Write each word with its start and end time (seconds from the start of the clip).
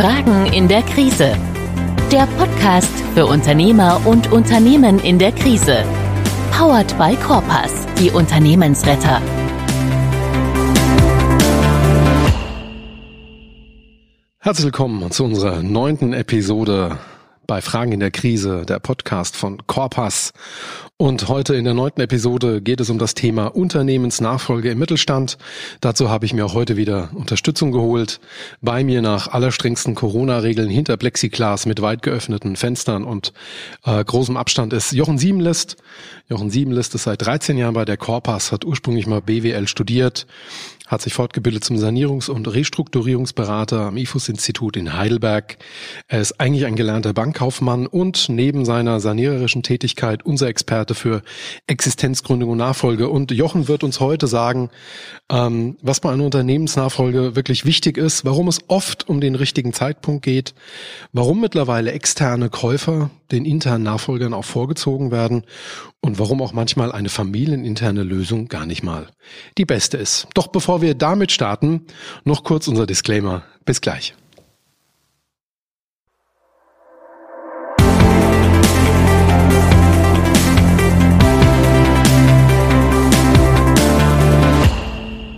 Fragen 0.00 0.46
in 0.46 0.66
der 0.66 0.80
Krise. 0.80 1.36
Der 2.10 2.26
Podcast 2.38 2.90
für 3.12 3.26
Unternehmer 3.26 4.00
und 4.06 4.32
Unternehmen 4.32 4.98
in 4.98 5.18
der 5.18 5.30
Krise. 5.30 5.84
Powered 6.52 6.96
by 6.96 7.14
Corpus, 7.16 7.70
die 7.98 8.10
Unternehmensretter. 8.10 9.20
Herzlich 14.38 14.64
willkommen 14.64 15.10
zu 15.10 15.24
unserer 15.24 15.62
neunten 15.62 16.14
Episode 16.14 16.96
bei 17.46 17.60
Fragen 17.60 17.92
in 17.92 18.00
der 18.00 18.10
Krise, 18.10 18.64
der 18.64 18.78
Podcast 18.78 19.36
von 19.36 19.66
Corpus. 19.66 20.32
Und 21.00 21.28
heute 21.28 21.54
in 21.54 21.64
der 21.64 21.72
neunten 21.72 22.02
Episode 22.02 22.60
geht 22.60 22.78
es 22.78 22.90
um 22.90 22.98
das 22.98 23.14
Thema 23.14 23.46
Unternehmensnachfolge 23.46 24.70
im 24.70 24.78
Mittelstand. 24.78 25.38
Dazu 25.80 26.10
habe 26.10 26.26
ich 26.26 26.34
mir 26.34 26.44
auch 26.44 26.52
heute 26.52 26.76
wieder 26.76 27.08
Unterstützung 27.14 27.72
geholt. 27.72 28.20
Bei 28.60 28.84
mir 28.84 29.00
nach 29.00 29.26
allerstrengsten 29.28 29.94
Corona-Regeln 29.94 30.68
hinter 30.68 30.98
Plexiglas 30.98 31.64
mit 31.64 31.80
weit 31.80 32.02
geöffneten 32.02 32.54
Fenstern 32.54 33.04
und 33.04 33.32
äh, 33.86 34.04
großem 34.04 34.36
Abstand 34.36 34.74
ist 34.74 34.92
Jochen 34.92 35.16
Siebenlist. 35.16 35.78
Jochen 36.28 36.50
Siebenlist 36.50 36.94
ist 36.94 37.04
seit 37.04 37.24
13 37.24 37.56
Jahren 37.56 37.72
bei 37.72 37.86
der 37.86 37.96
Corpus, 37.96 38.52
hat 38.52 38.66
ursprünglich 38.66 39.06
mal 39.06 39.22
BWL 39.22 39.68
studiert, 39.68 40.26
hat 40.90 41.02
sich 41.02 41.14
fortgebildet 41.14 41.62
zum 41.62 41.76
Sanierungs- 41.76 42.28
und 42.28 42.52
Restrukturierungsberater 42.52 43.82
am 43.82 43.96
IFUS-Institut 43.96 44.76
in 44.76 44.96
Heidelberg. 44.96 45.56
Er 46.08 46.20
ist 46.20 46.40
eigentlich 46.40 46.66
ein 46.66 46.74
gelernter 46.74 47.12
Bankkaufmann 47.12 47.86
und 47.86 48.28
neben 48.28 48.64
seiner 48.64 48.98
saniererischen 48.98 49.62
Tätigkeit 49.62 50.26
unser 50.26 50.48
Experte 50.48 50.96
für 50.96 51.22
Existenzgründung 51.68 52.50
und 52.50 52.58
Nachfolge. 52.58 53.08
Und 53.08 53.30
Jochen 53.30 53.68
wird 53.68 53.84
uns 53.84 54.00
heute 54.00 54.26
sagen, 54.26 54.68
ähm, 55.30 55.76
was 55.80 56.00
bei 56.00 56.10
einer 56.10 56.24
Unternehmensnachfolge 56.24 57.36
wirklich 57.36 57.64
wichtig 57.64 57.96
ist, 57.96 58.24
warum 58.24 58.48
es 58.48 58.58
oft 58.66 59.08
um 59.08 59.20
den 59.20 59.36
richtigen 59.36 59.72
Zeitpunkt 59.72 60.24
geht, 60.24 60.54
warum 61.12 61.40
mittlerweile 61.40 61.92
externe 61.92 62.50
Käufer 62.50 63.10
den 63.32 63.44
internen 63.44 63.84
Nachfolgern 63.84 64.34
auch 64.34 64.44
vorgezogen 64.44 65.10
werden 65.10 65.44
und 66.00 66.18
warum 66.18 66.42
auch 66.42 66.52
manchmal 66.52 66.92
eine 66.92 67.08
familieninterne 67.08 68.02
Lösung 68.02 68.48
gar 68.48 68.66
nicht 68.66 68.82
mal 68.82 69.08
die 69.58 69.64
beste 69.64 69.96
ist. 69.96 70.28
Doch 70.34 70.48
bevor 70.48 70.82
wir 70.82 70.94
damit 70.94 71.32
starten, 71.32 71.86
noch 72.24 72.44
kurz 72.44 72.68
unser 72.68 72.86
Disclaimer. 72.86 73.42
Bis 73.64 73.80
gleich. 73.80 74.14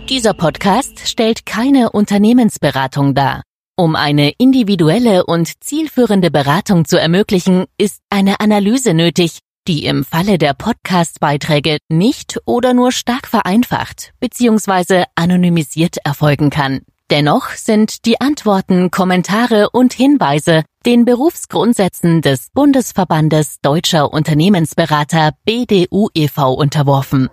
Dieser 0.09 0.33
Podcast 0.35 1.07
stellt 1.07 1.45
keine 1.45 1.89
Unternehmensberatung 1.89 3.15
dar. 3.15 3.41
Um 3.75 3.95
eine 3.95 4.33
individuelle 4.37 5.25
und 5.25 5.63
zielführende 5.63 6.29
Beratung 6.29 6.85
zu 6.85 6.99
ermöglichen, 6.99 7.65
ist 7.79 8.01
eine 8.11 8.39
Analyse 8.39 8.93
nötig, 8.93 9.39
die 9.67 9.85
im 9.85 10.05
Falle 10.05 10.37
der 10.37 10.53
Podcast-Beiträge 10.53 11.79
nicht 11.89 12.39
oder 12.45 12.75
nur 12.75 12.91
stark 12.91 13.27
vereinfacht 13.27 14.13
bzw. 14.19 15.05
anonymisiert 15.15 15.97
erfolgen 16.03 16.51
kann. 16.51 16.81
Dennoch 17.09 17.49
sind 17.49 18.05
die 18.05 18.21
Antworten, 18.21 18.91
Kommentare 18.91 19.71
und 19.71 19.93
Hinweise 19.93 20.63
den 20.85 21.03
Berufsgrundsätzen 21.05 22.21
des 22.21 22.49
Bundesverbandes 22.53 23.57
Deutscher 23.63 24.13
Unternehmensberater 24.13 25.31
BDU 25.45 26.09
e.V. 26.13 26.53
unterworfen. 26.53 27.29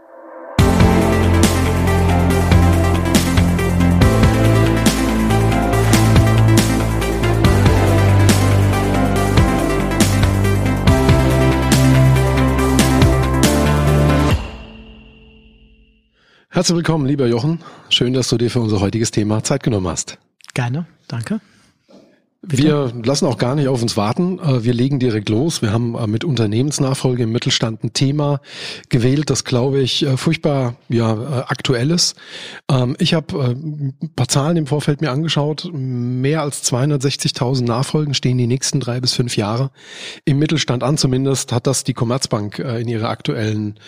Herzlich 16.53 16.75
willkommen, 16.75 17.06
lieber 17.06 17.28
Jochen. 17.28 17.61
Schön, 17.91 18.12
dass 18.12 18.28
du 18.28 18.37
dir 18.37 18.50
für 18.50 18.59
unser 18.59 18.81
heutiges 18.81 19.12
Thema 19.12 19.44
Zeit 19.44 19.62
genommen 19.62 19.87
hast. 19.87 20.19
Gerne, 20.53 20.84
danke. 21.06 21.41
Bitte? 22.43 22.62
Wir 22.62 22.93
lassen 23.05 23.27
auch 23.27 23.37
gar 23.37 23.55
nicht 23.55 23.69
auf 23.69 23.83
uns 23.83 23.99
warten. 23.99 24.39
Äh, 24.39 24.65
wir 24.65 24.73
legen 24.73 24.99
direkt 24.99 25.28
los. 25.28 25.61
Wir 25.61 25.73
haben 25.73 25.95
äh, 25.95 26.06
mit 26.06 26.25
Unternehmensnachfolge 26.25 27.25
im 27.25 27.33
Mittelstand 27.33 27.84
ein 27.84 27.93
Thema 27.93 28.41
gewählt, 28.89 29.28
das, 29.28 29.45
glaube 29.45 29.81
ich, 29.81 30.06
äh, 30.06 30.17
furchtbar 30.17 30.77
ja, 30.89 31.45
aktuell 31.49 31.91
ist. 31.91 32.17
Ähm, 32.71 32.97
ich 32.99 33.12
habe 33.12 33.55
ein 33.55 33.95
paar 34.17 34.28
Zahlen 34.28 34.56
im 34.56 34.67
Vorfeld 34.67 35.03
mir 35.03 35.11
angeschaut. 35.11 35.69
Mehr 35.71 36.41
als 36.41 36.65
260.000 36.65 37.65
Nachfolgen 37.65 38.15
stehen 38.15 38.39
die 38.39 38.47
nächsten 38.47 38.81
drei 38.81 39.01
bis 39.01 39.12
fünf 39.12 39.37
Jahre 39.37 39.71
im 40.25 40.39
Mittelstand 40.39 40.83
an. 40.83 40.97
Zumindest 40.97 41.53
hat 41.53 41.67
das 41.67 41.84
die 41.84 41.95
Commerzbank 41.95 42.59
in 42.59 42.89
ihrer 42.89 43.11
aktuellen 43.11 43.78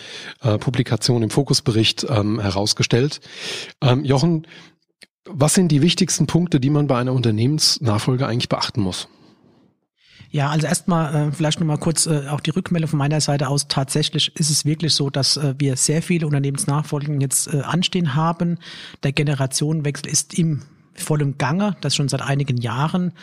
Publikation 0.59 1.23
im 1.23 1.29
Fokusbericht 1.29 2.05
ähm, 2.09 2.39
herausgestellt. 2.39 3.19
Ähm, 3.81 4.03
Jochen, 4.03 4.45
was 5.25 5.53
sind 5.53 5.69
die 5.69 5.81
wichtigsten 5.81 6.27
Punkte, 6.27 6.59
die 6.59 6.69
man 6.69 6.87
bei 6.87 6.97
einer 6.97 7.13
Unternehmensnachfolge 7.13 8.27
eigentlich 8.27 8.49
beachten 8.49 8.81
muss? 8.81 9.07
Ja, 10.33 10.49
also 10.49 10.65
erstmal 10.65 11.27
äh, 11.27 11.31
vielleicht 11.31 11.59
nochmal 11.59 11.77
kurz 11.77 12.07
äh, 12.07 12.27
auch 12.27 12.39
die 12.39 12.49
Rückmeldung 12.49 12.89
von 12.89 12.97
meiner 12.97 13.21
Seite 13.21 13.49
aus. 13.49 13.67
Tatsächlich 13.67 14.35
ist 14.35 14.49
es 14.49 14.65
wirklich 14.65 14.95
so, 14.95 15.11
dass 15.11 15.37
äh, 15.37 15.53
wir 15.59 15.77
sehr 15.77 16.01
viele 16.01 16.25
Unternehmensnachfolgen 16.25 17.21
jetzt 17.21 17.53
äh, 17.53 17.61
anstehen 17.61 18.15
haben. 18.15 18.57
Der 19.03 19.11
Generationenwechsel 19.11 20.09
ist 20.09 20.37
im 20.37 20.63
vollem 20.95 21.37
Gange, 21.37 21.75
das 21.81 21.95
schon 21.95 22.09
seit 22.09 22.23
einigen 22.23 22.57
Jahren. 22.57 23.13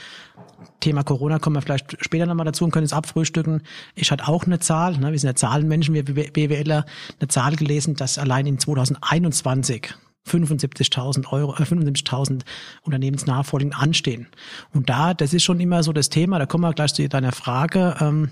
Thema 0.78 1.02
Corona 1.02 1.40
kommen 1.40 1.56
wir 1.56 1.62
vielleicht 1.62 1.96
später 2.00 2.26
nochmal 2.26 2.46
dazu 2.46 2.64
und 2.64 2.70
können 2.70 2.86
es 2.86 2.92
abfrühstücken. 2.92 3.62
Ich 3.96 4.12
hatte 4.12 4.28
auch 4.28 4.44
eine 4.44 4.60
Zahl, 4.60 4.96
ne, 4.96 5.10
wir 5.10 5.18
sind 5.18 5.28
ja 5.28 5.34
Zahlenmenschen, 5.34 5.94
wir 5.94 6.04
BWLer, 6.04 6.84
eine 7.18 7.28
Zahl 7.28 7.56
gelesen, 7.56 7.96
dass 7.96 8.18
allein 8.18 8.46
in 8.46 8.58
2021 8.58 9.94
75.000 10.26 11.32
Euro, 11.32 11.54
äh, 11.54 11.64
75.000 11.64 12.42
Unternehmensnachfolgen 12.82 13.72
anstehen. 13.72 14.28
Und 14.72 14.88
da, 14.88 15.14
das 15.14 15.32
ist 15.32 15.44
schon 15.44 15.60
immer 15.60 15.82
so 15.82 15.92
das 15.92 16.08
Thema, 16.08 16.38
da 16.38 16.46
kommen 16.46 16.64
wir 16.64 16.72
gleich 16.72 16.94
zu 16.94 17.08
deiner 17.08 17.32
Frage, 17.32 17.96
ähm, 18.00 18.30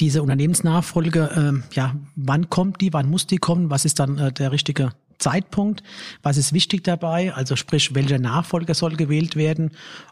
diese 0.00 0.22
Unternehmensnachfolge, 0.22 1.30
ähm, 1.36 1.64
ja, 1.72 1.94
wann 2.16 2.50
kommt 2.50 2.80
die, 2.80 2.92
wann 2.92 3.08
muss 3.08 3.26
die 3.26 3.38
kommen, 3.38 3.70
was 3.70 3.84
ist 3.84 3.98
dann 3.98 4.18
äh, 4.18 4.32
der 4.32 4.52
richtige 4.52 4.92
Zeitpunkt, 5.18 5.82
was 6.22 6.36
ist 6.36 6.52
wichtig 6.52 6.84
dabei, 6.84 7.32
also 7.32 7.56
sprich, 7.56 7.94
welcher 7.94 8.18
Nachfolger 8.18 8.74
soll 8.74 8.96
gewählt 8.96 9.36
werden 9.36 9.70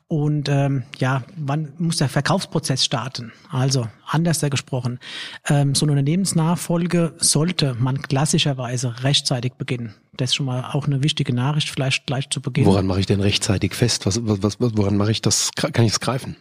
und 0.09 0.49
ähm, 0.49 0.85
ja, 0.99 1.25
wann 1.37 1.73
muss 1.79 1.99
der 1.99 2.09
Verkaufsprozess 2.09 2.85
starten? 2.85 3.33
Also 3.51 3.89
anders 4.07 4.41
gesprochen, 4.41 5.01
ähm, 5.49 5.75
so 5.75 5.85
eine 5.85 5.93
Unternehmensnachfolge 5.93 7.15
sollte 7.19 7.75
man 7.79 8.01
klassischerweise 8.01 9.03
rechtzeitig 9.03 9.55
beginnen. 9.55 9.95
Das 10.17 10.31
ist 10.31 10.35
schon 10.35 10.47
mal 10.47 10.71
auch 10.73 10.87
eine 10.87 11.03
wichtige 11.03 11.35
Nachricht, 11.35 11.71
vielleicht 11.71 12.07
gleich 12.07 12.29
zu 12.29 12.43
Beginn. 12.43 12.67
Woran 12.67 12.87
mache 12.87 13.01
ich 13.01 13.07
denn 13.07 13.21
rechtzeitig 13.21 13.75
fest? 13.75 14.05
Was, 14.05 14.21
was, 14.23 14.61
was, 14.61 14.77
woran 14.77 14.97
mache 14.97 15.11
ich 15.11 15.23
das? 15.23 15.51
Kann 15.55 15.85
ich 15.85 15.93
es 15.93 16.01
greifen? 16.01 16.37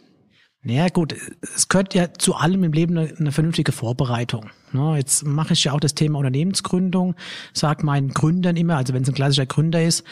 Naja 0.63 0.89
gut, 0.89 1.15
es 1.41 1.69
gehört 1.69 1.95
ja 1.95 2.13
zu 2.13 2.35
allem 2.35 2.63
im 2.63 2.73
Leben 2.73 2.97
eine, 2.97 3.13
eine 3.17 3.31
vernünftige 3.31 3.71
Vorbereitung. 3.71 4.49
Ne, 4.73 4.97
jetzt 4.97 5.25
mache 5.25 5.53
ich 5.53 5.63
ja 5.63 5.71
auch 5.71 5.79
das 5.79 5.95
Thema 5.95 6.19
Unternehmensgründung, 6.19 7.15
sag 7.51 7.83
meinen 7.83 8.09
Gründern 8.09 8.55
immer, 8.57 8.77
also 8.77 8.93
wenn 8.93 9.01
es 9.01 9.09
ein 9.09 9.15
klassischer 9.15 9.47
Gründer 9.47 9.83
ist, 9.83 10.03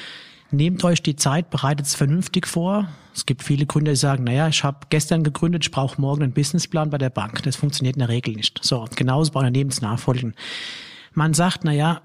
nehmt 0.50 0.84
euch 0.84 1.04
die 1.04 1.16
Zeit, 1.16 1.52
bereitet 1.52 1.86
es 1.86 1.94
vernünftig 1.94 2.48
vor. 2.48 2.88
Es 3.14 3.28
gibt 3.28 3.44
viele 3.44 3.68
Gründer, 3.68 3.92
die 3.92 3.98
sagen, 3.98 4.24
naja, 4.24 4.48
ich 4.48 4.64
habe 4.64 4.88
gestern 4.90 5.24
gegründet, 5.24 5.66
ich 5.66 5.72
brauche 5.72 6.02
morgen 6.02 6.24
einen 6.24 6.34
Businessplan 6.34 6.90
bei 6.90 6.98
der 6.98 7.12
Bank. 7.12 7.44
Das 7.44 7.56
funktioniert 7.56 7.98
in 7.98 8.00
der 8.00 8.10
Regel 8.10 8.34
nicht. 8.34 8.60
So, 8.64 8.86
genauso 8.96 9.32
bei 9.32 9.42
Unternehmensnachfolgen. 9.42 10.34
Man 11.14 11.36
sagt, 11.36 11.64
naja, 11.64 12.02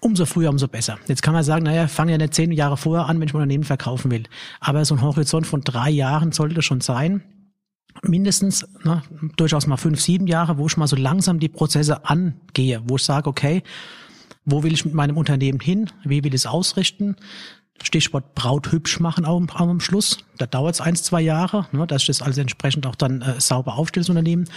umso 0.00 0.26
früher, 0.26 0.50
umso 0.50 0.68
besser. 0.68 0.98
Jetzt 1.08 1.22
kann 1.22 1.34
man 1.34 1.42
sagen, 1.42 1.64
naja, 1.64 1.88
fang 1.88 2.08
ja 2.08 2.18
nicht 2.18 2.34
zehn 2.34 2.52
Jahre 2.52 2.76
vorher 2.76 3.06
an, 3.06 3.18
wenn 3.18 3.28
ich 3.28 3.34
mein 3.34 3.42
Unternehmen 3.42 3.64
verkaufen 3.64 4.10
will. 4.10 4.24
Aber 4.60 4.84
so 4.84 4.94
ein 4.94 5.02
Horizont 5.02 5.46
von 5.46 5.62
drei 5.62 5.90
Jahren 5.90 6.32
sollte 6.32 6.60
schon 6.62 6.80
sein 6.80 7.22
mindestens 8.02 8.66
ne, 8.84 9.02
durchaus 9.36 9.66
mal 9.66 9.76
fünf, 9.76 10.00
sieben 10.00 10.26
Jahre, 10.26 10.58
wo 10.58 10.66
ich 10.66 10.76
mal 10.76 10.86
so 10.86 10.96
langsam 10.96 11.38
die 11.38 11.48
Prozesse 11.48 12.04
angehe, 12.04 12.82
wo 12.84 12.96
ich 12.96 13.02
sage, 13.02 13.28
okay, 13.28 13.62
wo 14.44 14.62
will 14.62 14.72
ich 14.72 14.84
mit 14.84 14.94
meinem 14.94 15.16
Unternehmen 15.16 15.60
hin, 15.60 15.90
wie 16.04 16.22
will 16.22 16.34
ich 16.34 16.42
es 16.42 16.46
ausrichten, 16.46 17.16
Stichwort 17.82 18.34
Braut 18.34 18.72
hübsch 18.72 19.00
machen 19.00 19.26
auch 19.26 19.42
am 19.56 19.80
Schluss. 19.80 20.18
Da 20.38 20.46
dauert 20.46 20.74
es 20.74 20.80
eins, 20.80 21.02
zwei 21.02 21.20
Jahre, 21.20 21.66
ne, 21.72 21.86
dass 21.86 22.02
ich 22.02 22.06
das 22.06 22.22
also 22.22 22.40
entsprechend 22.40 22.86
auch 22.86 22.94
dann 22.94 23.22
äh, 23.22 23.40
sauber 23.40 23.76
aufstelle, 23.76 24.02
das 24.02 24.10
Unternehmen. 24.10 24.48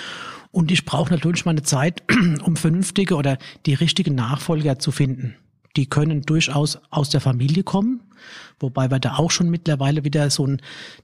Und 0.51 0.71
ich 0.71 0.85
brauche 0.85 1.11
natürlich 1.11 1.45
meine 1.45 1.63
Zeit, 1.63 2.03
um 2.43 2.55
vernünftige 2.55 3.15
oder 3.15 3.37
die 3.65 3.73
richtigen 3.73 4.15
Nachfolger 4.15 4.79
zu 4.79 4.91
finden. 4.91 5.35
Die 5.75 5.85
können 5.85 6.23
durchaus 6.23 6.79
aus 6.89 7.09
der 7.09 7.21
Familie 7.21 7.63
kommen, 7.63 8.01
wobei 8.59 8.89
wir 8.89 8.99
da 8.99 9.17
auch 9.17 9.31
schon 9.31 9.49
mittlerweile 9.49 10.03
wieder 10.03 10.29
so 10.29 10.45
ein 10.45 10.61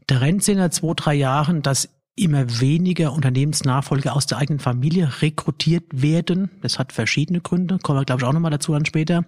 Trend 0.07 0.43
sehen 0.43 0.57
in 0.57 0.71
zwei, 0.71 0.93
drei 0.95 1.13
Jahren, 1.13 1.61
dass 1.61 1.89
immer 2.15 2.59
weniger 2.61 3.13
Unternehmensnachfolger 3.13 4.15
aus 4.15 4.25
der 4.25 4.37
eigenen 4.37 4.59
Familie 4.59 5.21
rekrutiert 5.21 5.83
werden. 5.91 6.49
Das 6.61 6.79
hat 6.79 6.93
verschiedene 6.93 7.41
Gründe, 7.41 7.77
kommen 7.77 7.99
wir 7.99 8.05
glaube 8.05 8.21
ich 8.21 8.27
auch 8.27 8.33
nochmal 8.33 8.51
dazu 8.51 8.71
dann 8.73 8.85
später. 8.85 9.25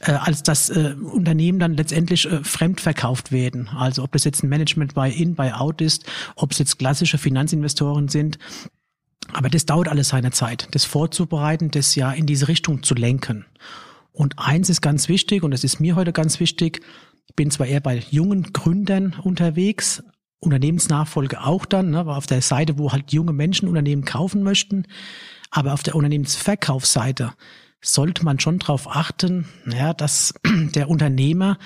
äh, 0.00 0.12
als 0.12 0.42
dass 0.42 0.70
äh, 0.70 0.94
Unternehmen 1.00 1.58
dann 1.58 1.74
letztendlich 1.74 2.30
äh, 2.30 2.42
fremdverkauft 2.42 3.32
werden. 3.32 3.68
Also 3.68 4.02
ob 4.02 4.12
das 4.12 4.24
jetzt 4.24 4.42
ein 4.42 4.48
Management 4.48 4.94
by 4.94 5.10
in, 5.10 5.34
by 5.34 5.52
out 5.52 5.80
ist, 5.80 6.04
ob 6.36 6.52
es 6.52 6.58
jetzt 6.58 6.78
klassische 6.78 7.18
Finanzinvestoren 7.18 8.08
sind. 8.08 8.38
Aber 9.34 9.48
das 9.48 9.66
dauert 9.66 9.88
alles 9.88 10.08
seine 10.08 10.30
Zeit, 10.30 10.68
das 10.72 10.84
vorzubereiten, 10.84 11.70
das 11.70 11.94
ja 11.94 12.12
in 12.12 12.26
diese 12.26 12.48
Richtung 12.48 12.82
zu 12.82 12.94
lenken. 12.94 13.44
Und 14.12 14.38
eins 14.38 14.68
ist 14.68 14.80
ganz 14.80 15.08
wichtig, 15.08 15.42
und 15.42 15.52
das 15.52 15.64
ist 15.64 15.80
mir 15.80 15.96
heute 15.96 16.12
ganz 16.12 16.40
wichtig, 16.40 16.82
ich 17.28 17.36
bin 17.36 17.50
zwar 17.50 17.66
eher 17.66 17.80
bei 17.80 18.02
jungen 18.10 18.52
Gründern 18.52 19.14
unterwegs, 19.22 20.02
Unternehmensnachfolge 20.40 21.44
auch 21.44 21.64
dann, 21.64 21.90
ne, 21.90 22.06
auf 22.06 22.26
der 22.26 22.42
Seite, 22.42 22.78
wo 22.78 22.92
halt 22.92 23.12
junge 23.12 23.32
Menschen 23.32 23.68
Unternehmen 23.68 24.04
kaufen 24.04 24.42
möchten, 24.42 24.84
aber 25.50 25.74
auf 25.74 25.82
der 25.82 25.94
Unternehmensverkaufsseite 25.94 27.32
sollte 27.82 28.24
man 28.24 28.40
schon 28.40 28.58
darauf 28.58 28.88
achten, 28.88 29.46
ja, 29.66 29.94
dass 29.94 30.34
der 30.74 30.88
Unternehmer 30.88 31.58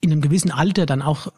in 0.00 0.12
einem 0.12 0.20
gewissen 0.20 0.50
Alter 0.50 0.86
dann 0.86 1.02
auch 1.02 1.32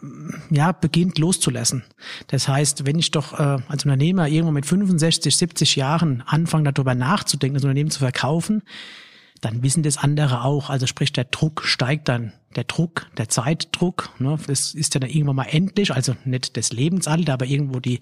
ja 0.50 0.72
beginnt 0.72 1.18
loszulassen. 1.18 1.84
Das 2.26 2.48
heißt, 2.48 2.86
wenn 2.86 2.98
ich 2.98 3.10
doch 3.10 3.38
äh, 3.38 3.58
als 3.68 3.84
Unternehmer 3.84 4.28
irgendwo 4.28 4.52
mit 4.52 4.66
65, 4.66 5.36
70 5.36 5.76
Jahren 5.76 6.22
anfange 6.26 6.72
darüber 6.72 6.94
nachzudenken, 6.94 7.54
das 7.54 7.64
Unternehmen 7.64 7.90
zu 7.90 8.00
verkaufen, 8.00 8.62
dann 9.40 9.62
wissen 9.62 9.82
das 9.82 9.98
andere 9.98 10.44
auch. 10.44 10.70
Also 10.70 10.86
sprich, 10.86 11.12
der 11.12 11.24
Druck 11.24 11.62
steigt 11.64 12.08
dann. 12.08 12.32
Der 12.56 12.64
Druck, 12.64 13.06
der 13.18 13.28
Zeitdruck, 13.28 14.10
ne, 14.18 14.38
das 14.46 14.74
ist 14.74 14.94
ja 14.94 15.00
dann 15.00 15.10
irgendwann 15.10 15.36
mal 15.36 15.44
endlich, 15.44 15.92
also 15.92 16.16
nicht 16.24 16.56
das 16.56 16.72
Lebensalter, 16.72 17.34
aber 17.34 17.44
irgendwo 17.44 17.78
die, 17.78 18.00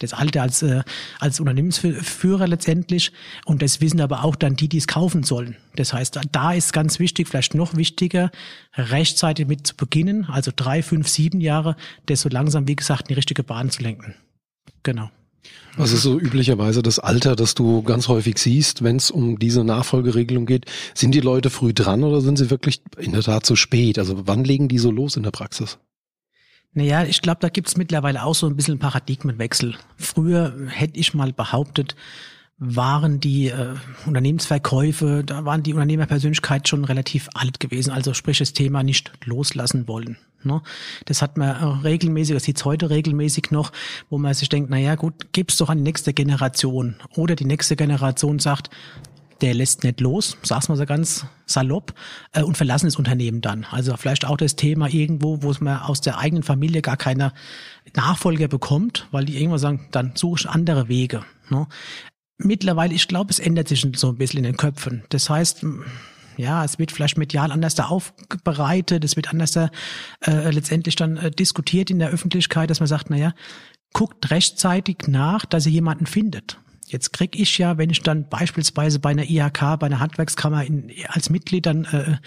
das 0.00 0.12
Alter 0.12 0.42
als, 0.42 0.62
äh, 0.62 0.82
als 1.18 1.40
Unternehmensführer 1.40 2.46
letztendlich. 2.46 3.10
Und 3.46 3.62
das 3.62 3.80
wissen 3.80 4.00
aber 4.02 4.22
auch 4.22 4.36
dann 4.36 4.54
die, 4.54 4.68
die 4.68 4.76
es 4.76 4.86
kaufen 4.86 5.22
sollen. 5.22 5.56
Das 5.76 5.94
heißt, 5.94 6.20
da 6.30 6.52
ist 6.52 6.74
ganz 6.74 6.98
wichtig, 6.98 7.28
vielleicht 7.28 7.54
noch 7.54 7.74
wichtiger, 7.74 8.30
rechtzeitig 8.74 9.46
mit 9.46 9.66
zu 9.66 9.74
beginnen, 9.74 10.26
also 10.26 10.52
drei, 10.54 10.82
fünf, 10.82 11.08
sieben 11.08 11.40
Jahre, 11.40 11.74
das 12.04 12.20
so 12.20 12.28
langsam, 12.28 12.68
wie 12.68 12.76
gesagt, 12.76 13.02
in 13.02 13.08
die 13.08 13.14
richtige 13.14 13.42
Bahn 13.42 13.70
zu 13.70 13.82
lenken. 13.82 14.14
Genau. 14.82 15.10
Ist 15.78 16.02
so 16.02 16.18
üblicherweise 16.18 16.82
das 16.82 16.98
Alter, 16.98 17.36
das 17.36 17.54
du 17.54 17.82
ganz 17.82 18.08
häufig 18.08 18.38
siehst, 18.38 18.82
wenn 18.82 18.96
es 18.96 19.10
um 19.10 19.38
diese 19.38 19.62
Nachfolgeregelung 19.62 20.46
geht? 20.46 20.64
Sind 20.94 21.14
die 21.14 21.20
Leute 21.20 21.50
früh 21.50 21.74
dran 21.74 22.02
oder 22.02 22.22
sind 22.22 22.38
sie 22.38 22.48
wirklich 22.48 22.80
in 22.98 23.12
der 23.12 23.22
Tat 23.22 23.44
zu 23.44 23.56
spät? 23.56 23.98
Also 23.98 24.26
wann 24.26 24.44
legen 24.44 24.68
die 24.68 24.78
so 24.78 24.90
los 24.90 25.16
in 25.16 25.22
der 25.22 25.32
Praxis? 25.32 25.78
Naja, 26.72 27.04
ich 27.04 27.20
glaube, 27.22 27.38
da 27.40 27.48
gibt's 27.48 27.76
mittlerweile 27.76 28.22
auch 28.22 28.34
so 28.34 28.46
ein 28.46 28.56
bisschen 28.56 28.78
Paradigmenwechsel. 28.78 29.76
Früher 29.96 30.54
hätte 30.68 30.98
ich 30.98 31.14
mal 31.14 31.32
behauptet, 31.32 31.94
waren 32.58 33.20
die 33.20 33.48
äh, 33.48 33.74
Unternehmensverkäufe, 34.06 35.22
da 35.24 35.44
waren 35.44 35.62
die 35.62 35.74
Unternehmerpersönlichkeit 35.74 36.68
schon 36.68 36.84
relativ 36.84 37.28
alt 37.34 37.60
gewesen, 37.60 37.90
also 37.90 38.14
sprich 38.14 38.38
das 38.38 38.54
Thema 38.54 38.82
nicht 38.82 39.12
loslassen 39.24 39.86
wollen. 39.88 40.16
Ne? 40.42 40.62
Das 41.04 41.20
hat 41.20 41.36
man 41.36 41.80
regelmäßig, 41.80 42.34
das 42.34 42.44
sieht 42.44 42.64
heute 42.64 42.88
regelmäßig 42.88 43.50
noch, 43.50 43.72
wo 44.08 44.16
man 44.16 44.32
sich 44.32 44.48
denkt, 44.48 44.70
na 44.70 44.78
ja, 44.78 44.94
gut, 44.94 45.32
gib's 45.32 45.58
doch 45.58 45.68
an 45.68 45.78
die 45.78 45.84
nächste 45.84 46.14
Generation. 46.14 46.96
Oder 47.14 47.34
die 47.34 47.44
nächste 47.44 47.76
Generation 47.76 48.38
sagt, 48.38 48.70
der 49.42 49.52
lässt 49.52 49.84
nicht 49.84 50.00
los, 50.00 50.38
sag's 50.42 50.70
mal 50.70 50.76
so 50.76 50.86
ganz 50.86 51.26
salopp, 51.44 51.92
äh, 52.32 52.42
und 52.42 52.56
verlassen 52.56 52.86
das 52.86 52.96
Unternehmen 52.96 53.42
dann. 53.42 53.66
Also 53.70 53.94
vielleicht 53.98 54.24
auch 54.24 54.38
das 54.38 54.56
Thema 54.56 54.88
irgendwo, 54.88 55.42
wo 55.42 55.52
man 55.60 55.80
aus 55.80 56.00
der 56.00 56.16
eigenen 56.18 56.42
Familie 56.42 56.80
gar 56.80 56.96
keine 56.96 57.34
Nachfolger 57.94 58.48
bekommt, 58.48 59.08
weil 59.10 59.26
die 59.26 59.36
irgendwann 59.36 59.58
sagen, 59.58 59.88
dann 59.90 60.12
suche 60.14 60.40
ich 60.40 60.48
andere 60.48 60.88
Wege. 60.88 61.24
Ne? 61.50 61.66
Mittlerweile, 62.38 62.94
ich 62.94 63.08
glaube, 63.08 63.30
es 63.30 63.38
ändert 63.38 63.68
sich 63.68 63.86
so 63.96 64.08
ein 64.08 64.18
bisschen 64.18 64.38
in 64.38 64.44
den 64.44 64.56
Köpfen. 64.56 65.04
Das 65.08 65.30
heißt, 65.30 65.64
ja, 66.36 66.64
es 66.64 66.78
wird 66.78 66.92
vielleicht 66.92 67.16
medial 67.16 67.50
anders 67.50 67.74
da 67.74 67.86
aufbereitet, 67.86 69.04
es 69.04 69.16
wird 69.16 69.30
anders 69.30 69.52
da 69.52 69.70
äh, 70.26 70.50
letztendlich 70.50 70.96
dann 70.96 71.16
äh, 71.16 71.30
diskutiert 71.30 71.90
in 71.90 71.98
der 71.98 72.10
Öffentlichkeit, 72.10 72.68
dass 72.68 72.80
man 72.80 72.86
sagt, 72.86 73.08
na 73.08 73.16
ja, 73.16 73.34
guckt 73.94 74.30
rechtzeitig 74.30 74.98
nach, 75.06 75.46
dass 75.46 75.64
ihr 75.64 75.72
jemanden 75.72 76.06
findet. 76.06 76.58
Jetzt 76.88 77.12
krieg 77.12 77.38
ich 77.38 77.56
ja, 77.58 77.78
wenn 77.78 77.90
ich 77.90 78.02
dann 78.02 78.28
beispielsweise 78.28 79.00
bei 79.00 79.10
einer 79.10 79.28
IHK, 79.28 79.78
bei 79.78 79.86
einer 79.86 80.00
Handwerkskammer 80.00 80.64
in, 80.64 80.92
als 81.08 81.30
Mitglied 81.30 81.64
dann 81.66 81.84
äh, 81.86 82.18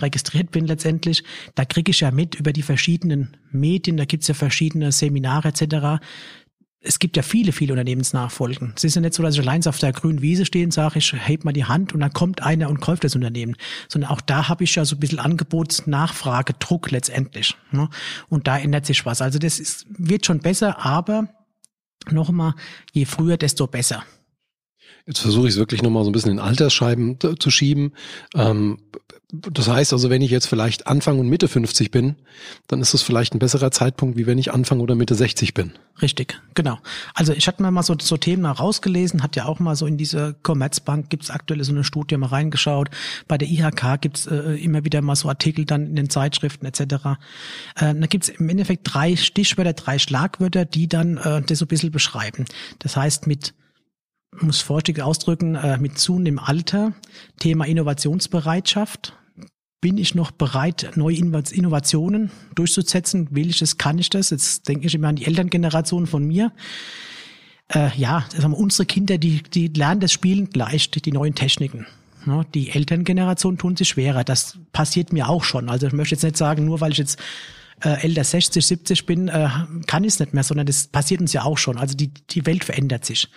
registriert 0.00 0.50
bin 0.50 0.66
letztendlich, 0.66 1.22
da 1.54 1.66
krieg 1.66 1.88
ich 1.90 2.00
ja 2.00 2.10
mit 2.10 2.34
über 2.36 2.52
die 2.52 2.62
verschiedenen 2.62 3.36
Medien, 3.50 3.98
da 3.98 4.06
gibt's 4.06 4.28
ja 4.28 4.34
verschiedene 4.34 4.92
Seminare 4.92 5.48
etc 5.48 6.00
es 6.86 6.98
gibt 6.98 7.16
ja 7.16 7.22
viele, 7.22 7.52
viele 7.52 7.72
Unternehmensnachfolgen. 7.72 8.72
Es 8.76 8.84
ist 8.84 8.94
ja 8.94 9.00
nicht 9.00 9.14
so, 9.14 9.22
dass 9.22 9.34
ich 9.34 9.40
allein 9.40 9.66
auf 9.66 9.78
der 9.78 9.92
grünen 9.92 10.22
Wiese 10.22 10.46
stehe 10.46 10.64
und 10.64 10.70
sage, 10.70 10.98
ich 10.98 11.12
heb 11.12 11.44
mal 11.44 11.52
die 11.52 11.64
Hand 11.64 11.92
und 11.92 12.00
dann 12.00 12.12
kommt 12.12 12.42
einer 12.42 12.68
und 12.68 12.80
kauft 12.80 13.04
das 13.04 13.14
Unternehmen. 13.14 13.56
Sondern 13.88 14.10
auch 14.10 14.20
da 14.20 14.48
habe 14.48 14.64
ich 14.64 14.74
ja 14.74 14.84
so 14.84 14.96
ein 14.96 15.00
bisschen 15.00 15.18
Angebotsnachfrage, 15.18 16.54
Druck 16.58 16.90
letztendlich. 16.90 17.56
Ne? 17.72 17.88
Und 18.28 18.46
da 18.46 18.58
ändert 18.58 18.86
sich 18.86 19.04
was. 19.04 19.20
Also 19.20 19.38
das 19.38 19.58
ist, 19.58 19.86
wird 19.88 20.26
schon 20.26 20.40
besser, 20.40 20.84
aber 20.84 21.28
noch 22.10 22.30
mal, 22.30 22.54
je 22.92 23.04
früher, 23.04 23.36
desto 23.36 23.66
besser. 23.66 24.04
Jetzt 25.06 25.20
versuche 25.20 25.46
ich 25.46 25.54
es 25.54 25.58
wirklich 25.58 25.82
nochmal 25.82 26.04
so 26.04 26.10
ein 26.10 26.12
bisschen 26.12 26.32
in 26.32 26.38
Altersscheiben 26.40 27.18
zu 27.38 27.50
schieben. 27.50 27.92
Ähm, 28.34 28.78
das 29.32 29.68
heißt 29.68 29.92
also, 29.92 30.08
wenn 30.08 30.22
ich 30.22 30.30
jetzt 30.30 30.46
vielleicht 30.46 30.86
Anfang 30.86 31.18
und 31.18 31.28
Mitte 31.28 31.48
50 31.48 31.90
bin, 31.90 32.14
dann 32.68 32.80
ist 32.80 32.94
das 32.94 33.02
vielleicht 33.02 33.34
ein 33.34 33.40
besserer 33.40 33.72
Zeitpunkt, 33.72 34.16
wie 34.16 34.26
wenn 34.26 34.38
ich 34.38 34.52
Anfang 34.52 34.78
oder 34.78 34.94
Mitte 34.94 35.16
60 35.16 35.52
bin. 35.52 35.72
Richtig, 36.00 36.40
genau. 36.54 36.78
Also 37.12 37.32
ich 37.32 37.48
hatte 37.48 37.60
mir 37.60 37.72
mal 37.72 37.82
so, 37.82 37.96
so 38.00 38.16
Themen 38.16 38.46
rausgelesen, 38.46 39.24
hat 39.24 39.34
ja 39.34 39.46
auch 39.46 39.58
mal 39.58 39.74
so 39.74 39.86
in 39.86 39.96
diese 39.96 40.36
Commerzbank 40.42 41.10
gibt's 41.10 41.30
aktuell 41.30 41.62
so 41.64 41.72
eine 41.72 41.82
Studie 41.82 42.16
mal 42.16 42.28
reingeschaut. 42.28 42.90
Bei 43.26 43.36
der 43.36 43.48
IHK 43.48 44.00
gibt's 44.00 44.26
äh, 44.26 44.62
immer 44.62 44.84
wieder 44.84 45.02
mal 45.02 45.16
so 45.16 45.28
Artikel 45.28 45.64
dann 45.64 45.86
in 45.86 45.96
den 45.96 46.08
Zeitschriften 46.08 46.64
etc. 46.64 46.80
Äh, 46.80 47.94
da 47.94 48.06
gibt's 48.08 48.28
im 48.28 48.48
Endeffekt 48.48 48.82
drei 48.84 49.16
Stichwörter, 49.16 49.72
drei 49.72 49.98
Schlagwörter, 49.98 50.64
die 50.64 50.88
dann 50.88 51.16
äh, 51.16 51.42
das 51.42 51.58
so 51.58 51.64
ein 51.64 51.68
bisschen 51.68 51.90
beschreiben. 51.90 52.44
Das 52.78 52.96
heißt 52.96 53.26
mit 53.26 53.54
muss 54.40 54.60
vorsichtig 54.60 55.02
ausdrücken, 55.02 55.54
äh, 55.54 55.78
mit 55.78 55.98
zunehmendem 55.98 56.38
Alter, 56.38 56.92
Thema 57.38 57.66
Innovationsbereitschaft. 57.66 59.14
Bin 59.80 59.98
ich 59.98 60.14
noch 60.14 60.30
bereit, 60.30 60.92
neue 60.96 61.16
Innovationen 61.16 62.30
durchzusetzen? 62.54 63.28
Will 63.30 63.50
ich 63.50 63.58
das? 63.58 63.78
Kann 63.78 63.98
ich 63.98 64.10
das? 64.10 64.30
Jetzt 64.30 64.68
denke 64.68 64.86
ich 64.86 64.94
immer 64.94 65.08
an 65.08 65.16
die 65.16 65.26
Elterngeneration 65.26 66.06
von 66.06 66.24
mir. 66.24 66.52
Äh, 67.68 67.90
ja, 67.96 68.24
wir, 68.36 68.54
unsere 68.54 68.86
Kinder, 68.86 69.18
die, 69.18 69.42
die 69.42 69.68
lernen 69.68 70.00
das 70.00 70.12
Spielen 70.12 70.48
leicht, 70.54 71.04
die 71.04 71.12
neuen 71.12 71.34
Techniken. 71.34 71.86
Die 72.54 72.70
Elterngeneration 72.70 73.56
tun 73.56 73.76
sich 73.76 73.88
schwerer. 73.88 74.24
Das 74.24 74.58
passiert 74.72 75.12
mir 75.12 75.28
auch 75.28 75.44
schon. 75.44 75.68
Also 75.68 75.86
ich 75.86 75.92
möchte 75.92 76.16
jetzt 76.16 76.24
nicht 76.24 76.36
sagen, 76.36 76.64
nur 76.64 76.80
weil 76.80 76.90
ich 76.90 76.98
jetzt 76.98 77.20
äh, 77.82 78.02
älter 78.02 78.24
60, 78.24 78.64
70 78.64 79.06
bin, 79.06 79.28
äh, 79.28 79.48
kann 79.86 80.04
ich 80.04 80.14
es 80.14 80.20
nicht 80.20 80.34
mehr, 80.34 80.42
sondern 80.42 80.66
das 80.66 80.86
passiert 80.86 81.20
uns 81.20 81.32
ja 81.32 81.44
auch 81.44 81.58
schon. 81.58 81.78
Also 81.78 81.94
die, 81.94 82.10
die 82.30 82.46
Welt 82.46 82.64
verändert 82.64 83.04
sich. 83.04 83.28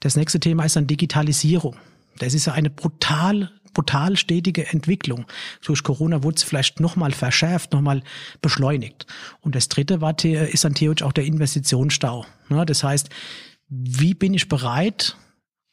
Das 0.00 0.16
nächste 0.16 0.40
Thema 0.40 0.64
ist 0.64 0.76
dann 0.76 0.86
Digitalisierung. 0.86 1.76
Das 2.18 2.34
ist 2.34 2.46
ja 2.46 2.52
eine 2.52 2.70
brutal 2.70 3.50
brutal 3.72 4.16
stetige 4.16 4.66
Entwicklung. 4.66 5.26
Durch 5.64 5.84
Corona 5.84 6.24
wurde 6.24 6.36
es 6.36 6.42
vielleicht 6.42 6.80
nochmal 6.80 7.12
verschärft, 7.12 7.72
nochmal 7.72 8.02
beschleunigt. 8.42 9.06
Und 9.42 9.54
das 9.54 9.68
dritte 9.68 10.00
war, 10.00 10.18
ist 10.24 10.64
dann 10.64 10.74
theoretisch 10.74 11.06
auch 11.06 11.12
der 11.12 11.24
Investitionsstau. 11.24 12.26
Das 12.66 12.82
heißt, 12.82 13.10
wie 13.68 14.14
bin 14.14 14.34
ich 14.34 14.48
bereit, 14.48 15.16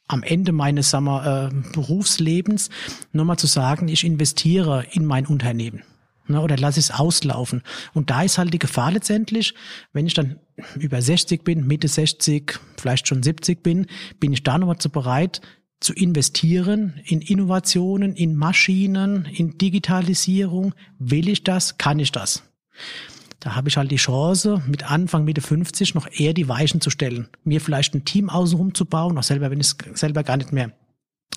am 0.06 0.22
Ende 0.22 0.52
meines 0.52 0.90
sagen 0.90 1.06
wir, 1.06 1.50
äh, 1.52 1.72
Berufslebens 1.72 2.70
nochmal 3.12 3.36
zu 3.36 3.48
sagen, 3.48 3.88
ich 3.88 4.04
investiere 4.04 4.86
in 4.92 5.04
mein 5.04 5.26
Unternehmen 5.26 5.82
ne, 6.28 6.40
oder 6.40 6.56
lass 6.56 6.76
es 6.76 6.90
auslaufen. 6.90 7.62
Und 7.94 8.10
da 8.10 8.22
ist 8.22 8.38
halt 8.38 8.52
die 8.52 8.58
Gefahr 8.58 8.92
letztendlich, 8.92 9.54
wenn 9.92 10.06
ich 10.06 10.14
dann 10.14 10.38
über 10.78 11.00
60 11.00 11.44
bin, 11.44 11.66
Mitte 11.66 11.88
60, 11.88 12.58
vielleicht 12.76 13.08
schon 13.08 13.22
70 13.22 13.62
bin, 13.62 13.86
bin 14.20 14.32
ich 14.32 14.42
da 14.42 14.58
nochmal 14.58 14.78
zu 14.78 14.90
bereit, 14.90 15.40
zu 15.80 15.92
investieren 15.92 17.00
in 17.04 17.20
Innovationen, 17.20 18.14
in 18.14 18.34
Maschinen, 18.34 19.26
in 19.26 19.58
Digitalisierung. 19.58 20.74
Will 20.98 21.28
ich 21.28 21.44
das? 21.44 21.78
Kann 21.78 22.00
ich 22.00 22.10
das? 22.10 22.42
Da 23.40 23.54
habe 23.54 23.68
ich 23.68 23.76
halt 23.76 23.92
die 23.92 23.96
Chance, 23.96 24.62
mit 24.66 24.90
Anfang, 24.90 25.24
Mitte 25.24 25.40
50 25.40 25.94
noch 25.94 26.08
eher 26.10 26.34
die 26.34 26.48
Weichen 26.48 26.80
zu 26.80 26.90
stellen. 26.90 27.28
Mir 27.44 27.60
vielleicht 27.60 27.94
ein 27.94 28.04
Team 28.04 28.30
außenrum 28.30 28.74
zu 28.74 28.84
bauen, 28.84 29.16
auch 29.16 29.22
selber, 29.22 29.50
wenn 29.50 29.60
ich 29.60 29.68
es 29.68 30.00
selber 30.00 30.24
gar 30.24 30.36
nicht 30.36 30.52
mehr 30.52 30.72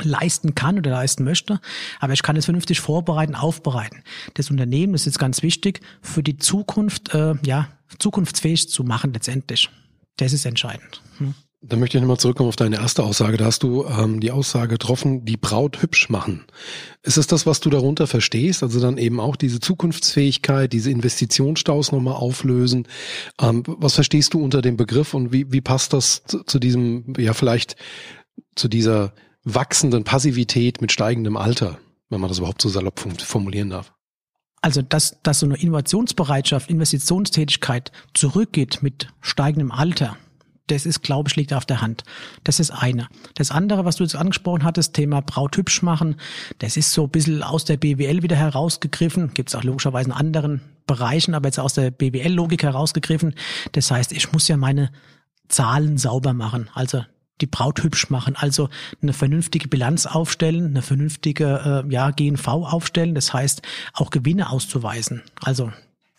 leisten 0.01 0.55
kann 0.55 0.77
oder 0.77 0.91
leisten 0.91 1.23
möchte, 1.23 1.59
aber 1.99 2.13
ich 2.13 2.23
kann 2.23 2.35
es 2.35 2.45
vernünftig 2.45 2.79
vorbereiten, 2.79 3.35
aufbereiten. 3.35 4.03
Das 4.33 4.49
Unternehmen 4.49 4.93
das 4.93 5.01
ist 5.01 5.05
jetzt 5.05 5.19
ganz 5.19 5.43
wichtig 5.43 5.81
für 6.01 6.23
die 6.23 6.37
Zukunft, 6.37 7.13
äh, 7.13 7.35
ja, 7.45 7.67
zukunftsfähig 7.99 8.69
zu 8.69 8.83
machen 8.83 9.13
letztendlich. 9.13 9.69
Das 10.17 10.33
ist 10.33 10.45
entscheidend. 10.45 11.01
Hm. 11.17 11.33
Da 11.63 11.75
möchte 11.75 11.95
ich 11.95 12.01
nochmal 12.01 12.17
zurückkommen 12.17 12.49
auf 12.49 12.55
deine 12.55 12.77
erste 12.77 13.03
Aussage. 13.03 13.37
Da 13.37 13.45
hast 13.45 13.61
du 13.61 13.85
ähm, 13.85 14.19
die 14.19 14.31
Aussage 14.31 14.69
getroffen, 14.69 15.25
die 15.25 15.37
Braut 15.37 15.83
hübsch 15.83 16.09
machen. 16.09 16.45
Ist 17.03 17.17
es 17.17 17.27
das, 17.27 17.45
was 17.45 17.59
du 17.59 17.69
darunter 17.69 18.07
verstehst? 18.07 18.63
Also 18.63 18.79
dann 18.79 18.97
eben 18.97 19.19
auch 19.19 19.35
diese 19.35 19.59
Zukunftsfähigkeit, 19.59 20.73
diese 20.73 20.89
Investitionsstaus 20.89 21.91
nochmal 21.91 22.15
auflösen. 22.15 22.87
Ähm, 23.39 23.61
was 23.67 23.93
verstehst 23.93 24.33
du 24.33 24.43
unter 24.43 24.63
dem 24.63 24.75
Begriff 24.75 25.13
und 25.13 25.31
wie, 25.31 25.51
wie 25.51 25.61
passt 25.61 25.93
das 25.93 26.23
zu, 26.25 26.43
zu 26.43 26.57
diesem, 26.57 27.13
ja 27.19 27.33
vielleicht 27.33 27.75
zu 28.55 28.67
dieser 28.67 29.13
wachsenden 29.43 30.03
Passivität 30.03 30.81
mit 30.81 30.91
steigendem 30.91 31.37
Alter. 31.37 31.79
wenn 32.09 32.19
man 32.19 32.27
das 32.27 32.39
überhaupt 32.39 32.61
so 32.61 32.67
salopp 32.67 32.99
formulieren 32.99 33.69
darf. 33.69 33.93
Also, 34.61 34.81
dass, 34.81 35.17
dass 35.23 35.39
so 35.39 35.45
eine 35.45 35.55
Innovationsbereitschaft, 35.55 36.69
Investitionstätigkeit 36.69 37.91
zurückgeht 38.13 38.83
mit 38.83 39.07
steigendem 39.21 39.71
Alter, 39.71 40.17
das 40.67 40.85
ist, 40.85 41.01
glaube 41.01 41.29
ich, 41.29 41.35
liegt 41.35 41.53
auf 41.53 41.65
der 41.65 41.81
Hand. 41.81 42.03
Das 42.43 42.59
ist 42.59 42.71
eine. 42.71 43.07
Das 43.35 43.51
andere, 43.51 43.83
was 43.85 43.97
du 43.97 44.03
jetzt 44.03 44.15
angesprochen 44.15 44.63
hattest, 44.63 44.93
Thema 44.93 45.21
Braut 45.21 45.57
hübsch 45.57 45.81
machen, 45.81 46.15
das 46.59 46.77
ist 46.77 46.93
so 46.93 47.03
ein 47.03 47.09
bisschen 47.09 47.43
aus 47.43 47.65
der 47.65 47.77
BWL 47.77 48.23
wieder 48.23 48.35
herausgegriffen. 48.35 49.33
Gibt 49.33 49.49
es 49.49 49.55
auch 49.55 49.63
logischerweise 49.63 50.09
in 50.09 50.15
anderen 50.15 50.61
Bereichen, 50.87 51.33
aber 51.33 51.47
jetzt 51.47 51.59
aus 51.59 51.73
der 51.73 51.91
BWL-Logik 51.91 52.63
herausgegriffen. 52.63 53.35
Das 53.73 53.91
heißt, 53.91 54.11
ich 54.11 54.31
muss 54.31 54.47
ja 54.47 54.57
meine 54.57 54.91
Zahlen 55.49 55.97
sauber 55.97 56.33
machen. 56.33 56.69
Also 56.73 57.03
die 57.41 57.47
Braut 57.47 57.83
hübsch 57.83 58.09
machen, 58.09 58.35
also 58.35 58.69
eine 59.01 59.13
vernünftige 59.13 59.67
Bilanz 59.67 60.05
aufstellen, 60.05 60.67
eine 60.67 60.81
vernünftige 60.81 61.83
äh, 61.85 61.91
ja, 61.91 62.11
GNV 62.11 62.47
aufstellen, 62.47 63.15
das 63.15 63.33
heißt 63.33 63.61
auch 63.93 64.09
Gewinne 64.09 64.49
auszuweisen. 64.49 65.23
Also 65.41 65.71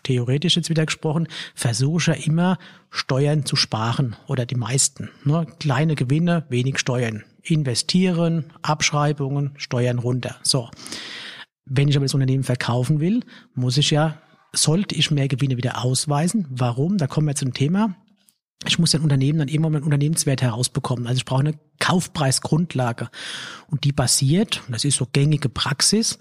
theoretisch 0.03 0.57
jetzt 0.57 0.71
wieder 0.71 0.87
gesprochen, 0.87 1.29
versuche 1.55 2.01
ich 2.01 2.07
ja 2.07 2.27
immer 2.27 2.59
Steuern 2.91 3.47
zu 3.47 3.57
sparen 3.57 4.17
oder 4.27 4.47
die 4.47 4.57
meisten. 4.57 5.11
Ne? 5.25 5.47
Kleine 5.61 5.95
Gewinne, 5.95 6.45
wenig 6.49 6.79
Steuern. 6.79 7.25
Investieren, 7.43 8.45
Abschreibungen, 8.63 9.53
Steuern 9.57 9.99
runter. 9.99 10.37
So. 10.43 10.69
Wenn 11.65 11.89
ich 11.89 11.97
aber 11.97 12.05
das 12.05 12.15
Unternehmen 12.15 12.45
verkaufen 12.45 13.01
will, 13.01 13.25
muss 13.55 13.79
ich 13.79 13.91
ja, 13.91 14.19
sollte 14.53 14.95
ich 14.95 15.11
mehr 15.11 15.29
Gewinne 15.29 15.57
wieder 15.57 15.85
ausweisen. 15.85 16.47
Warum? 16.51 16.99
Da 16.99 17.07
kommen 17.07 17.27
wir 17.27 17.35
zum 17.35 17.55
Thema. 17.55 17.95
Ich 18.67 18.79
muss 18.79 18.95
ein 18.95 19.03
Unternehmen 19.03 19.39
dann 19.39 19.49
irgendwann 19.49 19.77
einen 19.77 19.85
Unternehmenswert 19.85 20.43
herausbekommen. 20.43 21.07
Also 21.07 21.19
ich 21.19 21.25
brauche 21.25 21.41
eine 21.41 21.59
Kaufpreisgrundlage. 21.81 23.09
Und 23.69 23.85
die 23.85 23.93
basiert, 23.93 24.63
das 24.69 24.85
ist 24.85 24.97
so 24.97 25.07
gängige 25.11 25.49
Praxis, 25.49 26.19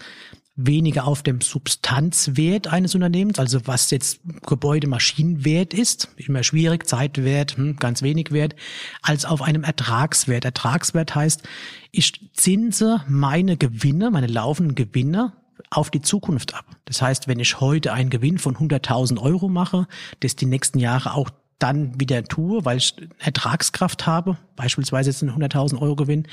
weniger 0.55 1.07
auf 1.07 1.23
dem 1.23 1.41
Substanzwert 1.41 2.67
eines 2.67 2.93
Unternehmens, 2.93 3.39
also 3.39 3.61
was 3.65 3.89
jetzt 3.89 4.19
Gebäude, 4.45 4.87
Maschinenwert 4.87 5.73
ist, 5.73 6.09
immer 6.17 6.43
schwierig, 6.43 6.87
Zeitwert, 6.87 7.57
hm, 7.57 7.77
ganz 7.77 8.01
wenig 8.01 8.31
Wert, 8.31 8.55
als 9.01 9.25
auf 9.25 9.41
einem 9.41 9.63
Ertragswert. 9.63 10.45
Ertragswert 10.45 11.15
heißt, 11.15 11.43
ich 11.91 12.31
zinse 12.33 13.03
meine 13.07 13.57
Gewinne, 13.57 14.11
meine 14.11 14.27
laufenden 14.27 14.75
Gewinne 14.75 15.33
auf 15.69 15.89
die 15.89 16.01
Zukunft 16.01 16.53
ab. 16.53 16.65
Das 16.85 17.01
heißt, 17.01 17.27
wenn 17.27 17.39
ich 17.39 17.61
heute 17.61 17.93
einen 17.93 18.09
Gewinn 18.09 18.37
von 18.37 18.55
100.000 18.55 19.19
Euro 19.19 19.47
mache, 19.47 19.87
das 20.19 20.35
die 20.35 20.45
nächsten 20.45 20.79
Jahre 20.79 21.13
auch 21.13 21.29
dann 21.61 21.99
wieder 21.99 22.23
tue, 22.23 22.65
weil 22.65 22.77
ich 22.77 22.95
Ertragskraft 23.19 24.07
habe, 24.07 24.37
beispielsweise 24.55 25.11
jetzt 25.11 25.21
einen 25.21 25.31
100.000 25.31 25.79
Euro 25.79 25.95
Gewinn, 25.95 26.27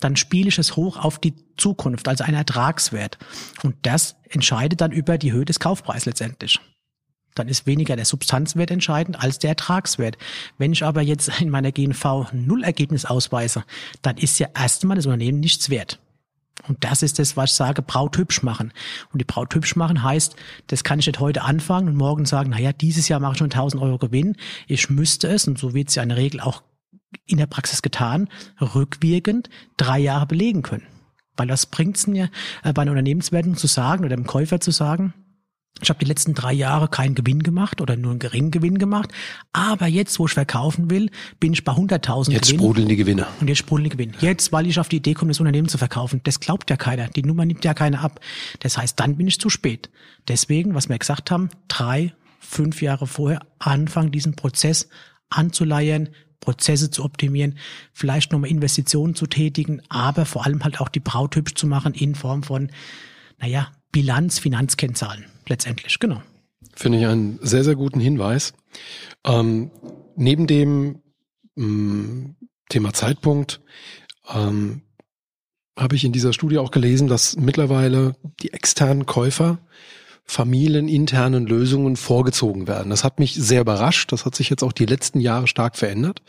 dann 0.00 0.16
spiele 0.16 0.48
ich 0.48 0.58
es 0.58 0.76
hoch 0.76 0.98
auf 0.98 1.18
die 1.18 1.34
Zukunft, 1.56 2.08
also 2.08 2.24
einen 2.24 2.36
Ertragswert. 2.36 3.18
Und 3.62 3.74
das 3.82 4.16
entscheidet 4.28 4.80
dann 4.80 4.92
über 4.92 5.18
die 5.18 5.32
Höhe 5.32 5.44
des 5.44 5.60
Kaufpreises 5.60 6.06
letztendlich. 6.06 6.60
Dann 7.34 7.48
ist 7.48 7.66
weniger 7.66 7.96
der 7.96 8.04
Substanzwert 8.04 8.70
entscheidend 8.70 9.22
als 9.22 9.38
der 9.38 9.50
Ertragswert. 9.50 10.16
Wenn 10.58 10.72
ich 10.72 10.84
aber 10.84 11.02
jetzt 11.02 11.40
in 11.40 11.50
meiner 11.50 11.72
GNV 11.72 12.32
null 12.32 12.64
Ergebnis 12.64 13.04
ausweise, 13.04 13.64
dann 14.02 14.16
ist 14.16 14.38
ja 14.38 14.48
erstmal 14.54 14.96
das 14.96 15.06
Unternehmen 15.06 15.40
nichts 15.40 15.70
wert. 15.70 15.98
Und 16.66 16.82
das 16.84 17.02
ist 17.02 17.18
das, 17.18 17.36
was 17.36 17.50
ich 17.50 17.56
sage, 17.56 17.82
Braut 17.82 18.16
hübsch 18.16 18.42
machen. 18.42 18.72
Und 19.12 19.20
die 19.20 19.24
Braut 19.24 19.54
hübsch 19.54 19.76
machen 19.76 20.02
heißt, 20.02 20.36
das 20.66 20.84
kann 20.84 20.98
ich 20.98 21.06
nicht 21.06 21.20
heute 21.20 21.42
anfangen 21.42 21.88
und 21.88 21.96
morgen 21.96 22.24
sagen, 22.24 22.50
naja, 22.50 22.72
dieses 22.72 23.08
Jahr 23.08 23.20
mache 23.20 23.32
ich 23.32 23.38
schon 23.38 23.50
1000 23.50 23.82
Euro 23.82 23.98
Gewinn. 23.98 24.36
Ich 24.66 24.90
müsste 24.90 25.28
es, 25.28 25.46
und 25.46 25.58
so 25.58 25.74
wird 25.74 25.88
es 25.88 25.94
ja 25.94 26.02
in 26.02 26.08
der 26.08 26.18
Regel 26.18 26.40
auch 26.40 26.62
in 27.26 27.38
der 27.38 27.46
Praxis 27.46 27.82
getan, 27.82 28.28
rückwirkend 28.60 29.48
drei 29.76 29.98
Jahre 29.98 30.26
belegen 30.26 30.62
können. 30.62 30.86
Weil 31.36 31.48
was 31.48 31.66
bringt's 31.66 32.06
mir 32.06 32.30
äh, 32.64 32.72
bei 32.72 32.82
einer 32.82 32.92
Unternehmenswertung 32.92 33.56
zu 33.56 33.66
sagen 33.66 34.04
oder 34.04 34.16
dem 34.16 34.26
Käufer 34.26 34.60
zu 34.60 34.70
sagen, 34.70 35.14
ich 35.82 35.90
habe 35.90 35.98
die 35.98 36.06
letzten 36.06 36.32
drei 36.32 36.52
Jahre 36.54 36.88
keinen 36.88 37.14
Gewinn 37.14 37.42
gemacht 37.42 37.80
oder 37.80 37.96
nur 37.96 38.12
einen 38.12 38.18
geringen 38.18 38.50
Gewinn 38.50 38.78
gemacht. 38.78 39.10
Aber 39.52 39.86
jetzt, 39.86 40.18
wo 40.18 40.26
ich 40.26 40.32
verkaufen 40.32 40.90
will, 40.90 41.10
bin 41.38 41.52
ich 41.52 41.64
bei 41.64 41.72
100.000 41.72 42.32
Jetzt 42.32 42.46
Gewinn. 42.46 42.60
sprudeln 42.60 42.88
die 42.88 42.96
Gewinne. 42.96 43.26
Und 43.40 43.48
jetzt 43.48 43.58
sprudeln 43.58 43.84
die 43.84 43.90
Gewinne. 43.90 44.14
Jetzt, 44.20 44.52
weil 44.52 44.66
ich 44.66 44.80
auf 44.80 44.88
die 44.88 44.96
Idee 44.96 45.12
komme, 45.12 45.30
das 45.30 45.40
Unternehmen 45.40 45.68
zu 45.68 45.76
verkaufen. 45.76 46.20
Das 46.24 46.40
glaubt 46.40 46.70
ja 46.70 46.76
keiner. 46.76 47.08
Die 47.08 47.22
Nummer 47.22 47.44
nimmt 47.44 47.64
ja 47.64 47.74
keiner 47.74 48.02
ab. 48.02 48.20
Das 48.60 48.78
heißt, 48.78 48.98
dann 48.98 49.16
bin 49.16 49.28
ich 49.28 49.38
zu 49.38 49.50
spät. 49.50 49.90
Deswegen, 50.28 50.74
was 50.74 50.88
wir 50.88 50.98
gesagt 50.98 51.30
haben, 51.30 51.50
drei, 51.68 52.14
fünf 52.40 52.80
Jahre 52.80 53.06
vorher 53.06 53.40
anfangen, 53.58 54.12
diesen 54.12 54.34
Prozess 54.34 54.88
anzuleiern, 55.28 56.08
Prozesse 56.40 56.90
zu 56.90 57.04
optimieren, 57.04 57.58
vielleicht 57.92 58.32
nochmal 58.32 58.50
Investitionen 58.50 59.14
zu 59.14 59.26
tätigen, 59.26 59.82
aber 59.88 60.24
vor 60.24 60.46
allem 60.46 60.62
halt 60.62 60.80
auch 60.80 60.88
die 60.88 61.00
Braut 61.00 61.36
hübsch 61.36 61.54
zu 61.54 61.66
machen 61.66 61.92
in 61.92 62.14
Form 62.14 62.44
von, 62.44 62.70
naja, 63.38 63.68
Bilanz, 63.90 64.38
Finanzkennzahlen 64.38 65.24
letztendlich, 65.48 65.98
genau. 65.98 66.22
Finde 66.74 66.98
ich 66.98 67.06
einen 67.06 67.38
sehr, 67.42 67.64
sehr 67.64 67.74
guten 67.74 68.00
Hinweis. 68.00 68.52
Ähm, 69.24 69.70
neben 70.16 70.46
dem 70.46 71.02
mh, 71.54 71.66
mm, 71.66 72.36
Thema 72.68 72.92
Zeitpunkt 72.92 73.60
ähm, 74.28 74.82
habe 75.78 75.94
ich 75.94 76.04
in 76.04 76.12
dieser 76.12 76.32
Studie 76.32 76.58
auch 76.58 76.70
gelesen, 76.70 77.06
dass 77.06 77.36
mittlerweile 77.36 78.16
die 78.40 78.52
externen 78.52 79.06
Käufer 79.06 79.58
familieninternen 80.24 81.46
Lösungen 81.46 81.96
vorgezogen 81.96 82.66
werden. 82.66 82.90
Das 82.90 83.04
hat 83.04 83.20
mich 83.20 83.34
sehr 83.34 83.60
überrascht. 83.60 84.10
Das 84.10 84.24
hat 84.24 84.34
sich 84.34 84.50
jetzt 84.50 84.64
auch 84.64 84.72
die 84.72 84.86
letzten 84.86 85.20
Jahre 85.20 85.46
stark 85.46 85.76
verändert. 85.76 86.22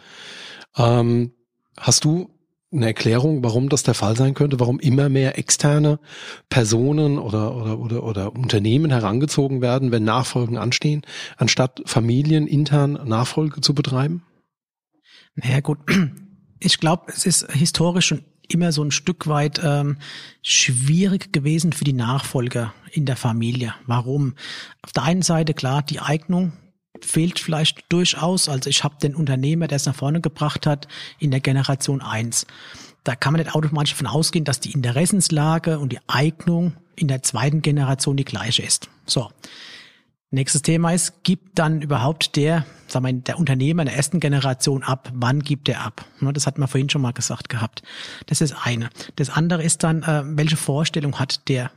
Ähm, 0.78 1.34
hast 1.76 2.06
du 2.06 2.30
eine 2.78 2.88
Erklärung, 2.88 3.44
warum 3.44 3.70
das 3.70 3.84
der 3.84 3.94
Fall 3.94 4.16
sein 4.16 4.34
könnte, 4.34 4.60
warum 4.60 4.80
immer 4.80 5.10
mehr 5.10 5.38
externe 5.38 6.00
Personen 6.50 7.20
oder, 7.20 7.56
oder, 7.56 7.80
oder, 7.80 8.04
oder 8.04 8.36
Unternehmen 8.36 8.92
herangezogen 8.92 9.62
werden, 9.62 9.92
wenn 9.92 10.04
Nachfolgen 10.04 10.58
anstehen, 10.58 11.02
anstatt 11.38 11.82
Familien 11.86 12.48
intern 12.48 12.94
Nachfolge 13.06 13.62
zu 13.62 13.74
betreiben? 13.74 14.24
Naja 15.36 15.60
gut, 15.60 15.80
ich 16.60 16.80
glaube, 16.80 17.06
es 17.08 17.26
ist 17.26 17.52
historisch 17.52 18.08
schon 18.08 18.24
immer 18.50 18.72
so 18.72 18.84
ein 18.84 18.92
Stück 18.92 19.28
weit 19.28 19.60
ähm, 19.64 19.98
schwierig 20.42 21.34
gewesen 21.34 21.74
für 21.74 21.84
die 21.84 21.94
Nachfolger 21.94 22.74
in 22.92 23.06
der 23.06 23.18
Familie. 23.18 23.76
Warum? 23.86 24.36
Auf 24.82 24.94
der 24.94 25.04
einen 25.04 25.22
Seite 25.22 25.54
klar 25.54 25.84
die 25.84 26.00
Eignung 26.00 26.54
fehlt 27.06 27.40
vielleicht 27.40 27.86
durchaus. 27.90 28.50
Also 28.50 28.70
ich 28.70 28.84
habe 28.84 28.96
den 29.02 29.16
Unternehmer, 29.16 29.68
der 29.68 29.78
es 29.78 29.86
nach 29.86 29.96
vorne 29.96 30.22
gebracht 30.22 30.66
hat, 30.66 30.88
in 31.20 31.32
der 31.32 31.40
Generation 31.40 32.02
eins. 32.02 32.46
Da 33.04 33.16
kann 33.16 33.34
man 33.34 33.42
nicht 33.42 33.56
automatisch 33.56 33.92
davon 33.92 34.08
ausgehen, 34.08 34.46
dass 34.46 34.60
die 34.60 34.72
Interessenslage 34.72 35.80
und 35.80 35.92
die 35.94 36.00
Eignung 36.08 36.74
in 36.96 37.08
der 37.08 37.24
zweiten 37.24 37.62
Generation 37.62 38.18
die 38.18 38.26
gleiche 38.26 38.64
ist. 38.64 38.90
So. 39.06 39.30
Nächstes 40.30 40.62
Thema 40.62 40.92
ist, 40.92 41.24
gibt 41.24 41.58
dann 41.58 41.82
überhaupt 41.82 42.36
der, 42.36 42.66
sagen 42.88 43.06
wir, 43.06 43.14
der 43.14 43.40
Unternehmer 43.40 43.84
in 43.84 43.88
der 43.88 43.96
ersten 43.96 44.20
Generation 44.20 44.84
ab? 44.84 45.10
Wann 45.14 45.42
gibt 45.42 45.70
er 45.70 45.86
ab? 45.86 46.04
Ne, 46.20 46.34
das 46.34 46.46
hat 46.46 46.58
man 46.58 46.68
vorhin 46.68 46.90
schon 46.90 47.02
mal 47.02 47.14
gesagt 47.14 47.48
gehabt. 47.48 47.82
Das 48.26 48.42
ist 48.42 48.54
eine. 48.66 48.90
Das 49.16 49.30
andere 49.30 49.64
ist 49.64 49.84
dann, 49.84 50.04
äh, 50.04 50.24
welche 50.26 50.58
Vorstellung 50.58 51.18
hat 51.18 51.48
der 51.48 51.72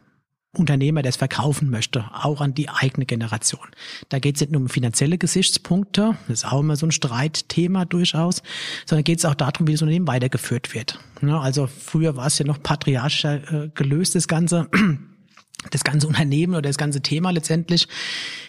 Unternehmer, 0.53 1.03
der 1.03 1.11
es 1.11 1.17
verkaufen 1.17 1.71
möchte, 1.71 2.05
auch 2.13 2.41
an 2.41 2.55
die 2.55 2.69
eigene 2.69 3.07
Generation. 3.07 3.69
Da 4.09 4.19
geht 4.19 4.35
es 4.35 4.41
nicht 4.41 4.51
nur 4.51 4.61
um 4.61 4.69
finanzielle 4.69 5.17
Gesichtspunkte, 5.17 6.17
das 6.27 6.41
ist 6.41 6.53
auch 6.53 6.61
immer 6.61 6.75
so 6.75 6.87
ein 6.87 6.93
Streitthema 6.93 7.85
durchaus, 7.85 8.43
sondern 8.85 9.05
geht 9.05 9.21
es 9.21 9.25
auch 9.25 9.35
darum, 9.35 9.69
wie 9.69 9.73
das 9.73 9.83
Unternehmen 9.83 10.09
weitergeführt 10.09 10.75
wird. 10.75 10.99
Also 11.23 11.69
früher 11.69 12.17
war 12.17 12.27
es 12.27 12.39
ja 12.39 12.47
noch 12.47 12.63
patriarchischer 12.63 13.65
äh, 13.65 13.69
gelöst, 13.75 14.15
das 14.15 14.27
Ganze 14.27 14.69
das 15.71 15.85
ganze 15.85 16.07
Unternehmen 16.07 16.55
oder 16.55 16.63
das 16.63 16.79
ganze 16.79 17.01
Thema 17.01 17.31
letztendlich, 17.31 17.89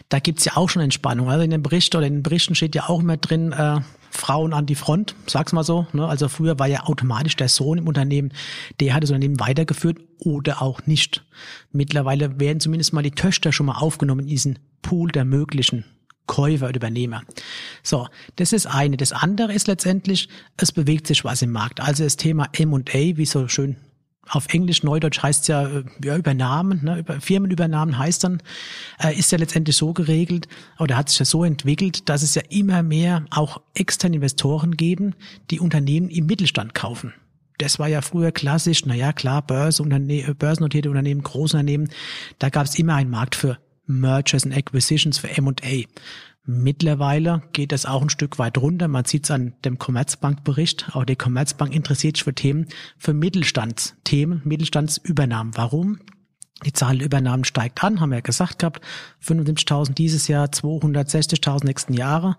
da 0.09 0.19
gibt's 0.19 0.45
ja 0.45 0.57
auch 0.57 0.69
schon 0.69 0.81
Entspannung. 0.81 1.29
Also 1.29 1.43
in 1.43 1.51
den 1.51 1.63
Berichten 1.63 1.97
oder 1.97 2.07
in 2.07 2.15
den 2.15 2.23
Berichten 2.23 2.55
steht 2.55 2.75
ja 2.75 2.89
auch 2.89 2.99
immer 2.99 3.17
drin, 3.17 3.51
äh, 3.51 3.79
Frauen 4.11 4.53
an 4.53 4.65
die 4.65 4.75
Front, 4.75 5.15
sag's 5.25 5.53
mal 5.53 5.63
so. 5.63 5.87
Ne? 5.93 6.05
Also 6.05 6.27
früher 6.27 6.59
war 6.59 6.67
ja 6.67 6.83
automatisch 6.83 7.35
der 7.37 7.49
Sohn 7.49 7.77
im 7.77 7.87
Unternehmen, 7.87 8.33
der 8.79 8.93
hat 8.93 9.03
das 9.03 9.09
Unternehmen 9.09 9.39
weitergeführt 9.39 9.99
oder 10.19 10.61
auch 10.61 10.85
nicht. 10.85 11.23
Mittlerweile 11.71 12.39
werden 12.39 12.59
zumindest 12.59 12.93
mal 12.93 13.03
die 13.03 13.11
Töchter 13.11 13.51
schon 13.51 13.67
mal 13.67 13.77
aufgenommen 13.77 14.21
in 14.21 14.27
diesen 14.27 14.59
Pool 14.81 15.11
der 15.11 15.25
möglichen 15.25 15.85
Käufer 16.27 16.67
oder 16.67 16.77
Übernehmer. 16.77 17.23
So, 17.83 18.07
das 18.35 18.53
ist 18.53 18.67
eine. 18.67 18.97
Das 18.97 19.11
andere 19.11 19.53
ist 19.53 19.67
letztendlich, 19.67 20.29
es 20.57 20.71
bewegt 20.71 21.07
sich 21.07 21.23
was 21.23 21.41
im 21.41 21.51
Markt. 21.51 21.79
Also 21.79 22.03
das 22.03 22.17
Thema 22.17 22.47
M&A, 22.53 23.17
wie 23.17 23.25
so 23.25 23.47
schön 23.47 23.77
auf 24.29 24.47
Englisch, 24.53 24.83
Neudeutsch 24.83 25.21
heißt 25.21 25.47
ja, 25.47 25.67
äh, 25.67 25.83
ja 26.03 26.15
Übernahmen, 26.15 26.83
ne, 26.83 26.99
über 26.99 27.19
Firmenübernahmen 27.19 27.97
heißt 27.97 28.23
dann, 28.23 28.41
äh, 29.01 29.17
ist 29.17 29.31
ja 29.31 29.37
letztendlich 29.37 29.75
so 29.75 29.93
geregelt 29.93 30.47
oder 30.79 30.97
hat 30.97 31.09
sich 31.09 31.19
ja 31.19 31.25
so 31.25 31.43
entwickelt, 31.43 32.07
dass 32.07 32.21
es 32.23 32.35
ja 32.35 32.41
immer 32.49 32.83
mehr 32.83 33.25
auch 33.31 33.61
externe 33.73 34.15
Investoren 34.15 34.77
geben, 34.77 35.15
die 35.49 35.59
Unternehmen 35.59 36.09
im 36.09 36.27
Mittelstand 36.27 36.73
kaufen. 36.73 37.13
Das 37.57 37.77
war 37.77 37.87
ja 37.87 38.01
früher 38.01 38.31
klassisch, 38.31 38.85
na 38.85 38.95
ja, 38.95 39.13
klar, 39.13 39.41
Börsenunterne 39.41 40.33
börsennotierte 40.35 40.89
Unternehmen, 40.89 41.21
Großunternehmen, 41.21 41.89
da 42.39 42.49
gab 42.49 42.65
es 42.65 42.77
immer 42.77 42.95
einen 42.95 43.09
Markt 43.09 43.35
für 43.35 43.57
Mergers 43.85 44.45
and 44.45 44.55
Acquisitions, 44.55 45.17
für 45.17 45.29
M&A. 45.29 45.83
Mittlerweile 46.43 47.43
geht 47.53 47.71
es 47.71 47.85
auch 47.85 48.01
ein 48.01 48.09
Stück 48.09 48.39
weit 48.39 48.57
runter. 48.57 48.87
Man 48.87 49.05
sieht 49.05 49.25
es 49.25 49.31
an 49.31 49.53
dem 49.63 49.77
Commerzbank-Bericht. 49.77 50.89
Auch 50.93 51.05
die 51.05 51.15
Commerzbank 51.15 51.75
interessiert 51.75 52.17
sich 52.17 52.23
für 52.23 52.33
Themen, 52.33 52.67
für 52.97 53.13
Mittelstandsthemen, 53.13 54.41
Mittelstandsübernahmen. 54.43 55.55
Warum? 55.55 55.99
Die 56.65 56.73
Zahl 56.73 56.97
der 56.97 57.05
Übernahmen 57.05 57.43
steigt 57.43 57.83
an, 57.83 58.01
haben 58.01 58.09
wir 58.09 58.17
ja 58.17 58.21
gesagt 58.21 58.59
gehabt. 58.59 58.81
75.000 59.23 59.93
dieses 59.93 60.27
Jahr, 60.27 60.47
260.000 60.47 61.65
nächsten 61.65 61.93
Jahre. 61.93 62.37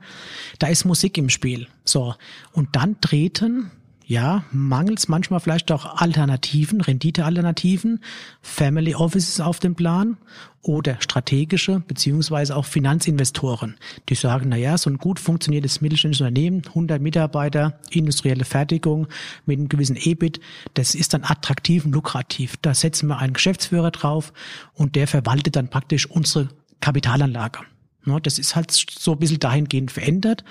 Da 0.59 0.69
ist 0.69 0.85
Musik 0.85 1.19
im 1.19 1.29
Spiel. 1.29 1.69
So. 1.85 2.15
Und 2.53 2.75
dann 2.77 3.01
treten 3.01 3.71
ja, 4.07 4.45
mangels 4.51 5.09
manchmal 5.09 5.41
vielleicht 5.41 5.71
auch 5.71 6.01
Alternativen, 6.01 6.81
Renditealternativen, 6.81 8.03
Family 8.41 8.95
Offices 8.95 9.41
auf 9.41 9.61
dem 9.61 9.75
Plan 9.75 10.17
oder 10.63 10.97
strategische 11.01 11.81
beziehungsweise 11.81 12.57
auch 12.57 12.65
Finanzinvestoren, 12.65 13.77
die 14.09 14.15
sagen, 14.15 14.49
na 14.49 14.57
ja, 14.57 14.79
so 14.79 14.91
ein 14.91 14.99
gut 14.99 15.19
funktioniertes 15.19 15.81
mittelständisches 15.81 16.27
Unternehmen, 16.27 16.63
100 16.67 17.01
Mitarbeiter, 17.01 17.79
industrielle 17.91 18.45
Fertigung 18.45 19.09
mit 19.47 19.59
einem 19.59 19.69
gewissen 19.69 19.97
EBIT, 19.97 20.41
das 20.75 20.95
ist 20.95 21.15
dann 21.15 21.25
attraktiv 21.25 21.85
und 21.85 21.93
lukrativ. 21.93 22.57
Da 22.63 22.75
setzen 22.75 23.09
wir 23.09 23.19
einen 23.19 23.33
Geschäftsführer 23.33 23.91
drauf 23.91 24.33
und 24.75 24.95
der 24.97 25.07
verwaltet 25.07 25.57
dann 25.57 25.69
praktisch 25.69 26.07
unsere 26.07 26.49
Kapitalanlage. 26.81 27.61
Das 28.23 28.39
ist 28.39 28.57
halt 28.57 28.73
so 28.73 29.13
ein 29.13 29.19
bisschen 29.19 29.39
dahingehend 29.39 29.93
verändert. 29.93 30.45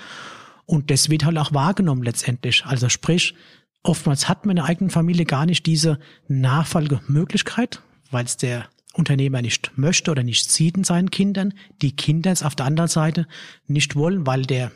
Und 0.66 0.90
das 0.90 1.10
wird 1.10 1.24
halt 1.24 1.38
auch 1.38 1.52
wahrgenommen 1.52 2.02
letztendlich. 2.02 2.64
Also 2.64 2.88
sprich, 2.88 3.34
oftmals 3.82 4.28
hat 4.28 4.46
man 4.46 4.56
in 4.56 4.62
der 4.62 4.66
eigenen 4.66 4.90
Familie 4.90 5.24
gar 5.24 5.46
nicht 5.46 5.66
diese 5.66 5.98
Nachfolgemöglichkeit, 6.28 7.82
weil 8.10 8.24
es 8.24 8.36
der 8.36 8.66
Unternehmer 8.94 9.42
nicht 9.42 9.72
möchte 9.76 10.10
oder 10.10 10.22
nicht 10.22 10.50
sieht 10.50 10.76
in 10.76 10.84
seinen 10.84 11.10
Kindern. 11.10 11.54
Die 11.80 11.96
Kinder 11.96 12.30
es 12.30 12.42
auf 12.42 12.54
der 12.54 12.66
anderen 12.66 12.88
Seite 12.88 13.26
nicht 13.66 13.96
wollen, 13.96 14.26
weil 14.26 14.42
der 14.42 14.70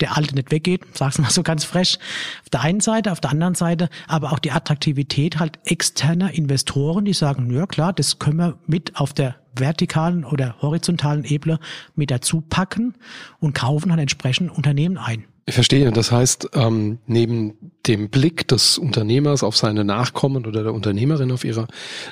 der 0.00 0.16
Alte 0.16 0.34
nicht 0.34 0.50
weggeht, 0.50 0.82
sag's 0.92 1.18
mal 1.18 1.30
so 1.30 1.42
ganz 1.42 1.64
frech. 1.64 1.98
Auf 2.42 2.50
der 2.50 2.60
einen 2.60 2.80
Seite, 2.80 3.12
auf 3.12 3.20
der 3.20 3.30
anderen 3.30 3.54
Seite, 3.54 3.88
aber 4.06 4.32
auch 4.32 4.38
die 4.38 4.52
Attraktivität 4.52 5.38
halt 5.38 5.58
externer 5.64 6.32
Investoren, 6.34 7.04
die 7.04 7.14
sagen, 7.14 7.50
ja 7.50 7.66
klar, 7.66 7.92
das 7.92 8.18
können 8.18 8.36
wir 8.36 8.58
mit 8.66 8.96
auf 8.96 9.14
der 9.14 9.36
vertikalen 9.58 10.24
oder 10.24 10.56
horizontalen 10.60 11.24
Ebene 11.24 11.58
mit 11.94 12.10
dazu 12.10 12.40
packen 12.40 12.94
und 13.40 13.54
kaufen 13.54 13.90
dann 13.90 13.98
entsprechend 13.98 14.50
Unternehmen 14.50 14.98
ein. 14.98 15.24
Ich 15.48 15.54
verstehe. 15.54 15.92
Das 15.92 16.10
heißt, 16.10 16.50
ähm, 16.54 16.98
neben 17.06 17.72
dem 17.86 18.10
Blick 18.10 18.48
des 18.48 18.78
Unternehmers 18.78 19.44
auf 19.44 19.56
seine 19.56 19.84
Nachkommen 19.84 20.44
oder 20.44 20.64
der 20.64 20.74
Unternehmerin 20.74 21.30
auf 21.30 21.44
ihre 21.44 21.68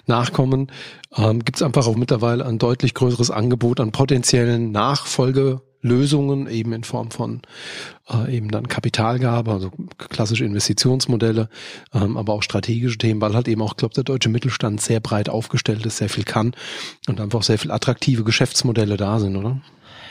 Nachkommen 0.06 0.70
ähm, 1.16 1.44
gibt 1.44 1.58
es 1.58 1.62
einfach 1.62 1.88
auch 1.88 1.96
mittlerweile 1.96 2.46
ein 2.46 2.58
deutlich 2.58 2.94
größeres 2.94 3.32
Angebot 3.32 3.80
an 3.80 3.90
potenziellen 3.90 4.70
Nachfolge 4.70 5.62
Lösungen 5.84 6.48
eben 6.48 6.72
in 6.72 6.82
Form 6.82 7.10
von 7.10 7.42
äh, 8.10 8.34
eben 8.34 8.50
dann 8.50 8.68
Kapitalgabe, 8.68 9.52
also 9.52 9.70
klassische 9.98 10.44
Investitionsmodelle, 10.46 11.50
ähm, 11.92 12.16
aber 12.16 12.32
auch 12.32 12.42
strategische 12.42 12.96
Themen, 12.96 13.20
weil 13.20 13.34
halt 13.34 13.48
eben 13.48 13.60
auch, 13.60 13.76
glaube 13.76 13.94
der 13.94 14.02
deutsche 14.02 14.30
Mittelstand 14.30 14.80
sehr 14.80 15.00
breit 15.00 15.28
aufgestellt 15.28 15.84
ist, 15.84 15.98
sehr 15.98 16.08
viel 16.08 16.24
kann 16.24 16.54
und 17.06 17.20
einfach 17.20 17.42
sehr 17.42 17.58
viel 17.58 17.70
attraktive 17.70 18.24
Geschäftsmodelle 18.24 18.96
da 18.96 19.20
sind, 19.20 19.36
oder? 19.36 19.60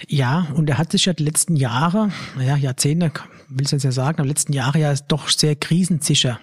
Ja, 0.08 0.48
und 0.54 0.70
er 0.70 0.78
hat 0.78 0.92
sich 0.92 1.06
ja 1.06 1.14
die 1.14 1.24
letzten 1.24 1.56
Jahre, 1.56 2.10
naja, 2.38 2.56
Jahrzehnte, 2.56 3.12
will 3.50 3.66
ich 3.66 3.72
jetzt 3.72 3.84
ja 3.84 3.92
sagen, 3.92 4.20
aber 4.20 4.28
letzten 4.28 4.54
Jahre 4.54 4.80
ja 4.80 4.94
doch 5.08 5.28
sehr 5.28 5.56
krisensicher 5.56 6.40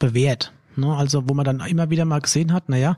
bewährt. 0.00 0.52
Ne? 0.76 0.94
Also 0.94 1.28
wo 1.28 1.34
man 1.34 1.44
dann 1.44 1.60
immer 1.60 1.90
wieder 1.90 2.04
mal 2.04 2.20
gesehen 2.20 2.52
hat, 2.52 2.68
naja, 2.68 2.96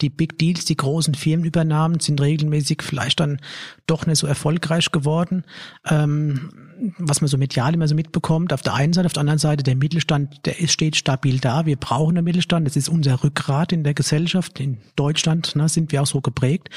die 0.00 0.10
Big 0.10 0.38
Deals, 0.38 0.64
die 0.64 0.76
großen 0.76 1.14
Firmenübernahmen 1.14 2.00
sind 2.00 2.20
regelmäßig 2.20 2.82
vielleicht 2.82 3.20
dann 3.20 3.40
doch 3.86 4.06
nicht 4.06 4.18
so 4.18 4.26
erfolgreich 4.26 4.90
geworden. 4.92 5.44
Ähm, 5.88 6.50
was 6.98 7.20
man 7.20 7.28
so 7.28 7.38
medial 7.38 7.74
immer 7.74 7.88
so 7.88 7.94
mitbekommt, 7.94 8.52
auf 8.52 8.62
der 8.62 8.74
einen 8.74 8.92
Seite, 8.92 9.06
auf 9.06 9.12
der 9.12 9.20
anderen 9.20 9.38
Seite, 9.38 9.62
der 9.62 9.76
Mittelstand, 9.76 10.44
der 10.46 10.60
ist, 10.60 10.72
steht 10.72 10.96
stabil 10.96 11.38
da. 11.38 11.66
Wir 11.66 11.76
brauchen 11.76 12.14
den 12.14 12.24
Mittelstand. 12.24 12.66
Das 12.66 12.76
ist 12.76 12.88
unser 12.88 13.22
Rückgrat 13.24 13.72
in 13.72 13.84
der 13.84 13.94
Gesellschaft. 13.94 14.60
In 14.60 14.78
Deutschland 14.94 15.56
ne, 15.56 15.68
sind 15.68 15.92
wir 15.92 16.02
auch 16.02 16.06
so 16.06 16.20
geprägt. 16.20 16.68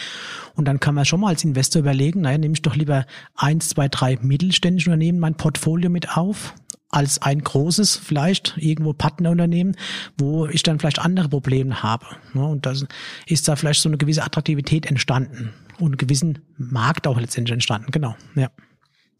Und 0.55 0.65
dann 0.65 0.79
kann 0.79 0.95
man 0.95 1.05
schon 1.05 1.19
mal 1.19 1.29
als 1.29 1.43
Investor 1.43 1.81
überlegen, 1.81 2.21
naja, 2.21 2.37
nehme 2.37 2.53
ich 2.53 2.61
doch 2.61 2.75
lieber 2.75 3.05
eins, 3.35 3.69
zwei, 3.69 3.87
drei 3.87 4.17
mittelständische 4.21 4.89
Unternehmen 4.89 5.19
mein 5.19 5.35
Portfolio 5.35 5.89
mit 5.89 6.17
auf 6.17 6.53
als 6.89 7.21
ein 7.21 7.39
großes 7.39 7.97
vielleicht 7.97 8.55
irgendwo 8.57 8.93
Partnerunternehmen, 8.93 9.75
wo 10.17 10.47
ich 10.47 10.63
dann 10.63 10.79
vielleicht 10.79 10.99
andere 10.99 11.29
Probleme 11.29 11.83
habe. 11.83 12.05
Ne? 12.33 12.45
Und 12.45 12.65
da 12.65 12.73
ist 13.27 13.47
da 13.47 13.55
vielleicht 13.55 13.81
so 13.81 13.89
eine 13.89 13.97
gewisse 13.97 14.23
Attraktivität 14.23 14.87
entstanden 14.87 15.53
und 15.77 15.87
einen 15.87 15.97
gewissen 15.97 16.39
Markt 16.57 17.07
auch 17.07 17.19
letztendlich 17.19 17.53
entstanden. 17.53 17.91
Genau, 17.91 18.15
ja. 18.35 18.49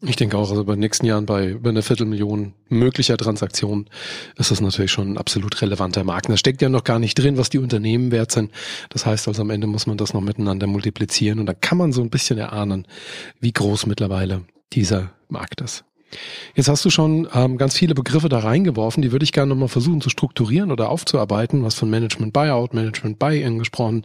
Ich 0.02 0.16
denke 0.16 0.38
auch, 0.38 0.48
also 0.48 0.64
bei 0.64 0.72
den 0.74 0.80
nächsten 0.80 1.04
Jahren 1.04 1.26
bei 1.26 1.50
über 1.50 1.68
einer 1.68 1.82
Viertelmillion 1.82 2.54
möglicher 2.70 3.18
Transaktionen 3.18 3.90
ist 4.36 4.50
das 4.50 4.62
natürlich 4.62 4.90
schon 4.90 5.12
ein 5.12 5.18
absolut 5.18 5.60
relevanter 5.60 6.04
Markt. 6.04 6.30
Da 6.30 6.38
steckt 6.38 6.62
ja 6.62 6.70
noch 6.70 6.84
gar 6.84 6.98
nicht 6.98 7.18
drin, 7.18 7.36
was 7.36 7.50
die 7.50 7.58
Unternehmen 7.58 8.10
wert 8.10 8.32
sind. 8.32 8.50
Das 8.88 9.04
heißt 9.04 9.28
also 9.28 9.42
am 9.42 9.50
Ende 9.50 9.66
muss 9.66 9.86
man 9.86 9.98
das 9.98 10.14
noch 10.14 10.22
miteinander 10.22 10.66
multiplizieren 10.66 11.38
und 11.38 11.46
da 11.46 11.52
kann 11.52 11.76
man 11.76 11.92
so 11.92 12.00
ein 12.00 12.08
bisschen 12.08 12.38
erahnen, 12.38 12.86
wie 13.40 13.52
groß 13.52 13.84
mittlerweile 13.84 14.46
dieser 14.72 15.12
Markt 15.28 15.60
ist. 15.60 15.84
Jetzt 16.54 16.68
hast 16.68 16.84
du 16.84 16.90
schon 16.90 17.28
ähm, 17.34 17.56
ganz 17.58 17.76
viele 17.76 17.94
Begriffe 17.94 18.28
da 18.28 18.40
reingeworfen, 18.40 19.02
die 19.02 19.12
würde 19.12 19.24
ich 19.24 19.32
gerne 19.32 19.50
nochmal 19.50 19.68
versuchen 19.68 20.00
zu 20.00 20.10
strukturieren 20.10 20.72
oder 20.72 20.90
aufzuarbeiten. 20.90 21.62
Was 21.62 21.74
von 21.74 21.90
Management 21.90 22.32
Buyout, 22.32 22.74
Management 22.74 23.18
Buy-in 23.18 23.58
gesprochen. 23.58 24.04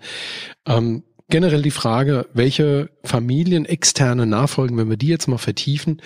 Ähm, 0.66 1.04
generell 1.30 1.62
die 1.62 1.72
Frage, 1.72 2.28
welche 2.34 2.90
Familien 3.04 3.66
externe 3.66 4.26
Nachfolgen, 4.26 4.78
wenn 4.78 4.90
wir 4.90 4.98
die 4.98 5.08
jetzt 5.08 5.28
mal 5.28 5.38
vertiefen, 5.38 6.02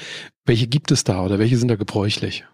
welche 0.46 0.68
gibt 0.68 0.92
es 0.92 1.04
da 1.04 1.24
oder 1.24 1.40
welche 1.40 1.58
sind 1.58 1.68
da 1.68 1.76
gebräuchlich? 1.76 2.46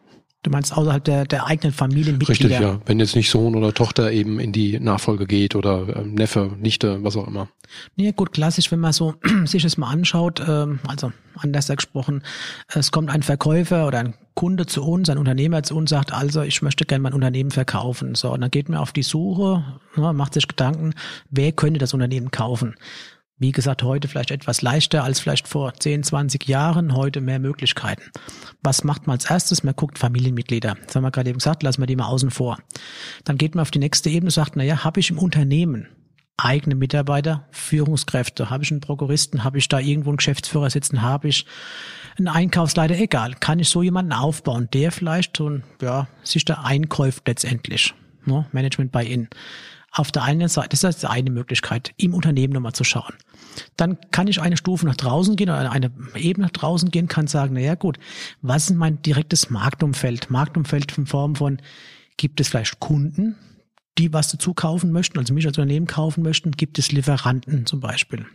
Du 0.46 0.52
meinst 0.52 0.78
außerhalb 0.78 1.04
der, 1.04 1.26
der 1.26 1.48
eigenen 1.48 1.74
Familienmitglieder? 1.74 2.50
Richtig, 2.50 2.60
ja. 2.60 2.80
Wenn 2.86 3.00
jetzt 3.00 3.16
nicht 3.16 3.32
Sohn 3.32 3.56
oder 3.56 3.74
Tochter 3.74 4.12
eben 4.12 4.40
in 4.40 4.52
die 4.52 4.80
Nachfolge 4.80 5.26
geht 5.26 5.56
oder 5.56 5.88
äh, 5.88 6.06
Neffe, 6.06 6.52
Nichte, 6.60 7.04
was 7.04 7.18
auch 7.18 7.28
immer. 7.28 7.48
Nee, 7.96 8.12
gut, 8.12 8.32
klassisch, 8.32 8.72
wenn 8.72 8.80
man 8.80 8.94
so 8.94 9.16
sich 9.46 9.64
das 9.64 9.78
mal 9.78 9.90
anschaut, 9.90 10.40
ähm, 10.48 10.80
also 10.88 11.12
anders 11.36 11.68
gesprochen, 11.68 12.22
es 12.68 12.92
kommt 12.92 13.10
ein 13.10 13.24
Verkäufer 13.24 13.88
oder 13.88 13.98
ein 13.98 14.14
Kunde 14.36 14.68
zu 14.68 14.84
uns, 14.84 15.10
ein 15.10 15.18
Unternehmer 15.18 15.64
zu 15.64 15.76
uns, 15.76 15.90
sagt, 15.90 16.14
also 16.14 16.44
ich 16.44 16.62
möchte 16.62 16.86
gerne 16.86 17.02
mein 17.02 17.14
Unternehmen 17.14 17.50
verkaufen. 17.50 18.14
So, 18.14 18.32
und 18.32 18.42
dann 18.42 18.52
geht 18.52 18.70
man 18.70 18.78
auf 18.78 18.92
die 18.92 19.02
Suche, 19.02 19.64
ja, 19.98 20.14
macht 20.14 20.36
sich 20.36 20.48
Gedanken, 20.48 20.94
wer 21.32 21.54
könnte 21.54 21.80
das 21.80 21.96
Unternehmen 21.96 22.30
kaufen? 22.30 22.76
Wie 23.38 23.52
gesagt, 23.52 23.84
heute 23.84 24.08
vielleicht 24.08 24.32
etwas 24.32 24.62
leichter 24.62 25.04
als 25.04 25.20
vielleicht 25.20 25.50
vor 25.50 25.74
10, 25.74 26.04
20 26.04 26.48
Jahren, 26.48 26.96
heute 26.96 27.20
mehr 27.20 27.40
Möglichkeiten. 27.40 28.04
Was 28.64 28.86
macht 28.86 29.08
man 29.08 29.16
als 29.16 29.30
erstes? 29.30 29.62
Man 29.62 29.76
guckt 29.76 30.00
Familienmitglieder. 30.00 30.78
Das 30.86 30.96
haben 30.96 31.04
wir 31.04 31.12
gerade 31.12 31.30
eben 31.30 31.40
gesagt, 31.40 31.62
lassen 31.62 31.82
wir 31.82 31.88
die 31.88 31.98
mal 31.98 32.08
außen 32.08 32.32
vor. 32.32 32.60
Dann 33.26 33.38
geht 33.38 33.54
man 33.54 33.64
auf 33.64 33.72
die 33.72 33.80
nächste 33.80 34.10
Ebene 34.10 34.28
und 34.28 34.32
sagt, 34.32 34.56
naja, 34.56 34.86
habe 34.86 35.02
ich 35.02 35.10
im 35.10 35.18
Unternehmen 35.18 35.90
eigene 36.38 36.76
Mitarbeiter, 36.76 37.46
Führungskräfte, 37.52 38.50
habe 38.50 38.64
ich 38.64 38.72
einen 38.72 38.80
Prokuristen, 38.80 39.44
habe 39.44 39.58
ich 39.58 39.68
da 39.68 39.80
irgendwo 39.80 40.12
einen 40.12 40.18
Geschäftsführer 40.18 40.70
sitzen, 40.70 41.02
habe 41.02 41.28
ich 41.28 41.46
einen 42.18 42.30
Einkaufsleiter, 42.30 42.96
egal, 42.96 43.36
kann 43.36 43.60
ich 43.60 43.68
so 43.68 43.84
jemanden 43.84 44.14
aufbauen, 44.14 44.70
der 44.72 44.94
vielleicht 44.94 45.36
so, 45.36 45.60
ja, 45.82 46.08
sich 46.24 46.46
da 46.46 46.62
einkäuft 46.64 47.28
letztendlich. 47.28 47.94
Ne? 48.26 48.46
Management 48.54 48.94
by 48.94 49.06
in 49.06 49.28
auf 49.96 50.12
der 50.12 50.24
einen 50.24 50.50
Seite, 50.50 50.70
das 50.70 50.84
ist 50.84 51.06
eine 51.06 51.32
Möglichkeit, 51.32 51.94
im 51.98 52.14
Unternehmen 52.14 52.54
nochmal 52.54 52.74
zu 52.74 52.84
schauen. 52.84 53.14
Dann 53.78 53.98
kann 54.12 54.28
ich 54.28 54.42
eine 54.42 54.58
Stufe 54.58 54.86
nach 54.86 54.96
draußen 54.96 55.38
gehen 55.38 55.50
oder 55.50 55.72
eine 55.72 55.92
Ebene 56.16 56.48
nach 56.48 56.52
draußen 56.52 56.92
gehen, 56.92 57.08
kann 57.08 57.28
sagen, 57.28 57.54
na 57.54 57.62
ja 57.62 57.76
gut, 57.76 57.98
was 58.42 58.70
ist 58.70 58.76
mein 58.76 59.02
direktes 59.02 59.50
Marktumfeld? 59.50 60.30
Marktumfeld 60.30 60.98
in 60.98 61.06
Form 61.06 61.36
von, 61.36 61.62
gibt 62.18 62.42
es 62.42 62.50
vielleicht 62.50 62.80
Kunden, 62.82 63.38
die 63.98 64.12
was 64.12 64.30
dazu 64.30 64.54
kaufen 64.54 64.92
möchten, 64.92 65.18
also 65.18 65.34
mich 65.34 65.46
als 65.46 65.58
Unternehmen 65.58 65.88
kaufen 65.88 66.24
möchten? 66.24 66.52
Gibt 66.52 66.78
es 66.78 66.92
Lieferanten 66.92 67.66
zum 67.66 67.80
Beispiel? 67.80 68.26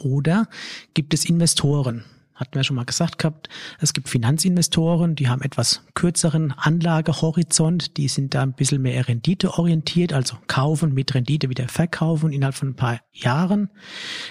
Oder 0.00 0.48
gibt 0.94 1.14
es 1.14 1.24
Investoren? 1.24 2.04
Hatten 2.42 2.54
wir 2.54 2.64
schon 2.64 2.76
mal 2.76 2.84
gesagt 2.84 3.18
gehabt, 3.18 3.48
es 3.80 3.92
gibt 3.92 4.08
Finanzinvestoren, 4.08 5.14
die 5.14 5.28
haben 5.28 5.42
etwas 5.42 5.82
kürzeren 5.94 6.52
Anlagehorizont, 6.52 7.96
die 7.96 8.08
sind 8.08 8.34
da 8.34 8.42
ein 8.42 8.52
bisschen 8.52 8.82
mehr 8.82 9.08
renditeorientiert, 9.08 10.12
also 10.12 10.36
kaufen 10.48 10.92
mit 10.92 11.14
Rendite 11.14 11.48
wieder 11.48 11.68
verkaufen 11.68 12.32
innerhalb 12.32 12.54
von 12.54 12.70
ein 12.70 12.76
paar 12.76 13.00
Jahren. 13.12 13.70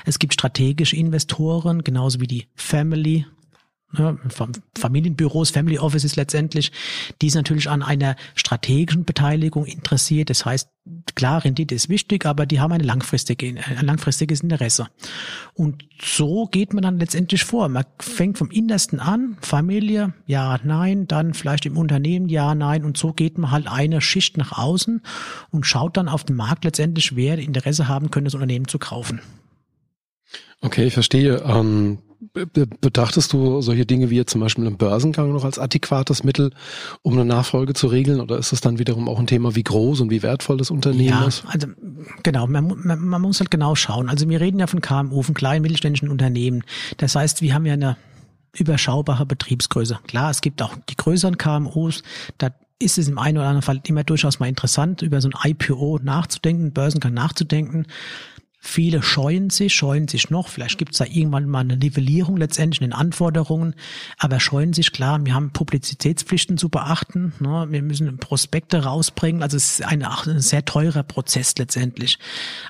Es 0.05 0.19
gibt 0.19 0.33
strategische 0.33 0.95
Investoren, 0.95 1.83
genauso 1.83 2.19
wie 2.19 2.27
die 2.27 2.47
Family 2.55 3.25
ne, 3.97 4.17
Familienbüros, 4.77 5.51
Family 5.51 5.79
Offices 5.79 6.15
letztendlich, 6.15 6.71
die 7.21 7.27
ist 7.27 7.35
natürlich 7.35 7.69
an 7.69 7.83
einer 7.83 8.15
strategischen 8.35 9.05
Beteiligung 9.05 9.65
interessiert. 9.65 10.29
Das 10.29 10.45
heißt, 10.45 10.69
klar, 11.15 11.43
Rendite 11.43 11.75
ist 11.75 11.89
wichtig, 11.89 12.25
aber 12.25 12.45
die 12.45 12.59
haben 12.59 12.71
eine 12.71 12.83
langfristige, 12.83 13.55
ein 13.77 13.85
langfristiges 13.85 14.41
Interesse. 14.41 14.87
Und 15.53 15.85
so 16.01 16.47
geht 16.47 16.73
man 16.73 16.83
dann 16.83 16.99
letztendlich 16.99 17.43
vor. 17.43 17.69
Man 17.69 17.85
fängt 17.99 18.37
vom 18.37 18.49
Innersten 18.49 18.99
an, 18.99 19.37
Familie, 19.41 20.13
ja, 20.25 20.59
nein, 20.63 21.07
dann 21.07 21.33
vielleicht 21.33 21.65
im 21.65 21.77
Unternehmen, 21.77 22.29
ja, 22.29 22.55
nein. 22.55 22.83
Und 22.83 22.97
so 22.97 23.13
geht 23.13 23.37
man 23.37 23.51
halt 23.51 23.67
eine 23.67 24.01
Schicht 24.01 24.37
nach 24.37 24.57
außen 24.57 25.01
und 25.51 25.65
schaut 25.65 25.97
dann 25.97 26.09
auf 26.09 26.23
den 26.23 26.35
Markt 26.35 26.63
letztendlich, 26.63 27.15
wer 27.15 27.37
Interesse 27.37 27.87
haben 27.87 28.09
könnte, 28.09 28.27
das 28.27 28.35
Unternehmen 28.35 28.67
zu 28.67 28.79
kaufen. 28.79 29.21
Okay, 30.61 30.85
ich 30.85 30.93
verstehe. 30.93 31.43
Ähm 31.45 31.99
Betrachtest 32.33 33.33
du 33.33 33.61
solche 33.61 33.85
Dinge 33.85 34.11
wie 34.11 34.15
jetzt 34.15 34.31
zum 34.31 34.41
Beispiel 34.41 34.65
einen 34.67 34.77
Börsengang 34.77 35.33
noch 35.33 35.43
als 35.43 35.57
adäquates 35.57 36.23
Mittel, 36.23 36.51
um 37.01 37.13
eine 37.13 37.25
Nachfolge 37.25 37.73
zu 37.73 37.87
regeln? 37.87 38.19
Oder 38.19 38.37
ist 38.37 38.53
es 38.53 38.61
dann 38.61 38.77
wiederum 38.77 39.09
auch 39.09 39.19
ein 39.19 39.25
Thema, 39.25 39.55
wie 39.55 39.63
groß 39.63 40.01
und 40.01 40.11
wie 40.11 40.21
wertvoll 40.21 40.57
das 40.57 40.69
Unternehmen 40.69 41.09
ja, 41.09 41.25
ist? 41.25 41.43
Also 41.47 41.67
genau, 42.21 42.45
man, 42.45 42.73
man, 42.83 42.99
man 42.99 43.21
muss 43.21 43.39
halt 43.39 43.49
genau 43.49 43.73
schauen. 43.73 44.07
Also 44.07 44.29
wir 44.29 44.39
reden 44.39 44.59
ja 44.59 44.67
von 44.67 44.81
KMU, 44.81 45.23
von 45.23 45.33
kleinen 45.33 45.63
mittelständischen 45.63 46.09
Unternehmen. 46.09 46.63
Das 46.97 47.15
heißt, 47.15 47.41
wir 47.41 47.55
haben 47.55 47.65
ja 47.65 47.73
eine 47.73 47.97
überschaubare 48.55 49.25
Betriebsgröße. 49.25 49.99
Klar, 50.07 50.29
es 50.29 50.41
gibt 50.41 50.61
auch 50.61 50.75
die 50.89 50.97
größeren 50.97 51.37
KMUs, 51.37 52.03
da 52.37 52.51
ist 52.81 52.97
es 52.97 53.07
im 53.07 53.19
einen 53.19 53.37
oder 53.37 53.47
anderen 53.47 53.61
Fall 53.61 53.81
immer 53.85 54.03
durchaus 54.03 54.39
mal 54.39 54.47
interessant, 54.47 55.01
über 55.01 55.21
so 55.21 55.29
ein 55.29 55.51
IPO 55.51 55.99
nachzudenken, 56.01 56.73
Börsengang 56.73 57.13
nachzudenken. 57.13 57.85
Viele 58.63 59.01
scheuen 59.01 59.49
sich, 59.49 59.73
scheuen 59.73 60.07
sich 60.07 60.29
noch. 60.29 60.47
Vielleicht 60.47 60.77
gibt 60.77 60.91
es 60.91 60.99
da 60.99 61.05
irgendwann 61.05 61.49
mal 61.49 61.61
eine 61.61 61.77
Nivellierung 61.77 62.37
letztendlich 62.37 62.79
in 62.79 62.91
den 62.91 62.93
Anforderungen, 62.93 63.73
aber 64.19 64.39
scheuen 64.39 64.71
sich 64.71 64.91
klar. 64.91 65.19
Wir 65.25 65.33
haben 65.33 65.49
Publizitätspflichten 65.49 66.59
zu 66.59 66.69
beachten. 66.69 67.33
Ne? 67.39 67.65
Wir 67.71 67.81
müssen 67.81 68.15
Prospekte 68.19 68.83
rausbringen. 68.83 69.41
Also 69.41 69.57
es 69.57 69.79
ist 69.79 69.85
ein, 69.87 70.03
ein 70.03 70.41
sehr 70.41 70.63
teurer 70.63 71.01
Prozess 71.01 71.55
letztendlich. 71.57 72.19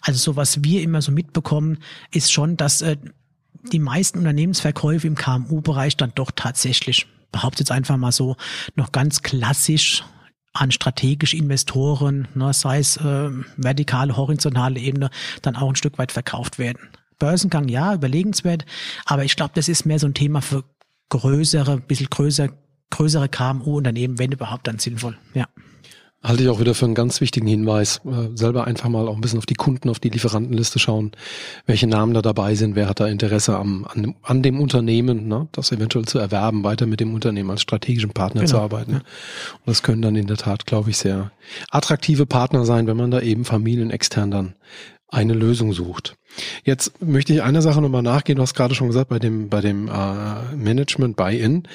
Also 0.02 0.18
so 0.18 0.38
was 0.38 0.64
wir 0.64 0.82
immer 0.82 1.02
so 1.02 1.12
mitbekommen, 1.12 1.78
ist 2.10 2.32
schon, 2.32 2.56
dass 2.56 2.82
äh, 2.82 2.96
die 3.74 3.80
meisten 3.80 4.20
Unternehmensverkäufe 4.20 5.06
im 5.08 5.16
KMU-Bereich 5.16 5.98
dann 5.98 6.14
doch 6.16 6.32
tatsächlich, 6.34 7.06
behauptet 7.34 7.60
jetzt 7.60 7.72
einfach 7.72 7.98
mal 7.98 8.14
so, 8.14 8.38
noch 8.78 8.94
ganz 8.94 9.24
klassisch 9.24 10.06
an 10.54 10.72
strategische 10.72 11.38
Investoren, 11.38 12.28
ne, 12.36 12.54
sei 12.54 12.80
es 12.80 12.98
äh, 12.98 13.30
vertikale, 13.58 14.18
horizontale 14.18 14.80
Ebene, 14.80 15.10
dann 15.42 15.56
auch 15.56 15.70
ein 15.70 15.76
Stück 15.76 15.98
weit 15.98 16.12
verkauft 16.12 16.60
werden. 16.60 16.90
Börsengang, 17.20 17.68
ja, 17.70 17.94
überlegenswert, 17.94 18.66
aber 19.06 19.24
ich 19.24 19.36
glaube, 19.36 19.52
das 19.56 19.70
ist 19.70 19.86
mehr 19.86 20.00
so 20.00 20.08
ein 20.08 20.14
Thema 20.14 20.42
für 20.42 20.64
größere, 21.10 21.78
bisschen 21.78 22.10
größer, 22.10 22.50
größere 22.90 23.30
KMU-Unternehmen, 23.30 24.20
wenn 24.20 24.32
überhaupt 24.32 24.68
dann 24.68 24.80
sinnvoll, 24.80 25.18
ja. 25.34 25.48
Halte 26.24 26.44
ich 26.44 26.50
auch 26.50 26.60
wieder 26.60 26.76
für 26.76 26.86
einen 26.86 26.94
ganz 26.94 27.20
wichtigen 27.20 27.48
Hinweis. 27.48 28.00
Äh, 28.06 28.36
selber 28.36 28.68
einfach 28.68 28.90
mal 28.90 29.08
auch 29.08 29.16
ein 29.16 29.22
bisschen 29.22 29.40
auf 29.40 29.48
die 29.48 29.56
Kunden, 29.56 29.90
auf 29.90 30.00
die 30.00 30.10
Lieferantenliste 30.10 30.78
schauen, 30.78 31.12
welche 31.66 31.88
Namen 31.88 32.14
da 32.14 32.22
dabei 32.22 32.54
sind, 32.54 32.76
wer 32.76 32.88
hat 32.88 33.00
da 33.00 33.08
Interesse 33.08 33.58
am, 33.58 33.86
an, 33.86 34.04
dem, 34.04 34.16
an 34.22 34.44
dem 34.44 34.60
Unternehmen, 34.60 35.28
ne, 35.28 35.48
das 35.52 35.72
eventuell 35.72 36.06
zu 36.06 36.20
erwerben, 36.20 36.64
weiter 36.64 36.86
mit 36.86 37.00
dem 37.00 37.16
Unternehmen 37.16 37.50
als 37.50 37.64
strategischen 37.64 38.12
Partner 38.12 38.42
genau. 38.42 38.52
zu 38.52 38.60
arbeiten. 38.60 38.94
Und 38.94 39.04
das 39.66 39.82
können 39.82 40.04
dann 40.04 40.16
in 40.16 40.28
der 40.28 40.38
Tat, 40.38 40.68
glaube 40.68 40.92
ich, 40.92 40.98
sehr 40.98 41.32
attraktive 41.72 42.28
Partner 42.28 42.66
sein, 42.66 42.86
wenn 42.86 42.98
man 42.98 43.10
da 43.10 43.20
eben 43.22 43.44
familienextern 43.44 44.30
dann 44.30 44.54
eine 45.12 45.34
Lösung 45.34 45.74
sucht. 45.74 46.16
Jetzt 46.64 47.02
möchte 47.02 47.34
ich 47.34 47.44
einer 47.44 47.62
Sache 47.62 47.82
nochmal 47.82 48.02
nachgehen. 48.02 48.38
Du 48.38 48.42
hast 48.42 48.54
gerade 48.54 48.74
schon 48.74 48.88
gesagt, 48.88 49.10
bei 49.10 49.20
dem, 49.20 49.50
bei 49.50 49.60
dem 49.60 49.90
äh, 49.90 50.56
Management 50.56 51.18
Buy-in 51.18 51.68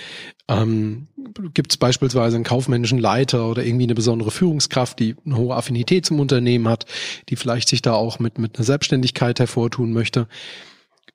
ähm, 0.48 1.08
gibt 1.52 1.72
es 1.72 1.76
beispielsweise 1.76 2.36
einen 2.36 2.44
kaufmännischen 2.44 2.98
Leiter 2.98 3.48
oder 3.48 3.62
irgendwie 3.62 3.84
eine 3.84 3.94
besondere 3.94 4.30
Führungskraft, 4.30 4.98
die 4.98 5.16
eine 5.26 5.36
hohe 5.36 5.54
Affinität 5.54 6.06
zum 6.06 6.18
Unternehmen 6.18 6.66
hat, 6.66 6.86
die 7.28 7.36
vielleicht 7.36 7.68
sich 7.68 7.82
da 7.82 7.92
auch 7.92 8.18
mit, 8.18 8.38
mit 8.38 8.56
einer 8.56 8.64
Selbstständigkeit 8.64 9.38
hervortun 9.38 9.92
möchte. 9.92 10.28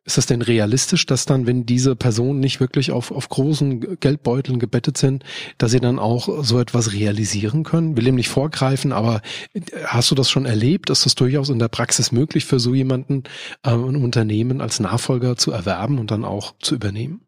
Ist 0.04 0.18
das 0.18 0.26
denn 0.26 0.42
realistisch, 0.42 1.06
dass 1.06 1.26
dann, 1.26 1.46
wenn 1.46 1.68
diese 1.68 1.96
Personen 1.96 2.40
nicht 2.40 2.60
wirklich 2.60 2.92
auf, 2.92 3.12
auf 3.12 3.30
großen 3.30 4.00
Geldbeuteln 4.00 4.58
gebettet 4.58 4.98
sind, 4.98 5.24
dass 5.60 5.72
sie 5.72 5.80
dann 5.80 6.00
auch 6.00 6.44
so 6.44 6.60
etwas 6.60 6.94
realisieren 6.94 7.64
können? 7.64 7.96
Will 7.96 8.08
ihm 8.08 8.16
nicht 8.16 8.30
vorgreifen, 8.30 8.94
aber 8.94 9.22
äh, 9.54 9.62
hast 9.86 10.10
du 10.10 10.16
das 10.16 10.30
schon 10.30 10.46
erlebt? 10.46 10.90
Ist 10.90 11.06
das 11.06 11.14
durchaus 11.14 11.50
in 11.50 11.60
der 11.60 11.68
Praxis 11.68 12.12
möglich 12.12 12.46
für 12.46 12.60
so 12.60 12.74
jemanden, 12.74 13.26
äh, 13.64 13.70
ein 13.70 13.96
Unternehmen 13.96 14.60
als 14.60 14.80
Nachfolger 14.80 15.38
zu 15.38 15.52
erwerben 15.52 16.00
und 16.00 16.10
dann 16.10 16.26
auch 16.26 16.56
zu 16.60 16.74
übernehmen? 16.74 17.22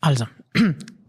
Also, 0.00 0.26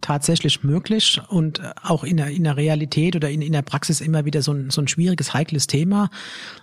tatsächlich 0.01 0.63
möglich 0.63 1.21
und 1.29 1.61
auch 1.83 2.03
in 2.03 2.17
der, 2.17 2.27
in 2.27 2.43
der 2.43 2.57
Realität 2.57 3.15
oder 3.15 3.29
in, 3.29 3.41
in 3.41 3.53
der 3.53 3.61
Praxis 3.61 4.01
immer 4.01 4.25
wieder 4.25 4.41
so 4.41 4.51
ein, 4.51 4.69
so 4.69 4.81
ein 4.81 4.87
schwieriges, 4.87 5.33
heikles 5.33 5.67
Thema, 5.67 6.09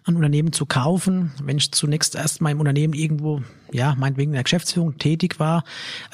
ein 0.05 0.17
Unternehmen 0.17 0.53
zu 0.53 0.67
kaufen. 0.67 1.33
Wenn 1.43 1.57
ich 1.57 1.73
zunächst 1.73 2.15
erst 2.15 2.41
mal 2.41 2.51
im 2.51 2.61
Unternehmen 2.61 2.95
irgendwo, 2.95 3.43
ja, 3.73 3.95
meinetwegen 3.99 4.31
in 4.31 4.35
der 4.35 4.43
Geschäftsführung 4.43 4.99
tätig 4.99 5.39
war, 5.39 5.65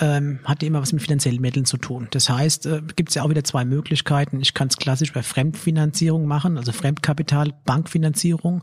ähm, 0.00 0.40
hatte 0.44 0.66
immer 0.66 0.82
was 0.82 0.92
mit 0.92 1.02
finanziellen 1.02 1.40
Mitteln 1.40 1.64
zu 1.64 1.76
tun. 1.76 2.08
Das 2.10 2.28
heißt, 2.28 2.66
äh, 2.66 2.82
gibt 2.94 3.08
es 3.08 3.14
ja 3.14 3.22
auch 3.22 3.30
wieder 3.30 3.44
zwei 3.44 3.64
Möglichkeiten. 3.64 4.40
Ich 4.40 4.54
kann 4.54 4.68
es 4.68 4.76
klassisch 4.76 5.12
bei 5.12 5.22
Fremdfinanzierung 5.22 6.26
machen, 6.26 6.58
also 6.58 6.72
Fremdkapital, 6.72 7.52
Bankfinanzierung 7.64 8.62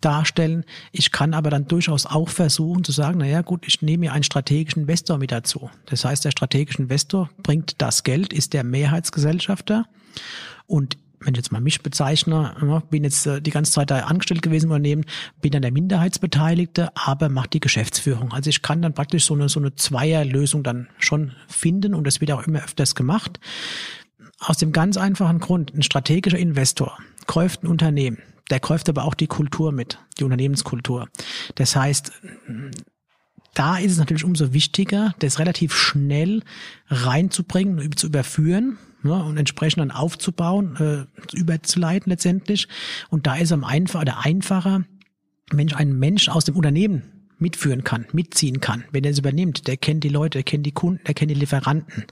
darstellen. 0.00 0.64
Ich 0.92 1.10
kann 1.12 1.34
aber 1.34 1.50
dann 1.50 1.66
durchaus 1.66 2.06
auch 2.06 2.28
versuchen 2.28 2.84
zu 2.84 2.92
sagen, 2.92 3.18
naja 3.18 3.42
gut, 3.42 3.66
ich 3.66 3.82
nehme 3.82 4.02
mir 4.02 4.12
einen 4.12 4.22
strategischen 4.22 4.82
Investor 4.82 5.18
mit 5.18 5.32
dazu. 5.32 5.70
Das 5.86 6.04
heißt, 6.04 6.24
der 6.24 6.30
strategische 6.30 6.82
Investor 6.82 7.30
bringt 7.42 7.80
das 7.82 7.95
Geld, 8.02 8.32
ist 8.32 8.52
der 8.52 8.64
Mehrheitsgesellschafter 8.64 9.86
und 10.66 10.98
wenn 11.20 11.34
ich 11.34 11.38
jetzt 11.38 11.52
mal 11.52 11.60
mich 11.60 11.82
bezeichne, 11.82 12.54
ne, 12.60 12.82
bin 12.90 13.04
jetzt 13.04 13.26
äh, 13.26 13.40
die 13.40 13.50
ganze 13.50 13.72
Zeit 13.72 13.90
da 13.90 14.00
angestellt 14.00 14.42
gewesen 14.42 14.66
im 14.66 14.72
Unternehmen, 14.72 15.04
bin 15.40 15.50
dann 15.50 15.62
der 15.62 15.72
Minderheitsbeteiligte, 15.72 16.90
aber 16.94 17.28
macht 17.28 17.52
die 17.54 17.60
Geschäftsführung. 17.60 18.32
Also 18.32 18.50
ich 18.50 18.62
kann 18.62 18.82
dann 18.82 18.94
praktisch 18.94 19.24
so 19.24 19.34
eine, 19.34 19.48
so 19.48 19.60
eine 19.60 19.74
Zweierlösung 19.74 20.62
dann 20.62 20.88
schon 20.98 21.32
finden 21.48 21.94
und 21.94 22.06
das 22.06 22.20
wird 22.20 22.32
auch 22.32 22.46
immer 22.46 22.62
öfters 22.62 22.94
gemacht. 22.94 23.40
Aus 24.38 24.58
dem 24.58 24.72
ganz 24.72 24.96
einfachen 24.96 25.40
Grund, 25.40 25.74
ein 25.74 25.82
strategischer 25.82 26.38
Investor 26.38 26.98
kauft 27.26 27.64
ein 27.64 27.68
Unternehmen, 27.68 28.18
der 28.50 28.60
kauft 28.60 28.88
aber 28.88 29.04
auch 29.04 29.14
die 29.14 29.26
Kultur 29.26 29.72
mit, 29.72 29.98
die 30.18 30.24
Unternehmenskultur. 30.24 31.08
Das 31.54 31.74
heißt, 31.74 32.12
da 33.56 33.78
ist 33.78 33.92
es 33.92 33.98
natürlich 33.98 34.24
umso 34.24 34.52
wichtiger, 34.52 35.14
das 35.18 35.38
relativ 35.38 35.74
schnell 35.74 36.42
reinzubringen, 36.88 37.96
zu 37.96 38.06
überführen 38.06 38.76
ne, 39.02 39.14
und 39.14 39.38
entsprechend 39.38 39.80
dann 39.80 39.90
aufzubauen, 39.90 40.76
äh, 40.76 41.36
überzuleiten 41.36 42.10
letztendlich. 42.10 42.68
Und 43.08 43.26
da 43.26 43.36
ist 43.36 43.44
es 43.44 43.52
am 43.52 43.64
einfacher 43.64 44.02
oder 44.02 44.24
einfacher, 44.24 44.84
wenn 45.50 45.68
ich 45.68 45.76
einen 45.76 45.98
Mensch 45.98 46.28
aus 46.28 46.44
dem 46.44 46.54
Unternehmen 46.54 47.02
mitführen 47.38 47.82
kann, 47.82 48.06
mitziehen 48.12 48.60
kann, 48.60 48.84
wenn 48.92 49.04
er 49.04 49.10
es 49.10 49.18
übernimmt, 49.18 49.66
der 49.66 49.78
kennt 49.78 50.04
die 50.04 50.10
Leute, 50.10 50.38
der 50.38 50.42
kennt 50.42 50.66
die 50.66 50.72
Kunden, 50.72 51.02
der 51.06 51.14
kennt 51.14 51.30
die 51.30 51.34
Lieferanten. 51.34 52.04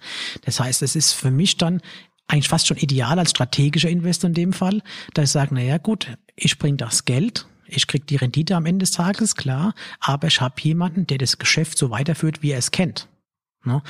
Das 0.47 0.61
heißt, 0.61 0.81
es 0.83 0.97
ist 0.97 1.13
für 1.13 1.31
mich 1.31 1.59
dann 1.59 1.83
eigentlich 2.27 2.49
fast 2.49 2.67
schon 2.67 2.79
ideal 2.79 3.19
als 3.19 3.31
strategischer 3.31 3.91
Investor 3.91 4.29
in 4.29 4.35
dem 4.35 4.53
Fall, 4.55 4.83
da 5.13 5.23
ich 5.23 5.31
sage, 5.31 5.55
naja 5.55 5.77
gut, 5.77 6.17
ich 6.37 6.59
bringe 6.59 6.79
das 6.79 7.05
Geld, 7.05 7.47
ich 7.77 7.87
krieg 7.87 8.07
die 8.07 8.17
Rendite 8.17 8.57
am 8.57 8.67
Ende 8.67 8.85
des 8.85 8.93
Tages, 8.93 9.37
klar, 9.37 9.75
aber 10.01 10.29
ich 10.29 10.41
habe 10.41 10.61
jemanden, 10.61 11.07
der 11.07 11.19
das 11.19 11.39
Geschäft 11.39 11.79
so 11.79 11.91
weiterführt, 11.91 12.43
wie 12.43 12.51
er 12.53 12.59
es 12.59 12.71
kennt. 12.71 13.09
Ne? 13.65 13.83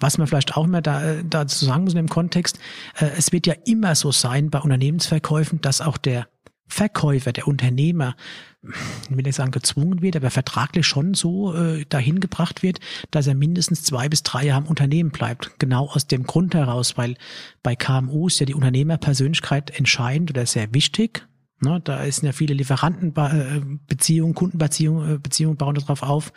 Was 0.00 0.18
man 0.18 0.26
vielleicht 0.26 0.56
auch 0.56 0.64
immer 0.64 0.82
da, 0.82 1.02
äh, 1.02 1.24
dazu 1.24 1.64
sagen 1.64 1.84
muss 1.84 1.92
in 1.92 1.98
dem 1.98 2.08
Kontext, 2.08 2.58
äh, 2.98 3.10
es 3.16 3.32
wird 3.32 3.46
ja 3.46 3.54
immer 3.64 3.94
so 3.94 4.12
sein 4.12 4.50
bei 4.50 4.60
Unternehmensverkäufen, 4.60 5.60
dass 5.60 5.80
auch 5.80 5.96
der 5.96 6.28
Verkäufer, 6.68 7.32
der 7.32 7.48
Unternehmer, 7.48 8.14
ich 8.62 9.16
will 9.16 9.22
nicht 9.22 9.36
sagen 9.36 9.50
gezwungen 9.50 10.02
wird, 10.02 10.16
aber 10.16 10.30
vertraglich 10.30 10.86
schon 10.86 11.14
so 11.14 11.54
äh, 11.54 11.86
dahin 11.88 12.20
gebracht 12.20 12.62
wird, 12.62 12.80
dass 13.10 13.26
er 13.26 13.34
mindestens 13.34 13.84
zwei 13.84 14.08
bis 14.08 14.22
drei 14.22 14.46
Jahre 14.46 14.62
im 14.62 14.68
Unternehmen 14.68 15.10
bleibt. 15.10 15.58
Genau 15.58 15.88
aus 15.88 16.06
dem 16.06 16.24
Grund 16.24 16.54
heraus, 16.54 16.98
weil 16.98 17.16
bei 17.62 17.74
KMU 17.74 18.26
ist 18.26 18.40
ja 18.40 18.46
die 18.46 18.54
Unternehmerpersönlichkeit 18.54 19.70
entscheidend 19.70 20.30
oder 20.30 20.44
sehr 20.44 20.74
wichtig. 20.74 21.26
Ne, 21.60 21.80
da 21.82 22.04
ist 22.04 22.22
ja 22.22 22.30
viele 22.30 22.54
Lieferantenbeziehungen, 22.54 24.34
Kundenbeziehungen 24.34 25.16
äh, 25.16 25.18
Beziehungen 25.18 25.56
bauen 25.56 25.74
darauf 25.74 26.02
auf. 26.02 26.32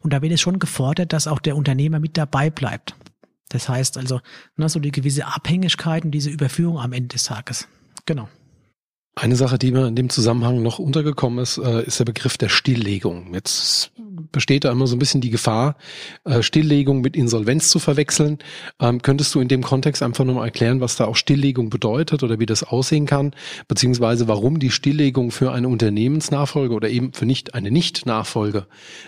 Und 0.00 0.12
da 0.12 0.20
wird 0.20 0.32
es 0.32 0.40
schon 0.40 0.58
gefordert, 0.58 1.12
dass 1.12 1.28
auch 1.28 1.38
der 1.38 1.56
Unternehmer 1.56 2.00
mit 2.00 2.16
dabei 2.16 2.50
bleibt. 2.50 2.96
Das 3.50 3.68
heißt 3.68 3.98
also, 3.98 4.20
ne, 4.56 4.68
so 4.68 4.80
die 4.80 4.90
gewisse 4.90 5.26
Abhängigkeit 5.26 6.04
und 6.04 6.10
diese 6.10 6.30
Überführung 6.30 6.78
am 6.78 6.92
Ende 6.92 7.08
des 7.08 7.22
Tages. 7.22 7.68
Genau. 8.04 8.28
Eine 9.16 9.36
Sache, 9.36 9.58
die 9.58 9.70
mir 9.70 9.86
in 9.86 9.94
dem 9.94 10.10
Zusammenhang 10.10 10.62
noch 10.62 10.80
untergekommen 10.80 11.38
ist, 11.38 11.58
äh, 11.58 11.84
ist 11.84 12.00
der 12.00 12.04
Begriff 12.04 12.36
der 12.36 12.48
Stilllegung. 12.48 13.32
Jetzt 13.32 13.92
besteht 14.32 14.64
da 14.64 14.72
immer 14.72 14.88
so 14.88 14.96
ein 14.96 14.98
bisschen 14.98 15.20
die 15.20 15.30
Gefahr, 15.30 15.76
äh, 16.24 16.42
Stilllegung 16.42 17.00
mit 17.00 17.14
Insolvenz 17.14 17.68
zu 17.68 17.78
verwechseln. 17.78 18.38
Ähm, 18.80 19.02
könntest 19.02 19.32
du 19.34 19.40
in 19.40 19.46
dem 19.46 19.62
Kontext 19.62 20.02
einfach 20.02 20.24
nochmal 20.24 20.46
erklären, 20.46 20.80
was 20.80 20.96
da 20.96 21.04
auch 21.04 21.14
Stilllegung 21.14 21.70
bedeutet 21.70 22.24
oder 22.24 22.40
wie 22.40 22.46
das 22.46 22.64
aussehen 22.64 23.06
kann, 23.06 23.34
beziehungsweise 23.68 24.26
warum 24.26 24.58
die 24.58 24.70
Stilllegung 24.70 25.30
für 25.30 25.52
eine 25.52 25.68
Unternehmensnachfolge 25.68 26.74
oder 26.74 26.88
eben 26.88 27.12
für 27.12 27.24
nicht 27.24 27.54
eine 27.54 27.70
Nicht-Nachfolge 27.70 28.66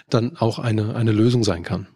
dann 0.08 0.36
auch 0.36 0.60
eine, 0.60 0.94
eine 0.94 1.10
Lösung 1.10 1.42
sein 1.42 1.64
kann? 1.64 1.88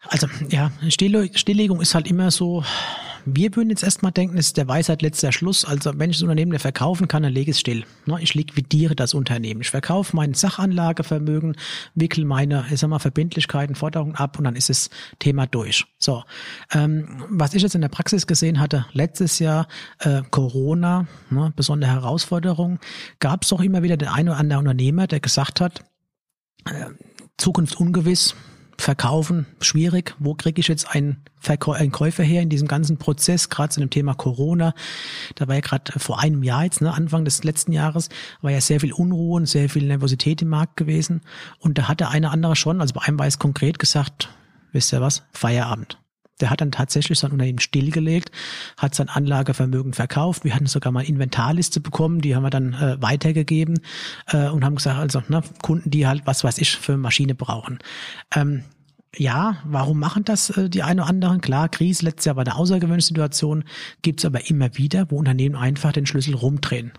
Also 0.00 0.26
ja, 0.48 0.72
Stilllegung 0.88 1.80
ist 1.80 1.94
halt 1.94 2.08
immer 2.08 2.32
so, 2.32 2.64
wir 3.36 3.54
würden 3.56 3.70
jetzt 3.70 3.82
erstmal 3.82 4.12
denken, 4.12 4.36
ist 4.36 4.56
der 4.56 4.68
Weisheit 4.68 5.02
letzter 5.02 5.32
Schluss. 5.32 5.64
Also 5.64 5.92
wenn 5.96 6.10
ich 6.10 6.16
das 6.16 6.22
Unternehmen 6.22 6.58
verkaufen 6.58 7.08
kann, 7.08 7.22
dann 7.22 7.32
lege 7.32 7.50
ich 7.50 7.56
es 7.56 7.60
still. 7.60 7.84
Ich 8.20 8.34
liquidiere 8.34 8.94
das 8.94 9.14
Unternehmen. 9.14 9.60
Ich 9.60 9.70
verkaufe 9.70 10.14
mein 10.14 10.34
Sachanlagevermögen, 10.34 11.56
wickel 11.94 12.24
meine, 12.24 12.66
ich 12.70 12.80
sag 12.80 12.88
mal, 12.88 12.98
Verbindlichkeiten, 12.98 13.74
Forderungen 13.74 14.14
ab 14.14 14.38
und 14.38 14.44
dann 14.44 14.56
ist 14.56 14.68
das 14.68 14.90
Thema 15.18 15.46
durch. 15.46 15.84
So, 15.98 16.24
ähm, 16.72 17.24
was 17.28 17.54
ich 17.54 17.62
jetzt 17.62 17.74
in 17.74 17.80
der 17.80 17.88
Praxis 17.88 18.26
gesehen 18.26 18.60
hatte, 18.60 18.86
letztes 18.92 19.38
Jahr 19.38 19.68
äh, 20.00 20.22
Corona, 20.30 21.06
ne, 21.30 21.52
besondere 21.56 21.90
Herausforderung, 21.90 22.78
gab 23.20 23.42
es 23.42 23.48
doch 23.48 23.60
immer 23.60 23.82
wieder 23.82 23.96
den 23.96 24.08
einen 24.08 24.28
oder 24.28 24.38
anderen 24.38 24.60
Unternehmer, 24.60 25.06
der 25.06 25.20
gesagt 25.20 25.60
hat, 25.60 25.84
äh, 26.66 26.86
Zukunft 27.36 27.78
ungewiss, 27.78 28.34
verkaufen, 28.78 29.46
schwierig. 29.60 30.14
Wo 30.18 30.34
kriege 30.34 30.60
ich 30.60 30.68
jetzt 30.68 30.94
einen, 30.94 31.18
Verkäu 31.40 31.72
einen 31.72 31.92
Käufer 31.92 32.22
her 32.22 32.42
in 32.42 32.48
diesem 32.48 32.68
ganzen 32.68 32.96
Prozess, 32.96 33.48
gerade 33.50 33.70
zu 33.70 33.80
dem 33.80 33.90
Thema 33.90 34.14
Corona? 34.14 34.72
Da 35.34 35.48
war 35.48 35.56
ja 35.56 35.60
gerade 35.60 35.98
vor 35.98 36.20
einem 36.20 36.42
Jahr 36.42 36.64
jetzt, 36.64 36.80
ne, 36.80 36.92
Anfang 36.92 37.24
des 37.24 37.44
letzten 37.44 37.72
Jahres, 37.72 38.08
war 38.40 38.50
ja 38.50 38.60
sehr 38.60 38.80
viel 38.80 38.92
Unruhe 38.92 39.36
und 39.36 39.46
sehr 39.46 39.68
viel 39.68 39.86
Nervosität 39.86 40.40
im 40.42 40.48
Markt 40.48 40.76
gewesen. 40.76 41.20
Und 41.58 41.76
da 41.76 41.88
hat 41.88 42.00
der 42.00 42.10
eine 42.10 42.30
andere 42.30 42.56
schon, 42.56 42.80
also 42.80 42.94
bei 42.94 43.02
einem 43.02 43.18
war 43.18 43.26
es 43.26 43.38
konkret 43.38 43.78
gesagt, 43.78 44.30
wisst 44.72 44.92
ihr 44.92 45.00
was, 45.00 45.24
Feierabend. 45.32 45.98
Der 46.40 46.50
hat 46.50 46.60
dann 46.60 46.72
tatsächlich 46.72 47.18
sein 47.18 47.32
Unternehmen 47.32 47.58
stillgelegt, 47.58 48.30
hat 48.76 48.94
sein 48.94 49.08
Anlagevermögen 49.08 49.92
verkauft. 49.92 50.44
Wir 50.44 50.54
hatten 50.54 50.66
sogar 50.66 50.92
mal 50.92 51.04
Inventarliste 51.04 51.80
bekommen, 51.80 52.20
die 52.20 52.34
haben 52.34 52.42
wir 52.42 52.50
dann 52.50 52.74
äh, 52.74 53.00
weitergegeben 53.00 53.80
äh, 54.28 54.48
und 54.48 54.64
haben 54.64 54.76
gesagt, 54.76 54.98
also 54.98 55.22
ne, 55.28 55.42
Kunden, 55.62 55.90
die 55.90 56.06
halt 56.06 56.22
was 56.26 56.44
weiß 56.44 56.58
ich 56.58 56.76
für 56.76 56.96
Maschine 56.96 57.34
brauchen. 57.34 57.78
Ähm, 58.34 58.64
ja, 59.16 59.56
warum 59.64 59.98
machen 59.98 60.24
das 60.24 60.50
äh, 60.50 60.68
die 60.68 60.82
einen 60.82 61.00
oder 61.00 61.08
anderen? 61.08 61.40
Klar, 61.40 61.68
Krise 61.68 62.04
letztes 62.04 62.26
Jahr 62.26 62.36
war 62.36 62.44
eine 62.44 62.56
außergewöhnliche 62.56 63.08
Situation, 63.08 63.64
gibt's 64.02 64.24
aber 64.24 64.48
immer 64.48 64.76
wieder, 64.76 65.10
wo 65.10 65.16
Unternehmen 65.16 65.56
einfach 65.56 65.92
den 65.92 66.06
Schlüssel 66.06 66.34
rumdrehen. 66.34 66.92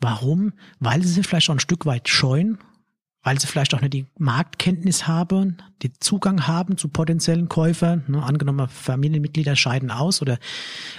Warum? 0.00 0.52
Weil 0.80 1.02
sie 1.02 1.08
sich 1.08 1.26
vielleicht 1.26 1.48
auch 1.48 1.54
ein 1.54 1.60
Stück 1.60 1.86
weit 1.86 2.08
scheuen 2.08 2.58
weil 3.26 3.40
sie 3.40 3.48
vielleicht 3.48 3.74
auch 3.74 3.80
nicht 3.80 3.92
die 3.92 4.06
Marktkenntnis 4.18 5.08
haben, 5.08 5.56
die 5.82 5.92
Zugang 5.94 6.46
haben 6.46 6.76
zu 6.76 6.86
potenziellen 6.86 7.48
Käufern. 7.48 8.04
Ne, 8.06 8.22
angenommen, 8.22 8.68
Familienmitglieder 8.68 9.56
scheiden 9.56 9.90
aus 9.90 10.22
oder 10.22 10.38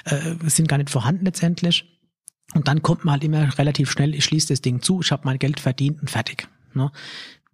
äh, 0.03 0.35
sind 0.43 0.67
gar 0.67 0.77
nicht 0.77 0.89
vorhanden 0.89 1.23
letztendlich. 1.23 1.85
Und 2.53 2.67
dann 2.67 2.81
kommt 2.81 3.05
man 3.05 3.13
halt 3.13 3.23
immer 3.23 3.57
relativ 3.57 3.89
schnell, 3.89 4.13
ich 4.13 4.25
schließe 4.25 4.49
das 4.49 4.59
Ding 4.59 4.81
zu, 4.81 4.99
ich 4.99 5.13
habe 5.13 5.21
mein 5.23 5.39
Geld 5.39 5.61
verdient 5.61 6.01
und 6.01 6.09
fertig. 6.09 6.49
Ne? 6.73 6.91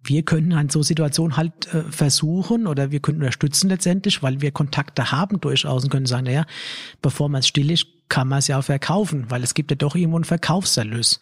Wir 0.02 0.24
können 0.24 0.52
an 0.52 0.68
so 0.68 0.82
Situationen 0.82 1.36
halt 1.36 1.72
äh, 1.72 1.84
versuchen 1.84 2.66
oder 2.66 2.90
wir 2.90 2.98
können 2.98 3.18
unterstützen 3.18 3.68
letztendlich, 3.68 4.24
weil 4.24 4.40
wir 4.40 4.50
Kontakte 4.50 5.12
haben 5.12 5.40
durchaus 5.40 5.84
und 5.84 5.90
können 5.90 6.06
sagen, 6.06 6.24
naja, 6.24 6.46
bevor 7.00 7.28
man 7.28 7.38
es 7.38 7.46
still 7.46 7.70
ist, 7.70 7.86
kann 8.08 8.26
man 8.26 8.40
es 8.40 8.48
ja 8.48 8.58
auch 8.58 8.64
verkaufen, 8.64 9.26
weil 9.30 9.44
es 9.44 9.54
gibt 9.54 9.70
ja 9.70 9.76
doch 9.76 9.94
irgendwo 9.94 10.16
einen 10.16 10.24
Verkaufserlös 10.24 11.20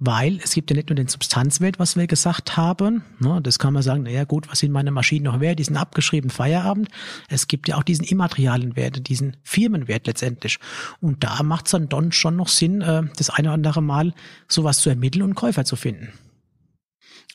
weil 0.00 0.38
es 0.42 0.52
gibt 0.52 0.70
ja 0.70 0.76
nicht 0.76 0.88
nur 0.88 0.96
den 0.96 1.08
Substanzwert, 1.08 1.78
was 1.78 1.96
wir 1.96 2.06
gesagt 2.06 2.56
haben. 2.56 3.02
Ne, 3.18 3.40
das 3.42 3.58
kann 3.58 3.72
man 3.72 3.82
sagen, 3.82 4.04
naja 4.04 4.24
gut, 4.24 4.48
was 4.50 4.60
sind 4.60 4.72
meine 4.72 4.90
Maschinen 4.90 5.24
noch 5.24 5.40
wert? 5.40 5.58
Die 5.58 5.64
sind 5.64 5.76
abgeschrieben, 5.76 6.30
Feierabend. 6.30 6.88
Es 7.28 7.48
gibt 7.48 7.68
ja 7.68 7.76
auch 7.76 7.82
diesen 7.82 8.04
immaterialen 8.04 8.76
Wert, 8.76 9.08
diesen 9.08 9.36
Firmenwert 9.42 10.06
letztendlich. 10.06 10.58
Und 11.00 11.24
da 11.24 11.42
macht 11.42 11.66
es 11.66 11.72
dann, 11.72 11.88
dann 11.88 12.12
schon 12.12 12.36
noch 12.36 12.48
Sinn, 12.48 12.80
äh, 12.80 13.02
das 13.16 13.30
eine 13.30 13.48
oder 13.48 13.54
andere 13.54 13.82
Mal 13.82 14.14
sowas 14.46 14.78
zu 14.78 14.88
ermitteln 14.88 15.22
und 15.22 15.34
Käufer 15.34 15.64
zu 15.64 15.76
finden. 15.76 16.12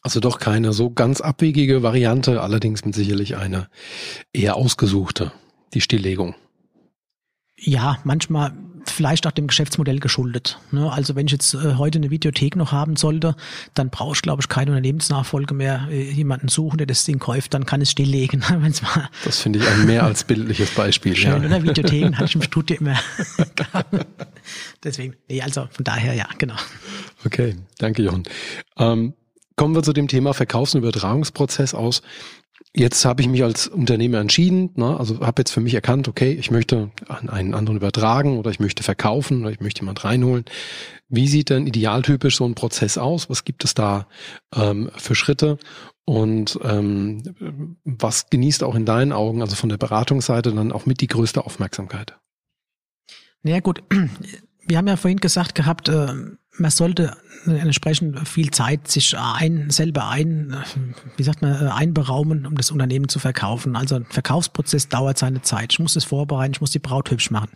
Also 0.02 0.20
doch 0.20 0.40
keine 0.40 0.74
so 0.74 0.90
ganz 0.90 1.22
abwegige 1.22 1.82
Variante, 1.82 2.42
allerdings 2.42 2.84
mit 2.84 2.94
sicherlich 2.94 3.38
eine 3.38 3.70
eher 4.34 4.56
ausgesuchte, 4.56 5.32
die 5.74 5.82
Stilllegung. 5.82 6.36
Ja, 7.58 8.00
manchmal 8.04 8.54
vielleicht 8.94 9.28
auch 9.28 9.32
dem 9.32 9.48
Geschäftsmodell 9.48 10.00
geschuldet. 10.00 10.60
Ne? 10.72 10.92
Also 10.92 11.16
wenn 11.16 11.26
ich 11.26 11.32
jetzt 11.32 11.54
äh, 11.54 11.76
heute 11.76 12.00
eine 12.00 12.10
Videothek 12.10 12.56
noch 12.56 12.72
haben 12.72 12.96
sollte, 12.96 13.36
dann 13.74 13.90
brauche 13.90 14.16
ich, 14.16 14.22
glaube 14.22 14.42
ich, 14.42 14.50
keine 14.50 14.72
Unternehmensnachfolge 14.72 15.54
mehr. 15.54 15.88
Äh, 15.90 16.12
jemanden 16.12 16.48
suchen, 16.48 16.78
der 16.78 16.88
das 16.88 17.06
Ding 17.06 17.20
kauft, 17.20 17.54
dann 17.54 17.66
kann 17.66 17.82
es 17.82 17.92
stilllegen. 17.92 18.44
Wenn's 18.60 18.82
mal 18.82 19.10
das 19.26 19.40
finde 19.40 19.60
ich 19.60 19.68
ein 19.68 19.86
mehr 19.86 20.04
als 20.04 20.24
bildliches 20.24 20.72
Beispiel. 20.72 21.16
Schön, 21.16 21.42
ja. 21.42 21.48
oder? 21.48 21.64
Videotheken 21.64 22.16
hatte 22.16 22.26
ich 22.26 22.36
im 22.36 22.42
Studio 22.44 22.78
immer. 22.80 23.00
Deswegen, 24.84 25.16
nee, 25.30 25.42
also 25.42 25.68
von 25.72 25.84
daher, 25.84 26.14
ja, 26.14 26.28
genau. 26.38 26.56
Okay, 27.26 27.56
danke, 27.78 28.04
Jochen. 28.04 28.24
Ähm, 28.78 29.14
kommen 29.56 29.76
wir 29.76 29.84
zu 29.84 29.94
dem 29.94 30.08
Thema 30.08 30.34
Verkaufs- 30.34 30.76
und 30.76 30.82
Übertragungsprozess 30.82 31.74
aus. 31.74 32.02
Jetzt 32.76 33.06
habe 33.06 33.22
ich 33.22 33.28
mich 33.28 33.44
als 33.44 33.68
Unternehmer 33.68 34.20
entschieden, 34.20 34.72
ne, 34.76 34.98
also 34.98 35.20
habe 35.20 35.42
jetzt 35.42 35.52
für 35.52 35.60
mich 35.60 35.76
erkannt, 35.76 36.08
okay, 36.08 36.32
ich 36.32 36.50
möchte 36.50 36.90
an 37.08 37.30
einen 37.30 37.54
anderen 37.54 37.78
übertragen 37.78 38.40
oder 38.40 38.50
ich 38.50 38.60
möchte 38.60 38.82
verkaufen 38.82 39.42
oder 39.42 39.52
ich 39.52 39.60
möchte 39.60 39.82
jemand 39.82 40.04
reinholen. 40.04 40.46
Wie 41.08 41.28
sieht 41.28 41.52
denn 41.52 41.68
idealtypisch 41.68 42.38
so 42.38 42.46
ein 42.46 42.56
Prozess 42.56 42.98
aus? 42.98 43.30
Was 43.30 43.46
gibt 43.46 43.64
es 43.64 43.76
da 43.76 44.08
ähm, 44.56 44.90
für 44.96 45.14
Schritte? 45.14 45.60
Und 46.06 46.60
ähm, 46.64 47.78
was 47.84 48.30
genießt 48.30 48.64
auch 48.64 48.76
in 48.76 48.86
deinen 48.86 49.14
Augen, 49.14 49.42
also 49.42 49.56
von 49.56 49.70
der 49.70 49.78
Beratungsseite, 49.78 50.52
dann 50.52 50.72
auch 50.72 50.86
mit 50.86 51.02
die 51.02 51.08
größte 51.08 51.46
Aufmerksamkeit? 51.46 52.18
Naja 53.44 53.60
gut, 53.60 53.84
wir 54.66 54.78
haben 54.78 54.88
ja 54.88 54.98
vorhin 54.98 55.20
gesagt 55.20 55.54
gehabt, 55.54 55.90
äh, 55.90 56.08
man 56.58 56.72
sollte 56.72 57.18
entsprechend 57.46 58.28
viel 58.28 58.52
Zeit 58.52 58.88
sich 58.88 59.18
ein, 59.18 59.70
selber 59.70 60.10
ein, 60.10 60.56
wie 61.18 61.24
sagt 61.24 61.42
man, 61.42 61.68
einberaumen, 61.68 62.46
um 62.46 62.56
das 62.56 62.72
Unternehmen 62.72 63.10
zu 63.10 63.20
verkaufen. 63.20 63.76
Also 63.76 63.96
ein 63.96 64.06
Verkaufsprozess 64.06 64.90
dauert 64.90 65.18
seine 65.18 65.42
Zeit. 65.42 65.74
Ich 65.74 65.80
muss 65.80 65.96
es 65.96 66.06
vorbereiten, 66.06 66.54
ich 66.54 66.62
muss 66.62 66.72
die 66.72 66.80
Braut 66.80 67.12
hübsch 67.12 67.32
machen. 67.32 67.52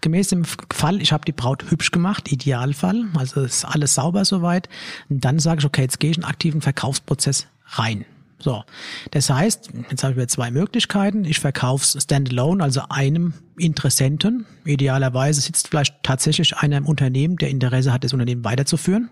Gemäß 0.00 0.28
dem 0.28 0.44
Fall, 0.44 1.02
ich 1.02 1.12
habe 1.12 1.24
die 1.24 1.32
Braut 1.32 1.70
hübsch 1.70 1.90
gemacht, 1.90 2.30
Idealfall, 2.30 3.06
also 3.14 3.42
ist 3.42 3.64
alles 3.64 3.94
sauber 3.94 4.24
soweit. 4.24 4.68
Und 5.08 5.24
dann 5.24 5.38
sage 5.40 5.60
ich, 5.60 5.64
okay, 5.64 5.82
jetzt 5.82 5.98
gehe 5.98 6.10
ich 6.10 6.16
in 6.16 6.24
einen 6.24 6.30
aktiven 6.30 6.60
Verkaufsprozess 6.60 7.48
rein. 7.66 8.04
So, 8.40 8.62
das 9.10 9.30
heißt, 9.30 9.70
jetzt 9.90 10.04
habe 10.04 10.20
ich 10.20 10.28
zwei 10.28 10.50
Möglichkeiten. 10.52 11.24
Ich 11.24 11.40
verkaufe 11.40 11.82
es 11.82 12.02
standalone, 12.02 12.62
also 12.62 12.82
einem 12.88 13.34
Interessenten. 13.58 14.46
Idealerweise 14.64 15.40
sitzt 15.40 15.68
vielleicht 15.68 16.02
tatsächlich 16.04 16.56
einer 16.56 16.76
im 16.76 16.86
Unternehmen, 16.86 17.36
der 17.36 17.48
Interesse 17.48 17.92
hat, 17.92 18.04
das 18.04 18.12
Unternehmen 18.12 18.44
weiterzuführen. 18.44 19.10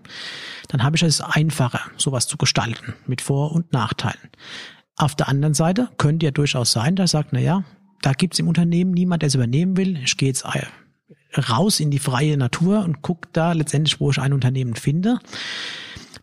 Dann 0.69 0.81
habe 0.83 0.95
ich 0.95 1.03
es 1.03 1.19
einfacher, 1.19 1.81
sowas 1.97 2.27
zu 2.27 2.37
gestalten 2.37 2.93
mit 3.05 3.21
Vor- 3.21 3.51
und 3.51 3.73
Nachteilen. 3.73 4.29
Auf 4.95 5.13
der 5.13 5.27
anderen 5.27 5.53
Seite 5.53 5.89
könnte 5.97 6.25
ja 6.25 6.31
durchaus 6.31 6.71
sein, 6.71 6.95
der 6.95 7.07
sagt, 7.07 7.29
na 7.33 7.39
ja, 7.39 7.65
da 8.01 8.13
gibt 8.13 8.33
es 8.33 8.39
im 8.39 8.47
Unternehmen 8.47 8.91
niemand, 8.91 9.23
der 9.23 9.27
es 9.27 9.35
übernehmen 9.35 9.75
will. 9.75 9.97
Ich 9.97 10.15
gehe 10.15 10.29
jetzt 10.29 10.45
raus 11.49 11.81
in 11.81 11.91
die 11.91 11.99
freie 11.99 12.37
Natur 12.37 12.85
und 12.85 13.01
gucke 13.01 13.27
da 13.33 13.51
letztendlich, 13.51 13.99
wo 13.99 14.09
ich 14.09 14.19
ein 14.19 14.31
Unternehmen 14.31 14.75
finde 14.75 15.19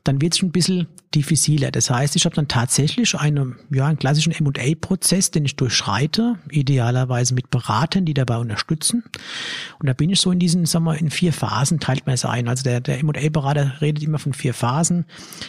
dann 0.04 0.20
wird 0.20 0.34
es 0.34 0.42
ein 0.42 0.52
bisschen 0.52 0.86
diffiziler. 1.14 1.70
Das 1.70 1.90
heißt, 1.90 2.16
ich 2.16 2.24
habe 2.24 2.34
dann 2.34 2.48
tatsächlich 2.48 3.14
eine, 3.18 3.54
ja, 3.70 3.86
einen 3.86 3.98
klassischen 3.98 4.32
M&A-Prozess, 4.32 5.30
den 5.30 5.44
ich 5.44 5.56
durchschreite, 5.56 6.36
idealerweise 6.50 7.34
mit 7.34 7.50
Beratern, 7.50 8.04
die 8.04 8.14
dabei 8.14 8.38
unterstützen. 8.38 9.04
Und 9.78 9.86
da 9.86 9.92
bin 9.92 10.10
ich 10.10 10.20
so 10.20 10.30
in 10.30 10.38
diesen, 10.38 10.66
sagen 10.66 10.84
wir, 10.84 10.98
in 10.98 11.10
vier 11.10 11.32
Phasen 11.32 11.80
teilt 11.80 12.06
man 12.06 12.14
es 12.14 12.24
ein. 12.24 12.48
Also 12.48 12.64
der, 12.64 12.80
der 12.80 12.98
M&A-Berater 13.00 13.80
redet 13.80 14.02
immer 14.02 14.18
von 14.18 14.32
vier 14.32 14.54
Phasen. 14.54 15.04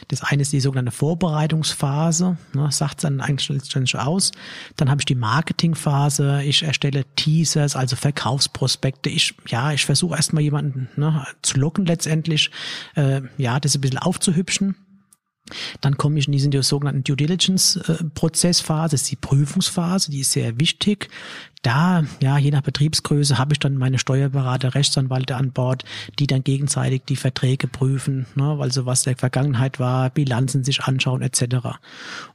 Das 0.09 0.21
eine 0.23 0.43
ist 0.43 0.53
die 0.53 0.59
sogenannte 0.59 0.91
Vorbereitungsphase, 0.91 2.37
ne, 2.53 2.71
sagt 2.71 2.99
es 2.99 3.01
dann 3.03 3.21
eigentlich 3.21 3.95
aus. 3.97 4.31
Dann 4.75 4.89
habe 4.89 5.01
ich 5.01 5.05
die 5.05 5.15
Marketingphase. 5.15 6.43
Ich 6.43 6.63
erstelle 6.63 7.05
Teasers, 7.15 7.75
also 7.75 7.95
Verkaufsprospekte. 7.95 9.09
Ich, 9.09 9.35
ja, 9.47 9.71
ich 9.71 9.85
versuche 9.85 10.15
erstmal 10.15 10.43
jemanden 10.43 10.89
ne, 10.95 11.25
zu 11.41 11.57
locken 11.59 11.85
letztendlich, 11.85 12.51
äh, 12.95 13.21
ja, 13.37 13.59
das 13.59 13.75
ein 13.75 13.81
bisschen 13.81 13.99
aufzuhübschen. 13.99 14.75
Dann 15.81 15.97
komme 15.97 16.17
ich 16.17 16.27
in 16.27 16.31
diese 16.31 16.63
sogenannten 16.63 17.03
Due 17.03 17.15
Diligence 17.15 17.75
äh, 17.75 18.03
das 18.15 18.93
ist 18.93 19.11
die 19.11 19.15
Prüfungsphase, 19.15 20.09
die 20.09 20.21
ist 20.21 20.31
sehr 20.31 20.59
wichtig. 20.59 21.09
Da, 21.61 22.03
ja, 22.21 22.37
je 22.37 22.51
nach 22.51 22.61
Betriebsgröße 22.61 23.39
habe 23.39 23.53
ich 23.53 23.59
dann 23.59 23.77
meine 23.77 23.97
Steuerberater, 23.97 24.75
Rechtsanwälte 24.75 25.35
an 25.35 25.51
Bord, 25.51 25.83
die 26.19 26.27
dann 26.27 26.43
gegenseitig 26.43 27.03
die 27.07 27.15
Verträge 27.15 27.67
prüfen, 27.67 28.27
ne, 28.35 28.57
also 28.59 28.85
was 28.85 29.01
der 29.01 29.17
Vergangenheit 29.17 29.79
war, 29.79 30.11
Bilanzen 30.11 30.63
sich 30.63 30.83
anschauen 30.83 31.23
etc. 31.23 31.79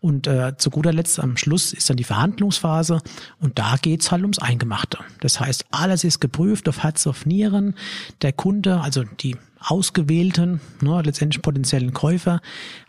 Und 0.01 0.27
äh, 0.27 0.57
zu 0.57 0.70
guter 0.70 0.92
Letzt 0.92 1.20
am 1.20 1.37
Schluss 1.37 1.73
ist 1.73 1.88
dann 1.88 1.96
die 1.96 2.05
Verhandlungsphase 2.05 3.03
und 3.38 3.59
da 3.59 3.77
geht's 3.81 4.11
halt 4.11 4.23
ums 4.23 4.40
Eingemachte. 4.40 4.99
Das 5.20 5.38
heißt, 5.38 5.66
alles 5.70 6.03
ist 6.03 6.20
geprüft 6.20 6.68
auf 6.68 6.83
Herz, 6.83 7.07
auf 7.07 7.25
Nieren. 7.25 7.77
Der 8.23 8.33
Kunde, 8.33 8.81
also 8.81 9.05
die 9.05 9.37
ausgewählten, 9.61 10.61
ne, 10.81 11.03
letztendlich 11.05 11.42
potenziellen 11.42 11.92
Käufer, 11.92 12.40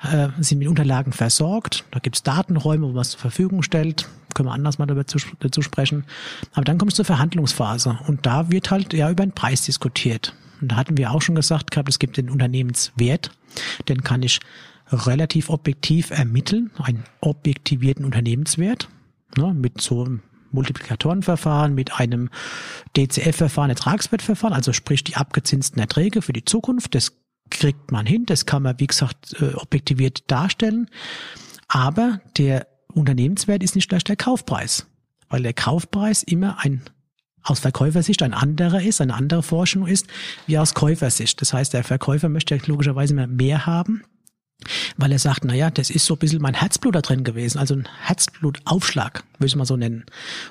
äh, 0.03 0.29
sind 0.39 0.59
mit 0.59 0.67
Unterlagen 0.67 1.11
versorgt. 1.11 1.83
Da 1.91 1.99
gibt's 1.99 2.23
Datenräume, 2.23 2.87
wo 2.87 2.91
man 2.91 3.01
es 3.01 3.11
zur 3.11 3.19
Verfügung 3.19 3.63
stellt. 3.63 4.07
Können 4.33 4.47
wir 4.47 4.53
anders 4.53 4.79
mal 4.79 4.85
dazu, 4.85 5.17
dazu 5.39 5.61
sprechen. 5.61 6.05
Aber 6.53 6.63
dann 6.63 6.77
kommt 6.77 6.91
es 6.91 6.95
zur 6.95 7.05
Verhandlungsphase 7.05 7.99
und 8.07 8.25
da 8.25 8.49
wird 8.49 8.71
halt 8.71 8.93
ja 8.93 9.09
über 9.09 9.25
den 9.25 9.33
Preis 9.33 9.63
diskutiert. 9.63 10.33
Und 10.61 10.71
da 10.71 10.77
hatten 10.77 10.97
wir 10.97 11.11
auch 11.11 11.21
schon 11.21 11.35
gesagt 11.35 11.71
gehabt, 11.71 11.89
es 11.89 11.99
gibt 11.99 12.17
den 12.17 12.29
Unternehmenswert, 12.29 13.31
den 13.89 14.03
kann 14.03 14.23
ich 14.23 14.39
relativ 14.91 15.49
objektiv 15.49 16.11
ermitteln, 16.11 16.71
einen 16.77 17.03
objektivierten 17.19 18.05
Unternehmenswert, 18.05 18.89
ne, 19.37 19.53
mit 19.53 19.81
so 19.81 20.07
Multiplikatorenverfahren 20.53 21.73
mit 21.73 21.99
einem 21.99 22.29
DCF-Verfahren, 22.97 23.69
Ertragswertverfahren, 23.69 24.55
also 24.55 24.73
sprich 24.73 25.03
die 25.03 25.15
abgezinsten 25.15 25.79
Erträge 25.79 26.21
für 26.21 26.33
die 26.33 26.45
Zukunft. 26.45 26.95
Das 26.95 27.13
kriegt 27.49 27.91
man 27.91 28.05
hin, 28.05 28.25
das 28.25 28.45
kann 28.45 28.63
man, 28.63 28.79
wie 28.79 28.87
gesagt, 28.87 29.35
äh, 29.41 29.53
objektiviert 29.55 30.29
darstellen. 30.29 30.89
Aber 31.67 32.21
der 32.37 32.67
Unternehmenswert 32.93 33.63
ist 33.63 33.75
nicht 33.75 33.89
gleich 33.89 34.03
der 34.03 34.15
Kaufpreis, 34.15 34.87
weil 35.29 35.43
der 35.43 35.53
Kaufpreis 35.53 36.23
immer 36.23 36.59
ein 36.59 36.81
aus 37.43 37.59
Verkäufersicht 37.59 38.21
ein 38.21 38.35
anderer 38.35 38.83
ist, 38.83 39.01
eine 39.01 39.15
andere 39.15 39.41
Forschung 39.41 39.87
ist, 39.87 40.05
wie 40.45 40.59
aus 40.59 40.75
Käufersicht. 40.75 41.41
Das 41.41 41.53
heißt, 41.53 41.73
der 41.73 41.83
Verkäufer 41.83 42.29
möchte 42.29 42.59
logischerweise 42.67 43.15
mehr 43.15 43.65
haben 43.65 44.03
weil 44.97 45.11
er 45.11 45.19
sagt, 45.19 45.45
naja, 45.45 45.69
das 45.69 45.89
ist 45.89 46.05
so 46.05 46.15
ein 46.15 46.19
bisschen 46.19 46.41
mein 46.41 46.53
Herzblut 46.53 46.95
da 46.95 47.01
drin 47.01 47.23
gewesen, 47.23 47.57
also 47.57 47.75
ein 47.75 47.87
Herzblutaufschlag, 48.03 49.23
würde 49.37 49.47
ich 49.47 49.55
mal 49.55 49.65
so 49.65 49.77
nennen. 49.77 50.05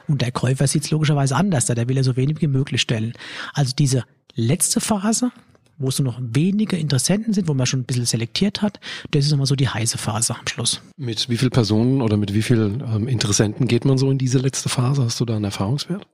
Und 0.08 0.22
der 0.22 0.32
Käufer 0.32 0.66
sieht 0.66 0.84
es 0.84 0.90
logischerweise 0.90 1.36
anders, 1.36 1.66
der 1.66 1.88
will 1.88 1.96
ja 1.96 2.02
so 2.02 2.16
wenig 2.16 2.40
wie 2.40 2.46
möglich 2.46 2.80
stellen. 2.80 3.12
Also 3.54 3.72
diese 3.76 4.04
letzte 4.34 4.80
Phase, 4.80 5.32
wo 5.78 5.88
es 5.88 5.98
nur 5.98 6.12
noch 6.12 6.20
wenige 6.20 6.76
Interessenten 6.76 7.32
sind, 7.32 7.48
wo 7.48 7.54
man 7.54 7.66
schon 7.66 7.80
ein 7.80 7.84
bisschen 7.84 8.04
selektiert 8.04 8.62
hat, 8.62 8.80
das 9.10 9.24
ist 9.24 9.30
nochmal 9.30 9.46
so 9.46 9.56
die 9.56 9.68
heiße 9.68 9.98
Phase 9.98 10.34
am 10.34 10.46
Schluss. 10.46 10.82
Mit 10.96 11.28
wie 11.28 11.36
vielen 11.36 11.50
Personen 11.50 12.02
oder 12.02 12.16
mit 12.16 12.34
wie 12.34 12.42
vielen 12.42 12.80
ähm, 12.80 13.08
Interessenten 13.08 13.66
geht 13.66 13.84
man 13.84 13.98
so 13.98 14.10
in 14.10 14.18
diese 14.18 14.38
letzte 14.38 14.68
Phase? 14.68 15.04
Hast 15.04 15.18
du 15.20 15.24
da 15.24 15.36
einen 15.36 15.44
Erfahrungswert? 15.44 16.06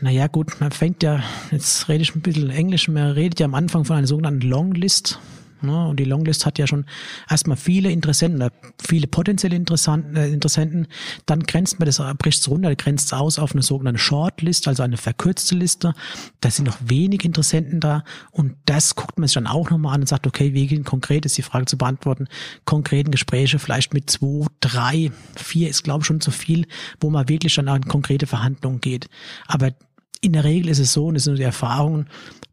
Naja, 0.00 0.26
gut, 0.26 0.60
man 0.60 0.72
fängt 0.72 1.02
ja, 1.02 1.22
jetzt 1.52 1.88
rede 1.88 2.02
ich 2.02 2.14
ein 2.14 2.20
bisschen 2.20 2.50
Englisch, 2.50 2.88
man 2.88 3.12
redet 3.12 3.38
ja 3.40 3.46
am 3.46 3.54
Anfang 3.54 3.84
von 3.84 3.96
einer 3.96 4.06
sogenannten 4.06 4.48
Longlist. 4.48 5.20
Ne? 5.62 5.88
Und 5.88 5.98
die 5.98 6.04
Longlist 6.04 6.46
hat 6.46 6.58
ja 6.58 6.66
schon 6.66 6.86
erstmal 7.28 7.56
viele 7.56 7.90
Interessenten, 7.90 8.40
äh, 8.40 8.50
viele 8.80 9.06
potenzielle 9.06 9.56
Interessanten, 9.56 10.16
äh, 10.16 10.28
Interessenten. 10.28 10.86
Dann 11.26 11.42
grenzt 11.42 11.78
man 11.78 11.86
das, 11.86 12.00
bricht 12.18 12.40
es 12.40 12.48
runter, 12.48 12.74
grenzt 12.76 13.06
es 13.06 13.12
aus 13.12 13.38
auf 13.38 13.52
eine 13.52 13.62
sogenannte 13.62 14.00
Shortlist, 14.00 14.68
also 14.68 14.82
eine 14.82 14.96
verkürzte 14.96 15.54
Liste. 15.54 15.94
Da 16.40 16.50
sind 16.50 16.66
noch 16.66 16.78
wenig 16.84 17.24
Interessenten 17.24 17.80
da. 17.80 18.04
Und 18.30 18.54
das 18.66 18.94
guckt 18.94 19.18
man 19.18 19.26
sich 19.26 19.34
dann 19.34 19.46
auch 19.46 19.70
nochmal 19.70 19.94
an 19.94 20.02
und 20.02 20.08
sagt, 20.08 20.26
okay, 20.26 20.54
wie 20.54 20.66
gehen 20.66 20.84
konkret, 20.84 21.26
ist 21.26 21.36
die 21.36 21.42
Frage 21.42 21.66
zu 21.66 21.76
beantworten, 21.76 22.28
konkreten 22.64 23.10
Gespräche 23.10 23.58
vielleicht 23.58 23.94
mit 23.94 24.10
zwei, 24.10 24.46
drei, 24.60 25.10
vier 25.36 25.68
ist 25.68 25.84
glaube 25.84 26.00
ich 26.00 26.06
schon 26.06 26.20
zu 26.20 26.30
viel, 26.30 26.66
wo 27.00 27.10
man 27.10 27.28
wirklich 27.28 27.54
dann 27.54 27.68
an 27.68 27.82
konkrete 27.82 28.26
Verhandlungen 28.26 28.80
geht. 28.80 29.08
Aber 29.46 29.72
in 30.20 30.32
der 30.32 30.44
Regel 30.44 30.70
ist 30.70 30.80
es 30.80 30.92
so, 30.92 31.06
und 31.06 31.14
das 31.14 31.24
sind 31.24 31.38
die 31.38 31.44
Erfahrungen, 31.44 32.06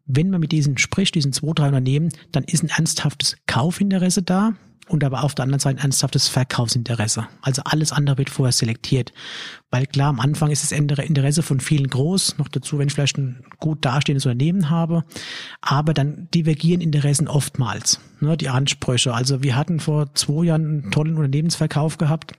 wenn 0.06 0.30
man 0.30 0.40
mit 0.40 0.52
diesen 0.52 0.78
spricht, 0.78 1.14
diesen 1.14 1.32
zwei, 1.32 1.52
drei 1.54 1.66
Unternehmen, 1.68 2.10
dann 2.32 2.44
ist 2.44 2.62
ein 2.62 2.70
ernsthaftes 2.70 3.36
Kaufinteresse 3.46 4.22
da 4.22 4.54
und 4.88 5.02
aber 5.02 5.24
auf 5.24 5.34
der 5.34 5.42
anderen 5.44 5.60
Seite 5.60 5.78
ein 5.78 5.82
ernsthaftes 5.82 6.28
Verkaufsinteresse. 6.28 7.26
Also 7.42 7.62
alles 7.64 7.92
andere 7.92 8.18
wird 8.18 8.30
vorher 8.30 8.52
selektiert. 8.52 9.12
Weil 9.70 9.86
klar, 9.86 10.08
am 10.08 10.20
Anfang 10.20 10.50
ist 10.50 10.62
das 10.62 10.72
Interesse 10.72 11.42
von 11.42 11.60
vielen 11.60 11.88
groß, 11.88 12.38
noch 12.38 12.48
dazu, 12.48 12.78
wenn 12.78 12.86
ich 12.86 12.94
vielleicht 12.94 13.18
ein 13.18 13.44
gut 13.58 13.84
dastehendes 13.84 14.26
Unternehmen 14.26 14.70
habe, 14.70 15.04
aber 15.60 15.92
dann 15.92 16.28
divergieren 16.32 16.80
Interessen 16.80 17.26
oftmals, 17.26 18.00
ne, 18.20 18.36
die 18.36 18.48
Ansprüche. 18.48 19.12
Also 19.12 19.42
wir 19.42 19.56
hatten 19.56 19.80
vor 19.80 20.14
zwei 20.14 20.44
Jahren 20.44 20.82
einen 20.82 20.90
tollen 20.92 21.16
Unternehmensverkauf 21.16 21.98
gehabt, 21.98 22.34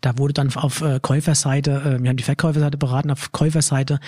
da 0.00 0.18
wurde 0.18 0.34
dann 0.34 0.54
auf 0.54 0.80
äh, 0.82 1.00
Käuferseite, 1.00 1.70
äh, 1.70 2.02
wir 2.02 2.10
haben 2.10 2.16
die 2.16 2.24
Verkäuferseite 2.24 2.78
beraten, 2.78 3.10
auf 3.10 3.32
Käuferseite 3.32 4.00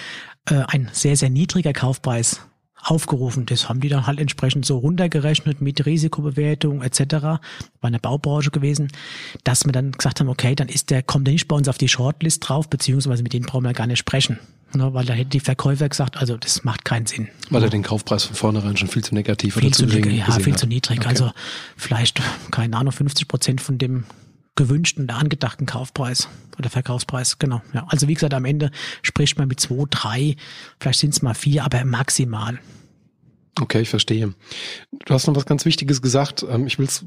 äh, 0.48 0.62
ein 0.68 0.88
sehr, 0.92 1.16
sehr 1.16 1.30
niedriger 1.30 1.72
Kaufpreis 1.72 2.40
aufgerufen. 2.84 3.46
Das 3.46 3.68
haben 3.68 3.80
die 3.80 3.88
dann 3.88 4.06
halt 4.06 4.20
entsprechend 4.20 4.66
so 4.66 4.78
runtergerechnet 4.78 5.60
mit 5.60 5.84
Risikobewertung 5.86 6.82
etc. 6.82 7.00
War 7.22 7.40
eine 7.80 7.98
Baubranche 7.98 8.50
gewesen, 8.50 8.88
dass 9.42 9.64
wir 9.64 9.72
dann 9.72 9.92
gesagt 9.92 10.20
haben, 10.20 10.28
okay, 10.28 10.54
dann 10.54 10.68
ist 10.68 10.90
der, 10.90 11.02
kommt 11.02 11.26
der 11.26 11.32
nicht 11.32 11.48
bei 11.48 11.56
uns 11.56 11.68
auf 11.68 11.78
die 11.78 11.88
Shortlist 11.88 12.48
drauf, 12.48 12.68
beziehungsweise 12.68 13.22
mit 13.22 13.32
denen 13.32 13.46
brauchen 13.46 13.64
wir 13.64 13.72
gar 13.72 13.86
nicht 13.86 13.98
sprechen. 13.98 14.38
Ne, 14.74 14.92
weil 14.92 15.04
da 15.04 15.12
hätte 15.12 15.30
die 15.30 15.40
Verkäufer 15.40 15.88
gesagt, 15.88 16.16
also 16.16 16.36
das 16.36 16.64
macht 16.64 16.84
keinen 16.84 17.06
Sinn. 17.06 17.28
Weil 17.48 17.62
er 17.62 17.70
den 17.70 17.84
Kaufpreis 17.84 18.24
von 18.24 18.34
vornherein 18.34 18.76
schon 18.76 18.88
viel 18.88 19.04
zu 19.04 19.14
negativ 19.14 19.54
viel 19.54 19.66
oder 19.66 19.72
zu 19.72 19.86
gering 19.86 20.16
Ja, 20.16 20.32
viel 20.32 20.52
hat. 20.52 20.58
zu 20.58 20.66
niedrig. 20.66 20.98
Okay. 20.98 21.08
Also 21.08 21.30
vielleicht, 21.76 22.20
keine 22.50 22.76
Ahnung, 22.76 22.92
50 22.92 23.28
Prozent 23.28 23.60
von 23.60 23.78
dem 23.78 24.04
gewünschten 24.56 25.04
oder 25.04 25.16
angedachten 25.16 25.66
Kaufpreis 25.66 26.28
oder 26.58 26.70
Verkaufspreis, 26.70 27.38
genau. 27.38 27.62
Ja. 27.72 27.86
Also 27.88 28.08
wie 28.08 28.14
gesagt, 28.14 28.34
am 28.34 28.44
Ende 28.44 28.70
spricht 29.02 29.38
man 29.38 29.48
mit 29.48 29.60
zwei, 29.60 29.84
drei, 29.90 30.36
vielleicht 30.80 31.00
sind 31.00 31.10
es 31.10 31.22
mal 31.22 31.34
vier, 31.34 31.64
aber 31.64 31.84
maximal. 31.84 32.58
Okay, 33.60 33.82
ich 33.82 33.88
verstehe. 33.88 34.34
Du 34.90 35.14
hast 35.14 35.26
noch 35.26 35.36
was 35.36 35.46
ganz 35.46 35.64
Wichtiges 35.64 36.02
gesagt. 36.02 36.44
Ähm, 36.48 36.66
ich 36.66 36.78
will's, 36.78 37.04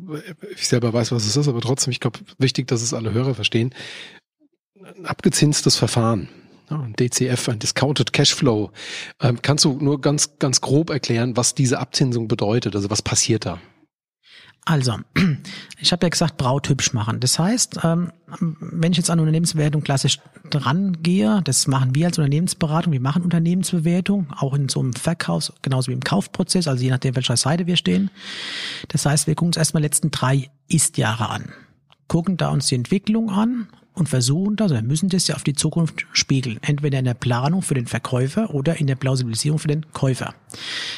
ich 0.56 0.68
selber 0.68 0.94
weiß, 0.94 1.12
was 1.12 1.26
es 1.26 1.36
ist, 1.36 1.48
aber 1.48 1.60
trotzdem, 1.60 1.92
ich 1.92 2.00
glaube, 2.00 2.20
wichtig, 2.38 2.68
dass 2.68 2.82
es 2.82 2.94
alle 2.94 3.14
Hörer 3.14 3.36
verstehen. 3.36 3.74
Ein 4.98 5.06
abgezinstes 5.06 5.76
Verfahren. 5.76 6.30
Ein 6.70 6.94
DCF, 6.98 7.50
ein 7.50 7.60
Discounted 7.60 8.14
Cashflow. 8.14 8.72
Ähm, 9.22 9.42
kannst 9.42 9.66
du 9.66 9.78
nur 9.80 10.02
ganz, 10.02 10.38
ganz 10.40 10.62
grob 10.62 10.90
erklären, 10.90 11.38
was 11.38 11.56
diese 11.56 11.80
Abzinsung 11.80 12.28
bedeutet? 12.28 12.76
Also 12.76 12.90
was 12.90 13.02
passiert 13.02 13.46
da? 13.46 13.60
Also, 14.68 14.98
ich 15.80 15.94
habe 15.94 16.06
ja 16.06 16.10
gesagt, 16.10 16.36
Braut 16.36 16.68
hübsch 16.68 16.92
machen. 16.92 17.22
Das 17.22 17.40
heißt, 17.40 17.80
ähm, 17.86 18.12
wenn 18.60 18.92
ich 18.92 18.98
jetzt 18.98 19.10
an 19.10 19.22
Unternehmensbewertung 19.22 19.82
klassisch 19.82 20.20
dran 20.50 20.98
gehe, 21.02 21.40
das 21.46 21.68
machen 21.68 21.96
wir 21.96 22.08
als 22.08 22.18
Unternehmensberatung, 22.18 22.92
wir 22.92 23.00
machen 23.00 23.24
Unternehmensbewertung, 23.24 24.28
auch 24.36 24.54
in 24.54 24.68
so 24.68 24.82
einem 24.82 24.92
Verkaufs-, 24.92 25.54
genauso 25.62 25.88
wie 25.88 25.94
im 25.94 26.04
Kaufprozess, 26.04 26.68
also 26.68 26.84
je 26.84 26.90
nachdem, 26.90 27.16
welcher 27.16 27.38
Seite 27.38 27.66
wir 27.66 27.78
stehen. 27.78 28.12
Das 28.90 29.06
heißt, 29.06 29.28
wir 29.28 29.36
gucken 29.36 29.50
uns 29.50 29.58
erstmal 29.58 29.80
die 29.82 29.86
letzten 29.86 30.12
drei 30.12 30.50
Ist-Jahre 30.68 31.30
an, 31.30 31.46
gucken 32.10 32.36
da 32.36 32.50
uns 32.50 32.68
die 32.68 32.76
Entwicklung 32.76 33.30
an 33.30 33.70
und 33.94 34.10
versuchen 34.10 34.58
das, 34.58 34.74
wir 34.74 34.82
müssen 34.82 35.08
das 35.08 35.30
ja 35.30 35.36
auf 35.36 35.46
die 35.46 35.56
Zukunft 35.56 36.06
spiegeln. 36.12 36.60
Entweder 36.62 37.00
in 37.00 37.06
der 37.06 37.14
Planung 37.14 37.62
für 37.62 37.74
den 37.74 37.88
Verkäufer 37.88 38.54
oder 38.54 38.82
in 38.82 38.88
der 38.88 38.96
Plausibilisierung 38.96 39.60
für 39.60 39.70
den 39.70 39.86
Käufer. 39.94 40.34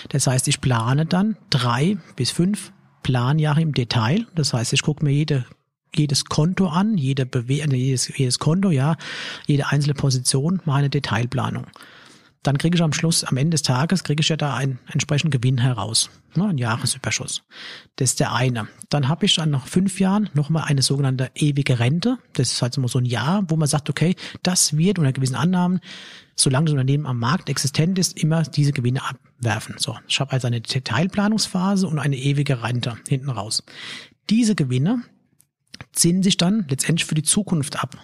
Das 0.10 0.25
heißt, 0.25 0.47
ich 0.47 0.60
plane 0.60 1.05
dann 1.05 1.38
drei 1.51 1.97
bis 2.15 2.32
fünf 2.32 2.71
Planjahre 3.03 3.62
im 3.62 3.73
Detail. 3.73 4.25
Das 4.35 4.53
heißt, 4.53 4.73
ich 4.73 4.81
gucke 4.81 5.03
mir 5.03 5.12
jede 5.12 5.45
jedes 5.95 6.25
Konto 6.25 6.67
an, 6.67 6.97
jede 6.97 7.25
Bewe 7.25 7.63
also 7.63 7.75
jedes, 7.75 8.15
jedes 8.17 8.39
Konto, 8.39 8.69
ja, 8.69 8.95
jede 9.47 9.67
einzelne 9.67 9.95
Position, 9.95 10.62
mache 10.65 10.79
eine 10.79 10.89
Detailplanung. 10.89 11.65
Dann 12.43 12.58
kriege 12.58 12.75
ich 12.75 12.82
am 12.82 12.93
Schluss, 12.93 13.23
am 13.23 13.38
Ende 13.38 13.56
des 13.56 13.63
Tages, 13.63 14.04
kriege 14.04 14.21
ich 14.21 14.30
ja 14.30 14.38
da 14.38 14.56
einen 14.56 14.80
entsprechenden 14.91 15.32
Gewinn 15.32 15.58
heraus, 15.58 16.10
ne, 16.36 16.45
ein 16.45 16.58
Jahresüberschuss. 16.58 17.43
Das 17.97 18.12
ist 18.12 18.19
der 18.19 18.34
eine. 18.34 18.67
Dann 18.89 19.10
habe 19.10 19.25
ich 19.25 19.36
dann 19.36 19.49
nach 19.49 19.67
fünf 19.67 19.99
Jahren 19.99 20.30
nochmal 20.34 20.63
eine 20.65 20.82
sogenannte 20.82 21.32
ewige 21.36 21.80
Rente. 21.80 22.17
Das 22.34 22.52
ist 22.52 22.62
halt 22.62 22.78
immer 22.78 22.88
so 22.88 22.99
ein 22.99 23.06
Jahr, 23.06 23.43
wo 23.49 23.58
man 23.58 23.67
sagt, 23.67 23.89
okay, 23.89 24.15
das 24.41 24.78
wird 24.78 24.99
unter 24.99 25.12
gewissen 25.12 25.36
Annahmen 25.36 25.82
solange 26.39 26.65
das 26.65 26.73
Unternehmen 26.73 27.06
am 27.06 27.19
Markt 27.19 27.49
existent 27.49 27.99
ist, 27.99 28.17
immer 28.17 28.43
diese 28.43 28.71
Gewinne 28.71 29.02
abwerfen. 29.04 29.75
So, 29.78 29.97
ich 30.08 30.19
habe 30.19 30.32
also 30.32 30.47
eine 30.47 30.62
Detailplanungsphase 30.62 31.88
und 31.88 31.99
eine 31.99 32.15
ewige 32.15 32.63
Rente 32.63 32.97
hinten 33.08 33.30
raus. 33.30 33.63
Diese 34.30 34.56
Gewinne 34.56 35.04
ziehen 35.91 36.23
sich 36.23 36.38
dann 36.38 36.65
letztendlich 36.69 37.06
für 37.06 37.15
die 37.15 37.23
Zukunft 37.23 37.82
ab. 37.82 37.97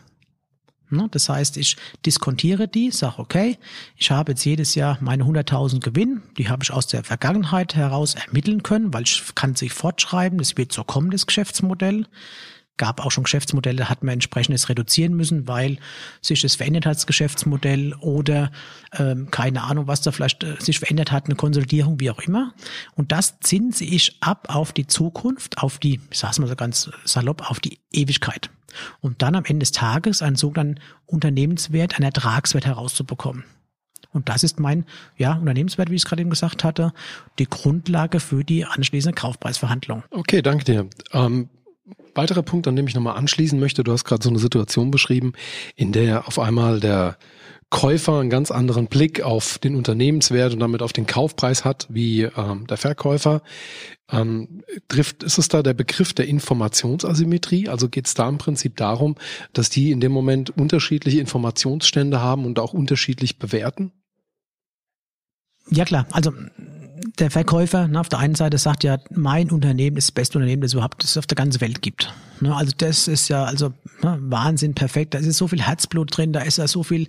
Ne, 0.95 1.07
das 1.11 1.29
heißt, 1.29 1.57
ich 1.57 1.77
diskontiere 2.05 2.67
die, 2.67 2.91
sage, 2.91 3.19
okay, 3.19 3.57
ich 3.97 4.11
habe 4.11 4.31
jetzt 4.31 4.45
jedes 4.45 4.75
Jahr 4.75 4.97
meine 5.01 5.23
100.000 5.23 5.81
Gewinn, 5.81 6.21
die 6.37 6.49
habe 6.49 6.63
ich 6.63 6.71
aus 6.71 6.87
der 6.87 7.03
Vergangenheit 7.03 7.75
heraus 7.75 8.15
ermitteln 8.15 8.63
können, 8.63 8.93
weil 8.93 9.03
ich 9.03 9.23
kann 9.35 9.55
sich 9.55 9.73
fortschreiben, 9.73 10.37
das 10.37 10.57
wird 10.57 10.71
so 10.71 10.83
kommen, 10.83 11.11
das 11.11 11.27
Geschäftsmodell 11.27 12.05
gab 12.77 13.05
auch 13.05 13.11
schon 13.11 13.23
Geschäftsmodelle, 13.23 13.89
hat 13.89 14.03
man 14.03 14.13
entsprechendes 14.15 14.69
reduzieren 14.69 15.13
müssen, 15.13 15.47
weil 15.47 15.77
sich 16.21 16.41
das 16.41 16.55
verändert 16.55 16.85
hat, 16.85 16.95
das 16.97 17.07
Geschäftsmodell 17.07 17.93
oder 18.01 18.51
ähm, 18.97 19.31
keine 19.31 19.63
Ahnung, 19.63 19.87
was 19.87 20.01
da 20.01 20.11
vielleicht 20.11 20.43
äh, 20.43 20.55
sich 20.59 20.79
verändert 20.79 21.11
hat, 21.11 21.25
eine 21.25 21.35
Konsolidierung, 21.35 21.99
wie 21.99 22.09
auch 22.09 22.19
immer. 22.19 22.53
Und 22.95 23.11
das 23.11 23.39
zinse 23.39 23.85
ich 23.85 24.17
ab 24.21 24.47
auf 24.49 24.73
die 24.73 24.87
Zukunft, 24.87 25.57
auf 25.59 25.79
die, 25.79 26.01
ich 26.09 26.19
sag's 26.19 26.39
mal 26.39 26.47
so 26.47 26.55
ganz 26.55 26.89
salopp, 27.05 27.49
auf 27.49 27.59
die 27.59 27.79
Ewigkeit. 27.91 28.49
Um 29.01 29.15
dann 29.17 29.35
am 29.35 29.45
Ende 29.45 29.63
des 29.63 29.71
Tages 29.71 30.21
einen 30.21 30.35
sogenannten 30.35 30.81
Unternehmenswert, 31.05 31.95
einen 31.95 32.05
Ertragswert 32.05 32.65
herauszubekommen. 32.65 33.43
Und 34.11 34.29
das 34.29 34.43
ist 34.43 34.59
mein 34.59 34.85
ja, 35.17 35.33
Unternehmenswert, 35.33 35.89
wie 35.89 35.95
ich 35.95 36.03
es 36.03 36.05
gerade 36.05 36.21
eben 36.21 36.29
gesagt 36.29 36.63
hatte, 36.63 36.93
die 37.37 37.49
Grundlage 37.49 38.19
für 38.19 38.45
die 38.45 38.65
anschließende 38.65 39.13
Kaufpreisverhandlung. 39.13 40.03
Okay, 40.11 40.41
danke 40.41 40.63
dir. 40.63 40.89
Ähm 41.11 41.49
weiterer 42.15 42.41
Punkt, 42.41 42.67
an 42.67 42.75
dem 42.75 42.87
ich 42.87 42.95
nochmal 42.95 43.17
anschließen 43.17 43.59
möchte, 43.59 43.83
du 43.83 43.91
hast 43.91 44.05
gerade 44.05 44.23
so 44.23 44.29
eine 44.29 44.39
Situation 44.39 44.89
beschrieben, 44.89 45.33
in 45.75 45.91
der 45.91 46.27
auf 46.27 46.39
einmal 46.39 46.79
der 46.79 47.17
Käufer 47.69 48.19
einen 48.19 48.29
ganz 48.29 48.51
anderen 48.51 48.87
Blick 48.87 49.21
auf 49.21 49.57
den 49.57 49.75
Unternehmenswert 49.75 50.53
und 50.53 50.59
damit 50.59 50.81
auf 50.81 50.93
den 50.93 51.07
Kaufpreis 51.07 51.65
hat 51.65 51.87
wie 51.89 52.23
ähm, 52.23 52.67
der 52.67 52.77
Verkäufer. 52.77 53.41
Ähm, 54.11 54.63
trifft, 54.87 55.23
ist 55.23 55.39
es 55.39 55.47
da 55.47 55.63
der 55.63 55.73
Begriff 55.73 56.13
der 56.13 56.27
Informationsasymmetrie? 56.27 57.67
Also 57.69 57.89
geht 57.89 58.07
es 58.07 58.13
da 58.13 58.29
im 58.29 58.37
Prinzip 58.37 58.77
darum, 58.77 59.15
dass 59.53 59.69
die 59.69 59.91
in 59.91 59.99
dem 59.99 60.11
Moment 60.11 60.51
unterschiedliche 60.51 61.19
Informationsstände 61.19 62.21
haben 62.21 62.45
und 62.45 62.59
auch 62.59 62.73
unterschiedlich 62.73 63.39
bewerten? 63.39 63.91
Ja 65.71 65.85
klar, 65.85 66.05
also 66.11 66.31
der 67.19 67.31
Verkäufer 67.31 67.87
ne, 67.87 67.99
auf 67.99 68.09
der 68.09 68.19
einen 68.19 68.35
Seite 68.35 68.57
sagt 68.57 68.83
ja, 68.83 68.99
mein 69.11 69.51
Unternehmen 69.51 69.97
ist 69.97 70.09
das 70.09 70.13
beste 70.13 70.37
Unternehmen, 70.37 70.61
das 70.61 70.69
es 70.69 70.73
überhaupt 70.73 71.03
das 71.03 71.11
es 71.11 71.17
auf 71.17 71.27
der 71.27 71.35
ganzen 71.35 71.61
Welt 71.61 71.81
gibt. 71.81 72.13
Ne, 72.41 72.55
also 72.55 72.71
das 72.77 73.07
ist 73.07 73.27
ja 73.27 73.43
also 73.43 73.73
ne, 74.01 74.17
Wahnsinn, 74.21 74.73
perfekt. 74.73 75.13
Da 75.13 75.19
ist 75.19 75.37
so 75.37 75.47
viel 75.47 75.61
Herzblut 75.61 76.15
drin, 76.15 76.33
da 76.33 76.41
ist 76.41 76.57
ja 76.57 76.67
so 76.67 76.83
viel, 76.83 77.07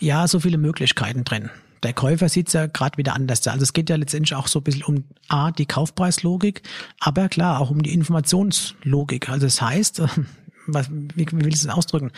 ja, 0.00 0.26
so 0.28 0.40
viele 0.40 0.58
Möglichkeiten 0.58 1.24
drin. 1.24 1.50
Der 1.82 1.92
Käufer 1.92 2.30
sieht 2.30 2.46
es 2.48 2.54
ja 2.54 2.66
gerade 2.66 2.96
wieder 2.96 3.14
anders. 3.14 3.46
Also 3.46 3.62
es 3.62 3.74
geht 3.74 3.90
ja 3.90 3.96
letztendlich 3.96 4.34
auch 4.34 4.48
so 4.48 4.60
ein 4.60 4.62
bisschen 4.62 4.84
um 4.84 5.04
A, 5.28 5.50
die 5.50 5.66
Kaufpreislogik, 5.66 6.62
aber 6.98 7.28
klar 7.28 7.60
auch 7.60 7.70
um 7.70 7.82
die 7.82 7.92
Informationslogik. 7.92 9.28
Also 9.28 9.46
das 9.46 9.60
heißt, 9.60 10.02
was, 10.66 10.88
wie, 10.90 11.26
wie 11.26 11.44
will 11.44 11.48
ich 11.48 11.54
es 11.54 11.68
ausdrücken? 11.68 12.10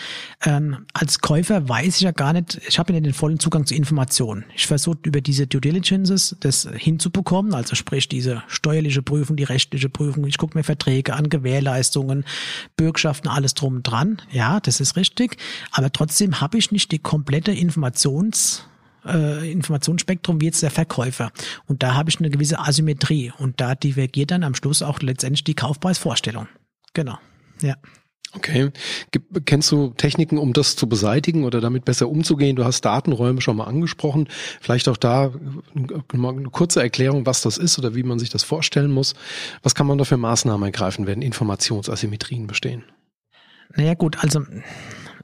Ähm, 0.44 0.86
als 0.92 1.20
Käufer 1.20 1.68
weiß 1.68 1.96
ich 1.96 2.02
ja 2.02 2.12
gar 2.12 2.32
nicht, 2.32 2.60
ich 2.68 2.78
habe 2.78 2.92
ja 2.92 3.00
nicht 3.00 3.06
den 3.06 3.14
vollen 3.14 3.38
Zugang 3.38 3.66
zu 3.66 3.74
Informationen. 3.74 4.44
Ich 4.54 4.66
versuche 4.66 4.98
über 5.04 5.20
diese 5.20 5.46
Due 5.46 5.60
Diligences 5.60 6.36
das 6.40 6.68
hinzubekommen, 6.72 7.54
also 7.54 7.74
sprich 7.74 8.08
diese 8.08 8.42
steuerliche 8.48 9.02
Prüfung, 9.02 9.36
die 9.36 9.44
rechtliche 9.44 9.88
Prüfung. 9.88 10.26
Ich 10.26 10.38
gucke 10.38 10.56
mir 10.56 10.64
Verträge 10.64 11.14
an, 11.14 11.28
Gewährleistungen, 11.28 12.24
Bürgschaften, 12.76 13.28
alles 13.28 13.54
drum 13.54 13.76
und 13.76 13.82
dran. 13.82 14.22
Ja, 14.30 14.60
das 14.60 14.80
ist 14.80 14.96
richtig. 14.96 15.36
Aber 15.72 15.92
trotzdem 15.92 16.40
habe 16.40 16.58
ich 16.58 16.72
nicht 16.72 16.92
die 16.92 16.98
komplette 16.98 17.52
Informations 17.52 18.64
äh, 19.06 19.50
Informationsspektrum 19.50 20.40
wie 20.40 20.46
jetzt 20.46 20.62
der 20.62 20.70
Verkäufer. 20.70 21.30
Und 21.66 21.82
da 21.82 21.94
habe 21.94 22.10
ich 22.10 22.18
eine 22.18 22.30
gewisse 22.30 22.58
Asymmetrie 22.58 23.32
und 23.38 23.60
da 23.60 23.74
divergiert 23.74 24.30
dann 24.30 24.42
am 24.42 24.54
Schluss 24.54 24.82
auch 24.82 25.00
letztendlich 25.00 25.44
die 25.44 25.54
Kaufpreisvorstellung. 25.54 26.48
Genau. 26.92 27.18
Ja. 27.62 27.76
Okay. 28.32 28.70
Kennst 29.46 29.72
du 29.72 29.90
Techniken, 29.96 30.36
um 30.36 30.52
das 30.52 30.76
zu 30.76 30.88
beseitigen 30.88 31.44
oder 31.44 31.60
damit 31.60 31.84
besser 31.84 32.08
umzugehen? 32.08 32.56
Du 32.56 32.64
hast 32.64 32.82
Datenräume 32.82 33.40
schon 33.40 33.56
mal 33.56 33.64
angesprochen. 33.64 34.28
Vielleicht 34.60 34.88
auch 34.88 34.96
da 34.96 35.32
eine 36.12 36.42
kurze 36.50 36.82
Erklärung, 36.82 37.24
was 37.24 37.40
das 37.40 37.56
ist 37.56 37.78
oder 37.78 37.94
wie 37.94 38.02
man 38.02 38.18
sich 38.18 38.28
das 38.28 38.42
vorstellen 38.42 38.92
muss. 38.92 39.14
Was 39.62 39.74
kann 39.74 39.86
man 39.86 39.96
da 39.96 40.04
für 40.04 40.18
Maßnahmen 40.18 40.66
ergreifen, 40.66 41.06
wenn 41.06 41.22
Informationsasymmetrien 41.22 42.46
bestehen? 42.46 42.84
Naja 43.74 43.94
gut, 43.94 44.18
also 44.22 44.42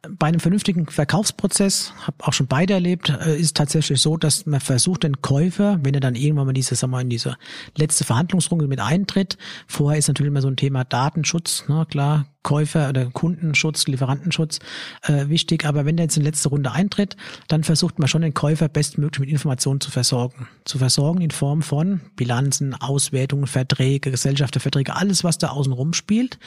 bei 0.08 0.26
einem 0.26 0.40
vernünftigen 0.40 0.86
Verkaufsprozess, 0.86 1.94
habe 2.06 2.16
auch 2.26 2.32
schon 2.32 2.48
beide 2.48 2.74
erlebt, 2.74 3.08
äh, 3.08 3.38
ist 3.38 3.56
tatsächlich 3.56 4.00
so, 4.00 4.16
dass 4.16 4.46
man 4.46 4.60
versucht, 4.60 5.04
den 5.04 5.22
Käufer, 5.22 5.78
wenn 5.82 5.94
er 5.94 6.00
dann 6.00 6.16
irgendwann 6.16 6.46
mal 6.46 6.52
diese, 6.52 6.74
sagen 6.74 6.92
wir, 6.92 7.00
in 7.00 7.08
diese 7.08 7.36
letzte 7.76 8.04
Verhandlungsrunde 8.04 8.66
mit 8.66 8.80
eintritt, 8.80 9.38
vorher 9.68 9.98
ist 9.98 10.08
natürlich 10.08 10.30
immer 10.30 10.42
so 10.42 10.48
ein 10.48 10.56
Thema 10.56 10.84
Datenschutz, 10.84 11.68
ne, 11.68 11.86
klar, 11.88 12.26
Käufer 12.42 12.88
oder 12.88 13.06
Kundenschutz, 13.06 13.86
Lieferantenschutz 13.86 14.58
äh, 15.02 15.28
wichtig, 15.28 15.64
aber 15.64 15.86
wenn 15.86 15.96
der 15.96 16.06
jetzt 16.06 16.16
in 16.16 16.24
letzte 16.24 16.48
Runde 16.48 16.72
eintritt, 16.72 17.16
dann 17.46 17.62
versucht 17.62 18.00
man 18.00 18.08
schon 18.08 18.22
den 18.22 18.34
Käufer 18.34 18.68
bestmöglich 18.68 19.20
mit 19.20 19.30
Informationen 19.30 19.80
zu 19.80 19.92
versorgen. 19.92 20.48
Zu 20.64 20.78
versorgen 20.78 21.20
in 21.20 21.30
Form 21.30 21.62
von 21.62 22.00
Bilanzen, 22.16 22.74
Auswertungen, 22.74 23.46
Verträge, 23.46 24.10
Gesellschafterverträge, 24.10 24.96
alles, 24.96 25.22
was 25.22 25.38
da 25.38 25.50
außen 25.50 25.72
rum 25.72 25.92
spielt. 25.92 26.40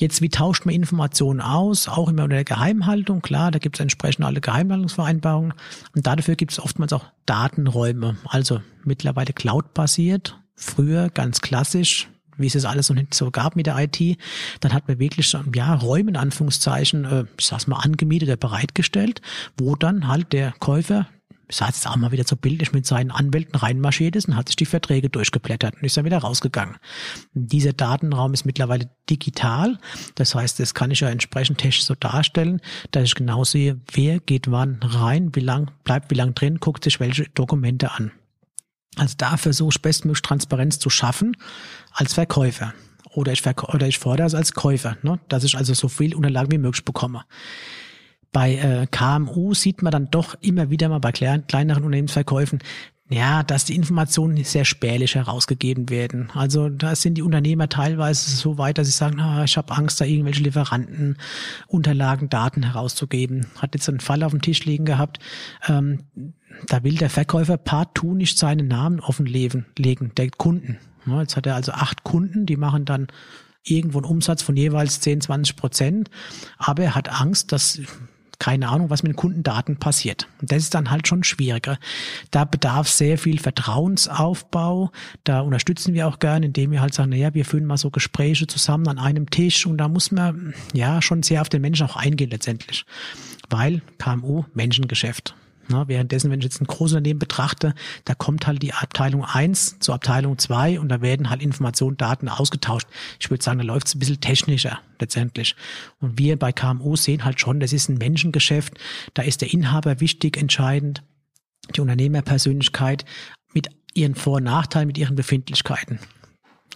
Jetzt, 0.00 0.22
wie 0.22 0.30
tauscht 0.30 0.64
man 0.64 0.74
Informationen 0.74 1.42
aus? 1.42 1.86
Auch 1.86 2.08
immer 2.08 2.24
unter 2.24 2.36
der 2.36 2.44
Geheimhaltung. 2.44 3.20
Klar, 3.20 3.50
da 3.50 3.58
gibt 3.58 3.76
es 3.76 3.80
entsprechend 3.80 4.24
alle 4.24 4.40
Geheimhaltungsvereinbarungen. 4.40 5.52
Und 5.94 6.06
dafür 6.06 6.36
gibt 6.36 6.52
es 6.52 6.58
oftmals 6.58 6.94
auch 6.94 7.04
Datenräume. 7.26 8.16
Also 8.24 8.62
mittlerweile 8.82 9.34
Cloud-basiert. 9.34 10.40
Früher 10.54 11.10
ganz 11.10 11.42
klassisch, 11.42 12.08
wie 12.38 12.46
es 12.46 12.54
es 12.54 12.64
alles 12.64 12.88
noch 12.88 12.96
nicht 12.96 13.12
so 13.12 13.30
gab 13.30 13.56
mit 13.56 13.66
der 13.66 13.76
IT. 13.78 14.16
Dann 14.60 14.72
hat 14.72 14.88
man 14.88 14.98
wirklich 14.98 15.36
ja, 15.54 15.74
Räume 15.74 16.12
in 16.12 16.16
Anführungszeichen, 16.16 17.04
äh, 17.04 17.24
ich 17.38 17.44
sag's 17.44 17.66
mal, 17.66 17.80
angemietet 17.80 18.30
oder 18.30 18.38
bereitgestellt, 18.38 19.20
wo 19.58 19.76
dann 19.76 20.08
halt 20.08 20.32
der 20.32 20.54
Käufer 20.60 21.08
ich 21.50 21.56
sage 21.56 21.72
jetzt 21.72 21.86
auch 21.86 21.96
mal 21.96 22.12
wieder 22.12 22.24
so 22.26 22.36
bildlich, 22.36 22.72
mit 22.72 22.86
seinen 22.86 23.10
Anwälten 23.10 23.56
reinmarschiert 23.56 24.14
ist 24.14 24.28
und 24.28 24.36
hat 24.36 24.48
sich 24.48 24.56
die 24.56 24.66
Verträge 24.66 25.10
durchgeblättert 25.10 25.74
und 25.74 25.82
ist 25.82 25.96
dann 25.96 26.04
wieder 26.04 26.18
rausgegangen. 26.18 26.76
Dieser 27.34 27.72
Datenraum 27.72 28.32
ist 28.32 28.46
mittlerweile 28.46 28.88
digital. 29.10 29.78
Das 30.14 30.34
heißt, 30.34 30.60
das 30.60 30.74
kann 30.74 30.92
ich 30.92 31.00
ja 31.00 31.08
entsprechend 31.08 31.58
technisch 31.58 31.84
so 31.84 31.96
darstellen, 31.96 32.60
dass 32.92 33.04
ich 33.04 33.14
genau 33.16 33.42
sehe, 33.42 33.80
wer 33.92 34.20
geht 34.20 34.50
wann 34.50 34.78
rein, 34.82 35.34
wie 35.34 35.40
lang 35.40 35.72
bleibt 35.82 36.10
wie 36.10 36.14
lang 36.14 36.34
drin, 36.34 36.58
guckt 36.60 36.84
sich 36.84 37.00
welche 37.00 37.28
Dokumente 37.30 37.90
an. 37.90 38.12
Also 38.96 39.14
da 39.18 39.36
versuche 39.36 39.70
ich 39.74 39.82
bestmöglich 39.82 40.22
Transparenz 40.22 40.78
zu 40.78 40.88
schaffen 40.88 41.36
als 41.92 42.14
Verkäufer. 42.14 42.74
Oder 43.12 43.32
ich, 43.32 43.42
verk 43.42 43.74
oder 43.74 43.88
ich 43.88 43.98
fordere 43.98 44.28
es 44.28 44.34
als 44.34 44.52
Käufer, 44.52 44.96
ne? 45.02 45.18
dass 45.28 45.42
ich 45.42 45.56
also 45.56 45.74
so 45.74 45.88
viel 45.88 46.14
Unterlagen 46.14 46.52
wie 46.52 46.58
möglich 46.58 46.84
bekomme. 46.84 47.24
Bei 48.32 48.54
äh, 48.54 48.86
KMU 48.90 49.54
sieht 49.54 49.82
man 49.82 49.90
dann 49.90 50.10
doch 50.10 50.36
immer 50.40 50.70
wieder 50.70 50.88
mal 50.88 51.00
bei 51.00 51.12
kleineren 51.12 51.84
Unternehmensverkäufen, 51.84 52.60
ja, 53.12 53.42
dass 53.42 53.64
die 53.64 53.74
Informationen 53.74 54.44
sehr 54.44 54.64
spärlich 54.64 55.16
herausgegeben 55.16 55.90
werden. 55.90 56.30
Also 56.32 56.68
da 56.68 56.94
sind 56.94 57.14
die 57.14 57.22
Unternehmer 57.22 57.68
teilweise 57.68 58.30
so 58.30 58.56
weit, 58.56 58.78
dass 58.78 58.86
sie 58.86 58.92
sagen, 58.92 59.18
ah, 59.18 59.42
ich 59.42 59.56
habe 59.56 59.74
Angst, 59.74 60.00
da 60.00 60.04
irgendwelche 60.04 60.44
Lieferanten 60.44 61.16
Unterlagen, 61.66 62.28
Daten 62.28 62.62
herauszugeben. 62.62 63.46
Hat 63.58 63.74
jetzt 63.74 63.88
einen 63.88 63.98
Fall 63.98 64.22
auf 64.22 64.30
dem 64.30 64.42
Tisch 64.42 64.64
liegen 64.64 64.84
gehabt. 64.84 65.18
Ähm, 65.66 66.04
da 66.68 66.84
will 66.84 66.94
der 66.94 67.10
Verkäufer 67.10 67.56
partout 67.56 68.14
nicht 68.14 68.38
seinen 68.38 68.68
Namen 68.68 69.00
offenlegen, 69.00 69.66
legen, 69.76 70.12
der 70.16 70.30
Kunden. 70.30 70.78
Ja, 71.04 71.20
jetzt 71.20 71.36
hat 71.36 71.46
er 71.46 71.56
also 71.56 71.72
acht 71.72 72.04
Kunden, 72.04 72.46
die 72.46 72.56
machen 72.56 72.84
dann 72.84 73.08
irgendwo 73.64 73.98
einen 73.98 74.06
Umsatz 74.06 74.42
von 74.42 74.56
jeweils 74.56 75.00
10, 75.00 75.22
20 75.22 75.56
Prozent. 75.56 76.10
Aber 76.58 76.84
er 76.84 76.94
hat 76.94 77.08
Angst, 77.20 77.50
dass 77.50 77.80
keine 78.40 78.68
Ahnung, 78.70 78.90
was 78.90 79.04
mit 79.04 79.12
den 79.12 79.16
Kundendaten 79.16 79.76
passiert. 79.76 80.26
Und 80.40 80.50
das 80.50 80.64
ist 80.64 80.74
dann 80.74 80.90
halt 80.90 81.06
schon 81.06 81.22
schwieriger. 81.22 81.78
Da 82.32 82.44
bedarf 82.44 82.88
sehr 82.88 83.18
viel 83.18 83.38
Vertrauensaufbau. 83.38 84.90
Da 85.22 85.40
unterstützen 85.40 85.94
wir 85.94 86.08
auch 86.08 86.18
gerne, 86.18 86.46
indem 86.46 86.72
wir 86.72 86.80
halt 86.80 86.94
sagen, 86.94 87.10
naja, 87.10 87.32
wir 87.34 87.44
führen 87.44 87.66
mal 87.66 87.76
so 87.76 87.90
Gespräche 87.90 88.48
zusammen 88.48 88.88
an 88.88 88.98
einem 88.98 89.30
Tisch 89.30 89.66
und 89.66 89.78
da 89.78 89.88
muss 89.88 90.10
man 90.10 90.54
ja 90.72 91.00
schon 91.02 91.22
sehr 91.22 91.42
auf 91.42 91.50
den 91.50 91.60
Menschen 91.60 91.86
auch 91.86 91.96
eingehen 91.96 92.30
letztendlich. 92.30 92.84
Weil 93.50 93.82
KMU 93.98 94.44
Menschengeschäft. 94.54 95.34
Na, 95.70 95.86
währenddessen, 95.86 96.30
wenn 96.30 96.40
ich 96.40 96.44
jetzt 96.44 96.60
ein 96.60 96.66
Großunternehmen 96.66 97.20
betrachte, 97.20 97.74
da 98.04 98.14
kommt 98.14 98.48
halt 98.48 98.60
die 98.60 98.74
Abteilung 98.74 99.24
1 99.24 99.78
zur 99.78 99.94
Abteilung 99.94 100.36
2 100.36 100.80
und 100.80 100.88
da 100.88 101.00
werden 101.00 101.30
halt 101.30 101.42
Informationen, 101.42 101.96
Daten 101.96 102.28
ausgetauscht. 102.28 102.88
Ich 103.20 103.30
würde 103.30 103.44
sagen, 103.44 103.58
da 103.58 103.64
läuft 103.64 103.86
es 103.86 103.94
ein 103.94 104.00
bisschen 104.00 104.20
technischer 104.20 104.80
letztendlich. 104.98 105.54
Und 106.00 106.18
wir 106.18 106.36
bei 106.36 106.50
KMU 106.50 106.96
sehen 106.96 107.24
halt 107.24 107.40
schon, 107.40 107.60
das 107.60 107.72
ist 107.72 107.88
ein 107.88 107.98
Menschengeschäft, 107.98 108.74
da 109.14 109.22
ist 109.22 109.42
der 109.42 109.52
Inhaber 109.52 110.00
wichtig, 110.00 110.36
entscheidend, 110.36 111.04
die 111.76 111.80
Unternehmerpersönlichkeit 111.80 113.04
mit 113.54 113.68
ihren 113.94 114.16
Vor- 114.16 114.38
und 114.38 114.44
Nachteilen, 114.44 114.88
mit 114.88 114.98
ihren 114.98 115.14
Befindlichkeiten. 115.14 116.00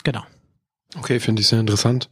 Genau. 0.05 0.23
Okay, 0.97 1.19
finde 1.19 1.43
ich 1.43 1.49
sehr 1.49 1.59
interessant. 1.59 2.11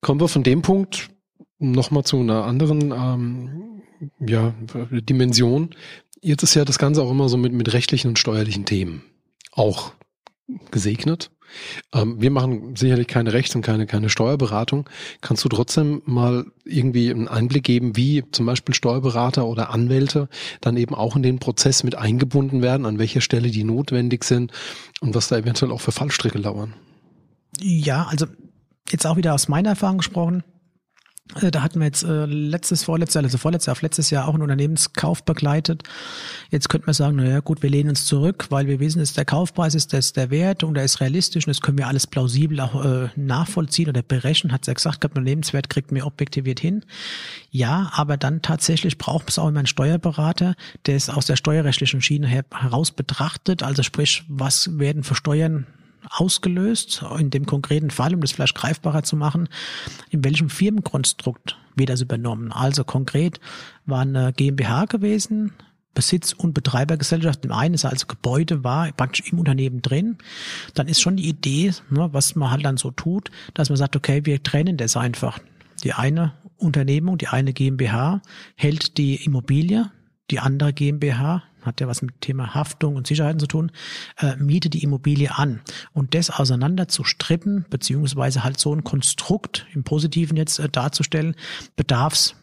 Kommen 0.00 0.20
wir 0.20 0.28
von 0.28 0.44
dem 0.44 0.62
Punkt 0.62 1.10
nochmal 1.58 2.04
zu 2.04 2.20
einer 2.20 2.44
anderen 2.44 2.92
ähm, 2.92 3.69
ja, 4.18 4.54
Dimension. 4.90 5.74
Jetzt 6.20 6.42
ist 6.42 6.54
ja 6.54 6.64
das 6.64 6.78
Ganze 6.78 7.02
auch 7.02 7.10
immer 7.10 7.28
so 7.28 7.36
mit, 7.36 7.52
mit 7.52 7.72
rechtlichen 7.72 8.08
und 8.08 8.18
steuerlichen 8.18 8.64
Themen 8.64 9.02
auch 9.52 9.92
gesegnet. 10.70 11.30
Ähm, 11.92 12.20
wir 12.20 12.30
machen 12.30 12.76
sicherlich 12.76 13.08
keine 13.08 13.32
Rechts- 13.32 13.54
und 13.54 13.62
keine, 13.62 13.86
keine 13.86 14.08
Steuerberatung. 14.08 14.88
Kannst 15.20 15.44
du 15.44 15.48
trotzdem 15.48 16.02
mal 16.04 16.46
irgendwie 16.64 17.10
einen 17.10 17.28
Einblick 17.28 17.64
geben, 17.64 17.96
wie 17.96 18.24
zum 18.30 18.46
Beispiel 18.46 18.74
Steuerberater 18.74 19.46
oder 19.46 19.70
Anwälte 19.70 20.28
dann 20.60 20.76
eben 20.76 20.94
auch 20.94 21.16
in 21.16 21.22
den 21.22 21.38
Prozess 21.38 21.82
mit 21.82 21.96
eingebunden 21.96 22.62
werden, 22.62 22.86
an 22.86 22.98
welcher 22.98 23.20
Stelle 23.20 23.50
die 23.50 23.64
notwendig 23.64 24.24
sind 24.24 24.52
und 25.00 25.14
was 25.14 25.28
da 25.28 25.38
eventuell 25.38 25.72
auch 25.72 25.80
für 25.80 25.92
Fallstricke 25.92 26.38
lauern? 26.38 26.74
Ja, 27.60 28.04
also 28.04 28.26
jetzt 28.88 29.06
auch 29.06 29.16
wieder 29.16 29.34
aus 29.34 29.48
meiner 29.48 29.70
Erfahrung 29.70 29.98
gesprochen. 29.98 30.44
Äh, 31.40 31.50
da 31.50 31.62
hatten 31.62 31.80
wir 31.80 31.86
jetzt 31.86 32.02
äh, 32.02 32.26
letztes, 32.26 32.84
vorletztes, 32.84 33.22
also 33.22 33.38
vorletztes 33.38 33.66
Jahr, 33.66 33.72
auf 33.72 33.82
letztes 33.82 34.10
Jahr 34.10 34.28
auch 34.28 34.34
einen 34.34 34.42
Unternehmenskauf 34.42 35.24
begleitet. 35.24 35.84
Jetzt 36.50 36.68
könnte 36.68 36.86
man 36.86 36.94
sagen, 36.94 37.16
naja 37.16 37.40
gut, 37.40 37.62
wir 37.62 37.70
lehnen 37.70 37.90
uns 37.90 38.06
zurück, 38.06 38.46
weil 38.50 38.66
wir 38.66 38.80
wissen, 38.80 38.98
dass 38.98 39.12
der 39.12 39.24
Kaufpreis 39.24 39.74
ist, 39.74 39.92
das 39.92 40.12
der 40.12 40.30
Wert 40.30 40.64
und 40.64 40.74
der 40.74 40.84
ist 40.84 41.00
realistisch 41.00 41.46
und 41.46 41.50
das 41.50 41.60
können 41.60 41.78
wir 41.78 41.86
alles 41.86 42.06
plausibel 42.06 42.60
auch 42.60 42.84
äh, 42.84 43.08
nachvollziehen 43.16 43.88
oder 43.88 44.02
berechnen, 44.02 44.52
hat 44.52 44.64
sie 44.64 44.70
ja 44.70 44.74
gesagt, 44.74 45.02
der 45.02 45.10
Unternehmenswert 45.10 45.70
kriegt 45.70 45.92
mir 45.92 46.06
objektiviert 46.06 46.60
hin. 46.60 46.84
Ja, 47.50 47.90
aber 47.94 48.16
dann 48.16 48.42
tatsächlich 48.42 48.98
braucht 48.98 49.30
es 49.30 49.38
auch 49.38 49.48
immer 49.48 49.60
einen 49.60 49.66
Steuerberater, 49.66 50.54
der 50.86 50.96
es 50.96 51.08
aus 51.08 51.26
der 51.26 51.36
steuerrechtlichen 51.36 52.02
Schiene 52.02 52.26
her, 52.26 52.44
heraus 52.52 52.90
betrachtet, 52.90 53.62
also 53.62 53.82
sprich, 53.82 54.24
was 54.28 54.78
werden 54.78 55.04
für 55.04 55.14
Steuern 55.14 55.66
ausgelöst, 56.08 57.04
in 57.18 57.30
dem 57.30 57.46
konkreten 57.46 57.90
Fall, 57.90 58.14
um 58.14 58.20
das 58.20 58.32
vielleicht 58.32 58.54
greifbarer 58.54 59.02
zu 59.02 59.16
machen, 59.16 59.48
in 60.10 60.24
welchem 60.24 60.50
Firmenkonstrukt 60.50 61.58
wird 61.76 61.90
das 61.90 62.00
übernommen. 62.00 62.52
Also 62.52 62.84
konkret 62.84 63.40
war 63.86 64.00
eine 64.00 64.32
GmbH 64.32 64.86
gewesen, 64.86 65.52
Besitz- 65.94 66.32
und 66.32 66.54
Betreibergesellschaft. 66.54 67.44
Im 67.44 67.52
einen 67.52 67.74
ist 67.74 67.84
also 67.84 68.06
Gebäude 68.06 68.62
war 68.62 68.92
praktisch 68.92 69.30
im 69.32 69.38
Unternehmen 69.38 69.82
drin. 69.82 70.18
Dann 70.74 70.88
ist 70.88 71.00
schon 71.00 71.16
die 71.16 71.28
Idee, 71.28 71.72
ne, 71.90 72.08
was 72.12 72.36
man 72.36 72.50
halt 72.50 72.64
dann 72.64 72.76
so 72.76 72.90
tut, 72.90 73.30
dass 73.54 73.68
man 73.68 73.76
sagt, 73.76 73.96
okay, 73.96 74.24
wir 74.24 74.42
trennen 74.42 74.76
das 74.76 74.96
einfach. 74.96 75.38
Die 75.82 75.92
eine 75.92 76.32
Unternehmung, 76.56 77.18
die 77.18 77.28
eine 77.28 77.52
GmbH 77.52 78.22
hält 78.54 78.98
die 78.98 79.24
Immobilie, 79.24 79.90
die 80.30 80.38
andere 80.38 80.72
GmbH 80.72 81.42
hat 81.62 81.80
ja 81.80 81.88
was 81.88 82.02
mit 82.02 82.10
dem 82.10 82.20
Thema 82.20 82.54
Haftung 82.54 82.96
und 82.96 83.06
Sicherheiten 83.06 83.38
zu 83.38 83.46
tun, 83.46 83.72
äh, 84.18 84.36
miete 84.36 84.70
die 84.70 84.82
Immobilie 84.82 85.34
an. 85.34 85.60
Und 85.92 86.14
das 86.14 86.30
auseinander 86.30 86.88
zu 86.88 87.04
strippen, 87.04 87.64
beziehungsweise 87.70 88.44
halt 88.44 88.58
so 88.58 88.74
ein 88.74 88.84
Konstrukt 88.84 89.66
im 89.74 89.84
Positiven 89.84 90.36
jetzt 90.36 90.58
äh, 90.58 90.68
darzustellen, 90.68 91.34
bedarf's 91.76 92.36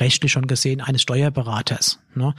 rechtlich 0.00 0.32
schon 0.32 0.46
gesehen 0.46 0.80
eines 0.80 1.02
Steuerberaters. 1.02 2.00
Ne? 2.14 2.34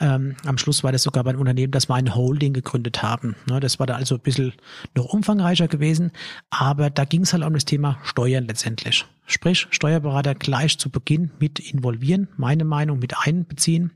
Ähm, 0.00 0.36
am 0.44 0.58
Schluss 0.58 0.84
war 0.84 0.92
das 0.92 1.02
sogar 1.02 1.24
bei 1.24 1.30
einem 1.30 1.40
Unternehmen, 1.40 1.72
dass 1.72 1.88
wir 1.88 1.94
eine 1.94 2.14
Holding 2.14 2.52
gegründet 2.52 3.02
haben. 3.02 3.36
Ne? 3.48 3.60
Das 3.60 3.78
war 3.78 3.86
da 3.86 3.96
also 3.96 4.16
ein 4.16 4.20
bisschen 4.20 4.52
noch 4.94 5.06
umfangreicher 5.06 5.68
gewesen, 5.68 6.12
aber 6.50 6.90
da 6.90 7.04
ging 7.04 7.22
es 7.22 7.32
halt 7.32 7.44
um 7.44 7.54
das 7.54 7.64
Thema 7.64 7.98
Steuern 8.04 8.46
letztendlich. 8.46 9.06
Sprich, 9.26 9.66
Steuerberater 9.70 10.34
gleich 10.34 10.78
zu 10.78 10.90
Beginn 10.90 11.30
mit 11.38 11.58
involvieren, 11.58 12.28
meine 12.36 12.64
Meinung 12.64 12.98
mit 12.98 13.14
einbeziehen 13.18 13.92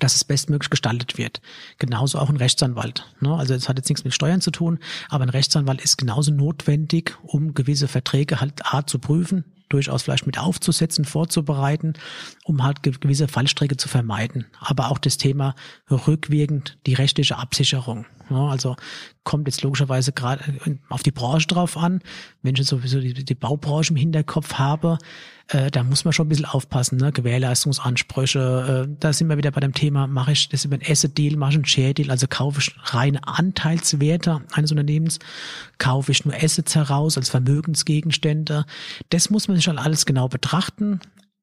dass 0.00 0.14
es 0.14 0.24
bestmöglich 0.24 0.70
gestaltet 0.70 1.18
wird. 1.18 1.40
Genauso 1.78 2.18
auch 2.18 2.28
ein 2.28 2.36
Rechtsanwalt. 2.36 3.06
Ne? 3.20 3.34
Also 3.34 3.54
es 3.54 3.68
hat 3.68 3.78
jetzt 3.78 3.88
nichts 3.88 4.04
mit 4.04 4.14
Steuern 4.14 4.40
zu 4.40 4.50
tun, 4.50 4.78
aber 5.08 5.24
ein 5.24 5.30
Rechtsanwalt 5.30 5.80
ist 5.80 5.98
genauso 5.98 6.32
notwendig, 6.32 7.16
um 7.22 7.54
gewisse 7.54 7.88
Verträge 7.88 8.40
halt 8.40 8.74
A 8.74 8.86
zu 8.86 8.98
prüfen, 8.98 9.44
durchaus 9.68 10.02
vielleicht 10.02 10.26
mit 10.26 10.38
aufzusetzen, 10.38 11.04
vorzubereiten, 11.04 11.94
um 12.44 12.62
halt 12.62 12.82
gewisse 12.82 13.28
Fallstrecke 13.28 13.76
zu 13.76 13.88
vermeiden. 13.88 14.46
Aber 14.60 14.90
auch 14.90 14.98
das 14.98 15.18
Thema 15.18 15.54
rückwirkend 15.90 16.78
die 16.86 16.94
rechtliche 16.94 17.36
Absicherung. 17.38 18.06
Ja, 18.30 18.48
also 18.48 18.76
kommt 19.24 19.46
jetzt 19.48 19.62
logischerweise 19.62 20.12
gerade 20.12 20.42
auf 20.88 21.02
die 21.02 21.10
Branche 21.10 21.46
drauf 21.46 21.76
an. 21.76 22.00
Wenn 22.42 22.54
ich 22.56 22.66
sowieso 22.66 23.00
die, 23.00 23.14
die 23.14 23.34
Baubranche 23.34 23.90
im 23.90 23.96
Hinterkopf 23.96 24.54
habe, 24.54 24.98
äh, 25.48 25.70
da 25.70 25.82
muss 25.82 26.04
man 26.04 26.12
schon 26.12 26.26
ein 26.26 26.28
bisschen 26.28 26.44
aufpassen, 26.44 26.98
ne? 26.98 27.10
Gewährleistungsansprüche. 27.10 28.86
Äh, 28.86 28.96
da 29.00 29.12
sind 29.12 29.28
wir 29.28 29.38
wieder 29.38 29.50
bei 29.50 29.60
dem 29.60 29.72
Thema, 29.72 30.06
mache 30.06 30.32
ich 30.32 30.48
das 30.48 30.64
über 30.64 30.76
ein 30.76 30.82
Asset-Deal, 30.86 31.36
mache 31.36 31.50
ich 31.52 31.56
einen 31.56 31.64
Share-Deal, 31.64 32.10
also 32.10 32.26
kaufe 32.28 32.60
ich 32.60 32.94
reine 32.94 33.26
Anteilswerte 33.26 34.42
eines 34.52 34.70
Unternehmens, 34.70 35.18
kaufe 35.78 36.12
ich 36.12 36.24
nur 36.24 36.34
Assets 36.34 36.74
heraus 36.74 37.16
als 37.16 37.30
Vermögensgegenstände. 37.30 38.66
Das 39.08 39.30
muss 39.30 39.48
man 39.48 39.56
sich 39.56 39.64
schon 39.64 39.78
alles 39.78 40.04
genau 40.04 40.28
betrachten, 40.28 41.00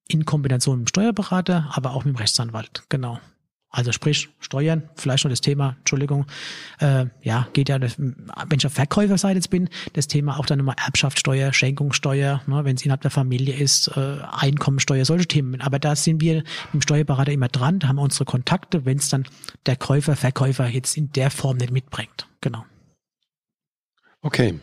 in 0.07 0.25
Kombination 0.25 0.79
mit 0.79 0.87
dem 0.87 0.89
Steuerberater, 0.89 1.69
aber 1.71 1.91
auch 1.91 2.05
mit 2.05 2.15
dem 2.15 2.19
Rechtsanwalt. 2.19 2.83
Genau. 2.89 3.19
Also 3.75 3.91
sprich, 3.91 4.29
Steuern, 4.39 4.83
vielleicht 4.95 5.25
noch 5.25 5.29
das 5.29 5.41
Thema, 5.41 5.75
Entschuldigung, 5.79 6.25
äh, 6.79 7.07
ja, 7.21 7.49
geht 7.51 7.67
ja, 7.67 7.77
wenn 7.81 8.57
ich 8.57 8.65
auf 8.65 8.71
Verkäuferseite 8.71 9.35
jetzt 9.35 9.49
bin, 9.49 9.67
das 9.91 10.07
Thema 10.07 10.39
auch 10.39 10.45
dann 10.45 10.59
nochmal 10.59 10.77
Erbschaftssteuer, 10.83 11.51
Schenkungssteuer, 11.51 12.41
ne, 12.47 12.63
wenn 12.63 12.77
es 12.77 12.85
innerhalb 12.85 13.01
der 13.01 13.11
Familie 13.11 13.53
ist, 13.53 13.89
äh, 13.97 14.19
Einkommensteuer, 14.31 15.03
solche 15.03 15.27
Themen. 15.27 15.59
Aber 15.59 15.77
da 15.77 15.97
sind 15.97 16.21
wir 16.21 16.45
im 16.71 16.81
Steuerberater 16.81 17.33
immer 17.33 17.49
dran, 17.49 17.79
da 17.79 17.89
haben 17.89 17.97
wir 17.97 18.03
unsere 18.03 18.23
Kontakte, 18.23 18.85
wenn 18.85 18.97
es 18.97 19.09
dann 19.09 19.25
der 19.65 19.75
Käufer, 19.75 20.15
Verkäufer 20.15 20.69
jetzt 20.69 20.95
in 20.95 21.11
der 21.11 21.29
Form 21.29 21.57
nicht 21.57 21.71
mitbringt. 21.71 22.29
Genau. 22.39 22.63
Okay 24.21 24.57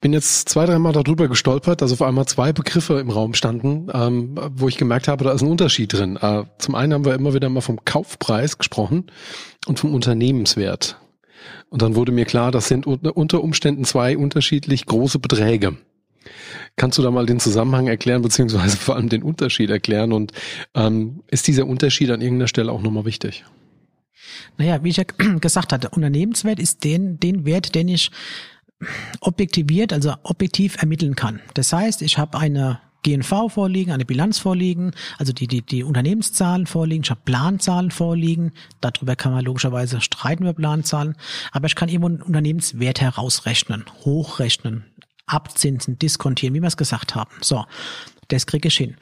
bin 0.00 0.12
jetzt 0.12 0.48
zwei, 0.48 0.66
dreimal 0.66 0.92
darüber 0.92 1.28
gestolpert, 1.28 1.82
dass 1.82 1.92
auf 1.92 2.02
einmal 2.02 2.26
zwei 2.26 2.52
Begriffe 2.52 3.00
im 3.00 3.10
Raum 3.10 3.34
standen, 3.34 3.88
ähm, 3.92 4.38
wo 4.52 4.68
ich 4.68 4.76
gemerkt 4.76 5.08
habe, 5.08 5.24
da 5.24 5.32
ist 5.32 5.42
ein 5.42 5.48
Unterschied 5.48 5.92
drin. 5.92 6.16
Äh, 6.16 6.44
zum 6.58 6.74
einen 6.74 6.92
haben 6.92 7.04
wir 7.04 7.14
immer 7.14 7.34
wieder 7.34 7.48
mal 7.48 7.60
vom 7.60 7.84
Kaufpreis 7.84 8.58
gesprochen 8.58 9.10
und 9.66 9.78
vom 9.78 9.94
Unternehmenswert. 9.94 10.98
Und 11.70 11.82
dann 11.82 11.96
wurde 11.96 12.12
mir 12.12 12.24
klar, 12.24 12.50
das 12.50 12.68
sind 12.68 12.86
unter 12.86 13.42
Umständen 13.42 13.84
zwei 13.84 14.16
unterschiedlich 14.16 14.86
große 14.86 15.18
Beträge. 15.18 15.76
Kannst 16.76 16.98
du 16.98 17.02
da 17.02 17.10
mal 17.10 17.26
den 17.26 17.40
Zusammenhang 17.40 17.88
erklären, 17.88 18.22
beziehungsweise 18.22 18.76
vor 18.76 18.96
allem 18.96 19.08
den 19.08 19.22
Unterschied 19.22 19.70
erklären? 19.70 20.12
Und 20.12 20.32
ähm, 20.74 21.22
ist 21.28 21.46
dieser 21.46 21.66
Unterschied 21.66 22.10
an 22.10 22.20
irgendeiner 22.20 22.48
Stelle 22.48 22.72
auch 22.72 22.82
nochmal 22.82 23.04
wichtig? 23.04 23.44
Naja, 24.56 24.82
wie 24.82 24.90
ich 24.90 24.96
ja 24.96 25.04
gesagt 25.40 25.72
hatte, 25.72 25.90
Unternehmenswert 25.90 26.58
ist 26.58 26.84
den, 26.84 27.18
den 27.18 27.44
Wert, 27.44 27.74
den 27.74 27.88
ich 27.88 28.10
objektiviert, 29.20 29.92
also 29.92 30.14
objektiv 30.22 30.76
ermitteln 30.80 31.16
kann. 31.16 31.40
Das 31.54 31.72
heißt, 31.72 32.02
ich 32.02 32.18
habe 32.18 32.38
eine 32.38 32.80
GNV 33.02 33.48
vorliegen, 33.48 33.92
eine 33.92 34.04
Bilanz 34.04 34.38
vorliegen, 34.38 34.92
also 35.18 35.32
die, 35.32 35.46
die, 35.46 35.62
die 35.62 35.84
Unternehmenszahlen 35.84 36.66
vorliegen, 36.66 37.04
ich 37.04 37.10
habe 37.10 37.20
Planzahlen 37.24 37.90
vorliegen, 37.90 38.52
darüber 38.80 39.16
kann 39.16 39.32
man 39.32 39.44
logischerweise 39.44 40.00
streiten 40.00 40.42
über 40.42 40.52
Planzahlen, 40.52 41.14
aber 41.52 41.66
ich 41.66 41.74
kann 41.74 41.88
irgendwo 41.88 42.08
einen 42.08 42.22
Unternehmenswert 42.22 43.00
herausrechnen, 43.00 43.84
hochrechnen, 44.04 44.84
abzinsen, 45.26 45.98
diskontieren, 45.98 46.54
wie 46.54 46.60
wir 46.60 46.68
es 46.68 46.76
gesagt 46.76 47.14
haben. 47.14 47.30
So, 47.40 47.64
das 48.28 48.46
kriege 48.46 48.68
ich 48.68 48.76
hin. 48.76 48.96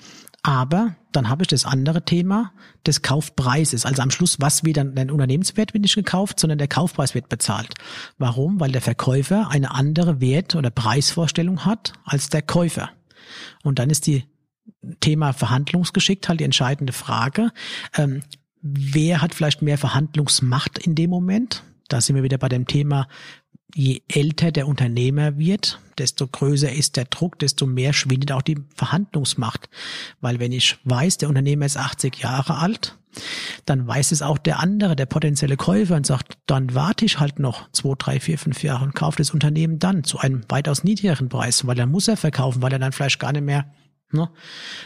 Aber 0.47 0.95
dann 1.11 1.29
habe 1.29 1.43
ich 1.43 1.49
das 1.49 1.65
andere 1.65 2.05
Thema 2.05 2.53
des 2.87 3.03
Kaufpreises. 3.03 3.85
Also 3.85 4.01
am 4.01 4.13
Schluss, 4.13 4.37
was 4.39 4.63
wieder 4.63 4.83
ein 4.83 5.11
Unternehmenswert 5.11 5.75
wird 5.75 5.83
nicht 5.83 5.97
gekauft, 5.97 6.39
sondern 6.39 6.59
der 6.59 6.69
Kaufpreis 6.69 7.17
wird 7.17 7.29
bezahlt. 7.29 7.75
Warum? 8.17 8.61
Weil 8.61 8.71
der 8.71 8.81
Verkäufer 8.81 9.51
eine 9.51 9.73
andere 9.73 10.21
Wert- 10.21 10.55
oder 10.55 10.71
Preisvorstellung 10.71 11.65
hat 11.65 11.95
als 12.05 12.29
der 12.29 12.43
Käufer. 12.43 12.91
Und 13.65 13.81
dann 13.81 13.91
ist 13.91 14.07
die 14.07 14.23
Thema 15.01 15.33
Verhandlungsgeschick 15.33 16.29
halt 16.29 16.39
die 16.39 16.45
entscheidende 16.45 16.93
Frage. 16.93 17.51
Ähm, 17.97 18.23
wer 18.63 19.23
hat 19.23 19.35
vielleicht 19.35 19.63
mehr 19.63 19.79
Verhandlungsmacht 19.79 20.79
in 20.79 20.95
dem 20.95 21.11
Moment? 21.11 21.65
Da 21.89 22.01
sind 22.01 22.17
wir 22.17 22.23
wieder 22.23 22.39
bei 22.39 22.49
dem 22.49 22.67
Thema, 22.67 23.09
je 23.75 24.03
älter 24.09 24.53
der 24.53 24.69
Unternehmer 24.69 25.39
wird, 25.39 25.81
desto 25.99 26.27
größer 26.27 26.73
ist 26.73 26.97
der 26.97 27.05
Druck, 27.05 27.39
desto 27.39 27.67
mehr 27.67 27.93
schwindet 27.93 28.33
auch 28.33 28.43
die 28.43 28.59
Verhandlungsmacht. 28.75 29.69
Weil 30.21 30.41
wenn 30.41 30.53
ich 30.53 30.79
weiß, 30.85 31.19
der 31.19 31.29
Unternehmer 31.29 31.67
ist 31.67 31.77
80 31.77 32.17
Jahre 32.17 32.57
alt, 32.59 32.99
dann 33.65 33.87
weiß 33.87 34.13
es 34.13 34.23
auch 34.23 34.39
der 34.39 34.61
andere, 34.61 34.95
der 34.95 35.07
potenzielle 35.07 35.57
Käufer 35.57 35.97
und 35.97 36.07
sagt, 36.07 36.39
dann 36.47 36.75
warte 36.75 37.05
ich 37.05 37.19
halt 37.19 37.39
noch 37.39 37.71
zwei, 37.73 37.95
drei, 37.99 38.21
vier, 38.21 38.39
fünf 38.39 38.63
Jahre 38.63 38.85
und 38.85 38.95
kaufe 38.95 39.19
das 39.19 39.31
Unternehmen 39.31 39.79
dann 39.79 40.05
zu 40.05 40.19
einem 40.19 40.43
weitaus 40.49 40.85
niedrigeren 40.85 41.29
Preis, 41.29 41.67
weil 41.67 41.79
er 41.79 41.87
muss 41.87 42.09
er 42.09 42.17
verkaufen, 42.17 42.63
weil 42.63 42.73
er 42.73 42.79
dann 42.79 42.93
vielleicht 42.93 43.19
gar 43.19 43.33
nicht 43.33 43.45
mehr, 43.45 43.73
ne? 44.13 44.31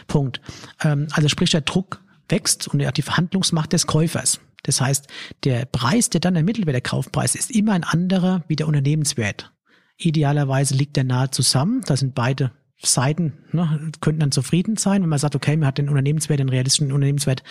Punkt. 0.07 0.41
Ähm, 0.81 1.07
also 1.11 1.27
sprich, 1.27 1.51
der 1.51 1.61
Druck 1.61 2.01
wächst 2.29 2.67
und 2.69 2.79
er 2.79 2.87
hat 2.87 2.97
die 2.97 3.01
Verhandlungsmacht 3.01 3.73
des 3.73 3.85
Käufers. 3.85 4.39
Das 4.63 4.81
heißt, 4.81 5.07
der 5.43 5.65
Preis, 5.65 6.09
der 6.09 6.21
dann 6.21 6.35
ermittelt 6.35 6.65
wird, 6.65 6.75
der 6.75 6.81
Kaufpreis, 6.81 7.35
ist 7.35 7.51
immer 7.51 7.73
ein 7.73 7.83
anderer 7.83 8.43
wie 8.47 8.55
der 8.55 8.67
Unternehmenswert. 8.67 9.51
Idealerweise 9.97 10.75
liegt 10.75 10.95
der 10.95 11.03
nahe 11.03 11.31
zusammen. 11.31 11.81
Da 11.85 11.95
sind 11.95 12.15
beide 12.15 12.51
Seiten, 12.83 13.33
ne, 13.51 13.91
könnten 14.01 14.21
dann 14.21 14.31
zufrieden 14.31 14.77
sein, 14.77 15.01
wenn 15.03 15.09
man 15.09 15.19
sagt, 15.19 15.35
okay, 15.35 15.55
man 15.55 15.67
hat 15.67 15.77
den 15.77 15.89
Unternehmenswert, 15.89 16.39
den 16.39 16.49
realistischen 16.49 16.91
Unternehmenswert 16.91 17.43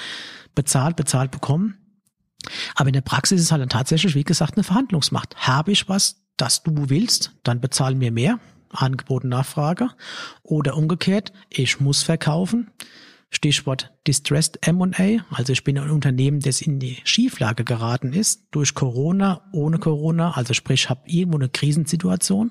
bezahlt, 0.54 0.96
bezahlt 0.96 1.30
bekommen. 1.30 1.76
Aber 2.74 2.88
in 2.88 2.94
der 2.94 3.00
Praxis 3.02 3.40
ist 3.40 3.46
es 3.46 3.52
halt 3.52 3.62
dann 3.62 3.68
tatsächlich, 3.68 4.14
wie 4.14 4.24
gesagt, 4.24 4.56
eine 4.56 4.64
Verhandlungsmacht. 4.64 5.36
Habe 5.36 5.72
ich 5.72 5.88
was, 5.88 6.22
das 6.36 6.62
du 6.62 6.88
willst, 6.88 7.32
dann 7.42 7.60
bezahlen 7.60 7.98
mir 7.98 8.10
mehr. 8.10 8.40
Angebot 8.70 9.24
und 9.24 9.30
Nachfrage. 9.30 9.90
Oder 10.42 10.76
umgekehrt, 10.76 11.32
ich 11.48 11.80
muss 11.80 12.02
verkaufen. 12.02 12.70
Stichwort 13.30 13.92
Distressed 14.06 14.58
M&A. 14.66 15.24
Also 15.30 15.52
ich 15.52 15.64
bin 15.64 15.78
ein 15.78 15.90
Unternehmen, 15.90 16.40
das 16.40 16.60
in 16.60 16.80
die 16.80 16.98
Schieflage 17.04 17.64
geraten 17.64 18.12
ist 18.12 18.48
durch 18.50 18.74
Corona, 18.74 19.48
ohne 19.52 19.78
Corona. 19.78 20.32
Also 20.32 20.52
sprich, 20.52 20.90
habe 20.90 21.02
irgendwo 21.06 21.38
eine 21.38 21.48
Krisensituation. 21.48 22.50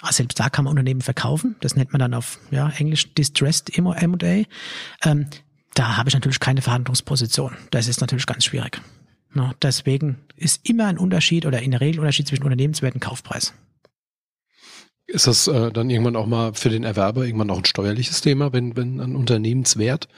Also 0.00 0.18
selbst 0.18 0.38
da 0.38 0.48
kann 0.48 0.64
man 0.64 0.72
Unternehmen 0.72 1.00
verkaufen. 1.00 1.56
Das 1.60 1.76
nennt 1.76 1.92
man 1.92 2.00
dann 2.00 2.14
auf 2.14 2.38
ja, 2.50 2.68
Englisch 2.70 3.14
Distressed 3.14 3.76
M&A. 3.76 4.44
Ähm, 5.04 5.26
da 5.74 5.96
habe 5.96 6.08
ich 6.08 6.14
natürlich 6.14 6.40
keine 6.40 6.62
Verhandlungsposition. 6.62 7.56
Das 7.70 7.88
ist 7.88 8.00
natürlich 8.00 8.26
ganz 8.26 8.44
schwierig. 8.44 8.80
Deswegen 9.62 10.18
ist 10.36 10.68
immer 10.68 10.86
ein 10.86 10.98
Unterschied 10.98 11.44
oder 11.46 11.60
in 11.60 11.72
der 11.72 11.80
Regel 11.80 12.00
Unterschied 12.00 12.28
zwischen 12.28 12.44
Unternehmenswert 12.44 12.94
und 12.94 13.00
Kaufpreis. 13.00 13.52
Ist 15.06 15.26
das 15.26 15.48
äh, 15.48 15.70
dann 15.70 15.90
irgendwann 15.90 16.16
auch 16.16 16.26
mal 16.26 16.54
für 16.54 16.70
den 16.70 16.84
Erwerber 16.84 17.26
irgendwann 17.26 17.50
auch 17.50 17.58
ein 17.58 17.64
steuerliches 17.66 18.22
Thema, 18.22 18.52
wenn, 18.52 18.76
wenn 18.76 19.00
ein 19.00 19.16
Unternehmenswert 19.16 20.08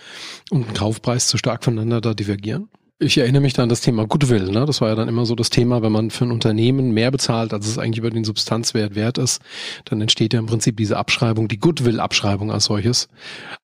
und 0.51 0.69
ein 0.69 0.75
Kaufpreis 0.75 1.27
zu 1.27 1.39
stark 1.39 1.65
voneinander 1.65 2.01
da 2.01 2.15
divergieren? 2.15 2.69
Ich 2.99 3.19
erinnere 3.19 3.43
mich 3.43 3.53
da 3.53 3.63
an 3.63 3.69
das 3.69 3.83
Thema 3.83 4.07
Goodwill. 4.07 4.51
Ne? 4.51 4.65
Das 4.65 4.81
war 4.81 4.89
ja 4.89 4.95
dann 4.95 5.07
immer 5.07 5.27
so 5.27 5.35
das 5.35 5.51
Thema, 5.51 5.83
wenn 5.83 5.93
man 5.93 6.11
für 6.11 6.25
ein 6.25 6.31
Unternehmen 6.31 6.93
mehr 6.93 7.11
bezahlt, 7.11 7.53
als 7.53 7.67
es 7.67 7.77
eigentlich 7.77 7.99
über 7.99 8.09
den 8.09 8.25
Substanzwert 8.25 8.95
wert 8.95 9.19
ist, 9.19 9.43
dann 9.85 10.01
entsteht 10.01 10.33
ja 10.33 10.39
im 10.39 10.47
Prinzip 10.47 10.79
diese 10.79 10.97
Abschreibung, 10.97 11.47
die 11.47 11.59
Goodwill-Abschreibung 11.59 12.51
als 12.51 12.65
solches. 12.65 13.09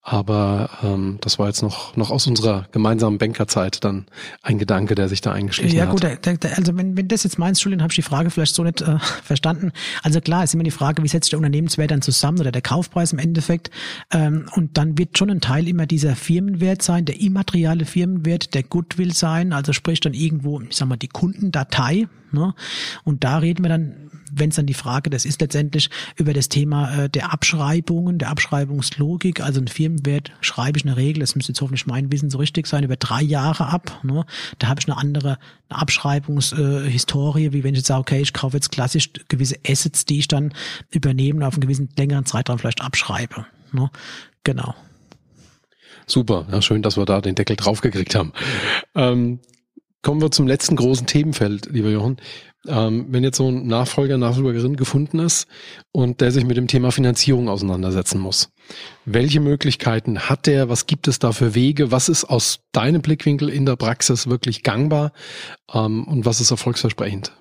Aber 0.03 0.68
ähm, 0.83 1.16
das 1.22 1.39
war 1.39 1.47
jetzt 1.47 1.62
noch, 1.62 1.97
noch 1.97 2.11
aus 2.11 2.26
unserer 2.26 2.66
gemeinsamen 2.72 3.16
Bankerzeit 3.16 3.83
dann 3.85 4.05
ein 4.43 4.59
Gedanke, 4.59 4.95
der 4.95 5.09
sich 5.09 5.22
da 5.22 5.33
eingeschlichen 5.33 5.78
ja, 5.78 5.87
hat. 5.87 6.03
Ja 6.03 6.14
gut, 6.14 6.45
also 6.45 6.76
wenn, 6.76 6.99
wenn 6.99 7.09
das 7.09 7.24
jetzt 7.24 7.39
meinst, 7.39 7.62
Julian, 7.62 7.80
habe 7.80 7.91
ich 7.91 7.97
die 7.97 8.03
Frage 8.03 8.28
vielleicht 8.28 8.55
so 8.55 8.62
nicht 8.64 8.83
äh, 8.83 8.99
verstanden. 9.22 9.72
Also 10.03 10.20
klar, 10.20 10.45
ist 10.45 10.53
immer 10.53 10.64
die 10.64 10.70
Frage, 10.70 11.03
wie 11.03 11.09
setzt 11.09 11.33
der 11.33 11.39
Unternehmenswert 11.39 11.91
dann 11.91 12.03
zusammen 12.03 12.39
oder 12.39 12.53
der 12.53 12.61
Kaufpreis 12.61 13.14
im 13.14 13.18
Endeffekt. 13.18 13.70
Ähm, 14.12 14.45
und 14.57 14.76
dann 14.76 14.99
wird 14.99 15.16
schon 15.16 15.30
ein 15.30 15.41
Teil 15.41 15.68
immer 15.68 15.87
dieser 15.87 16.16
Firmenwert 16.16 16.83
sein, 16.83 17.07
der 17.07 17.18
immateriale 17.18 17.87
Firmenwert, 17.87 18.53
der 18.53 18.64
Goodwill 18.64 19.14
sein, 19.22 19.52
also 19.52 19.72
sprich 19.72 20.00
dann 20.00 20.14
irgendwo, 20.14 20.60
ich 20.60 20.76
sag 20.76 20.88
mal, 20.88 20.96
die 20.96 21.08
Kundendatei. 21.08 22.08
Ne? 22.32 22.54
Und 23.04 23.24
da 23.24 23.38
reden 23.38 23.64
wir 23.64 23.68
dann, 23.68 24.10
wenn 24.34 24.50
es 24.50 24.56
dann 24.56 24.66
die 24.66 24.74
Frage, 24.74 25.10
das 25.10 25.24
ist 25.24 25.40
letztendlich 25.40 25.90
über 26.16 26.32
das 26.32 26.48
Thema 26.48 27.04
äh, 27.04 27.08
der 27.08 27.32
Abschreibungen, 27.32 28.18
der 28.18 28.30
Abschreibungslogik. 28.30 29.40
Also 29.40 29.60
ein 29.60 29.68
Firmenwert 29.68 30.32
schreibe 30.40 30.78
ich 30.78 30.84
in 30.84 30.88
der 30.88 30.96
Regel, 30.96 31.20
das 31.20 31.36
müsste 31.36 31.52
jetzt 31.52 31.60
hoffentlich 31.60 31.86
mein 31.86 32.10
Wissen 32.10 32.30
so 32.30 32.38
richtig 32.38 32.66
sein, 32.66 32.82
über 32.82 32.96
drei 32.96 33.22
Jahre 33.22 33.66
ab. 33.66 34.00
Ne? 34.02 34.24
Da 34.58 34.68
habe 34.68 34.80
ich 34.80 34.88
eine 34.88 34.96
andere 34.96 35.38
eine 35.68 35.80
Abschreibungshistorie, 35.80 37.46
äh, 37.46 37.52
wie 37.52 37.64
wenn 37.64 37.74
ich 37.74 37.78
jetzt 37.80 37.88
sage, 37.88 38.00
okay, 38.00 38.20
ich 38.20 38.32
kaufe 38.32 38.56
jetzt 38.56 38.72
klassisch 38.72 39.10
gewisse 39.28 39.56
Assets, 39.66 40.04
die 40.04 40.18
ich 40.18 40.28
dann 40.28 40.52
übernehme 40.90 41.40
und 41.40 41.44
auf 41.44 41.54
einen 41.54 41.62
gewissen 41.62 41.88
längeren 41.96 42.26
Zeitraum 42.26 42.58
vielleicht 42.58 42.82
abschreibe. 42.82 43.46
Ne? 43.72 43.90
Genau. 44.44 44.74
Super, 46.07 46.46
ja, 46.50 46.62
schön, 46.62 46.82
dass 46.82 46.96
wir 46.96 47.05
da 47.05 47.20
den 47.20 47.34
Deckel 47.34 47.57
draufgekriegt 47.57 48.14
haben. 48.14 48.32
Ähm, 48.94 49.40
kommen 50.03 50.20
wir 50.20 50.30
zum 50.30 50.46
letzten 50.46 50.76
großen 50.76 51.07
Themenfeld, 51.07 51.66
lieber 51.66 51.90
Jochen. 51.90 52.18
Ähm, 52.66 53.07
wenn 53.09 53.24
jetzt 53.24 53.38
so 53.38 53.48
ein 53.48 53.66
Nachfolger, 53.66 54.18
Nachfolgerin 54.18 54.76
gefunden 54.76 55.18
ist 55.18 55.48
und 55.90 56.20
der 56.20 56.30
sich 56.30 56.44
mit 56.44 56.57
dem 56.57 56.68
Thema 56.68 56.92
Finanzierung 56.92 57.48
auseinandersetzen 57.48 58.20
muss, 58.20 58.50
welche 59.05 59.40
Möglichkeiten 59.40 60.20
hat 60.20 60.46
der? 60.46 60.68
Was 60.68 60.86
gibt 60.86 61.09
es 61.09 61.18
da 61.18 61.32
für 61.32 61.57
Wege? 61.57 61.90
Was 61.90 62.09
ist 62.09 62.24
aus 62.24 62.61
deinem 62.70 63.03
Blickwinkel 63.03 63.48
in 63.48 63.66
der 63.66 63.74
Praxis 63.74 64.28
wirklich 64.28 64.62
gangbar 64.62 65.12
ähm, 65.72 66.05
und 66.05 66.24
was 66.24 66.40
ist 66.40 66.53
erfolgsversprechend? 66.53 67.32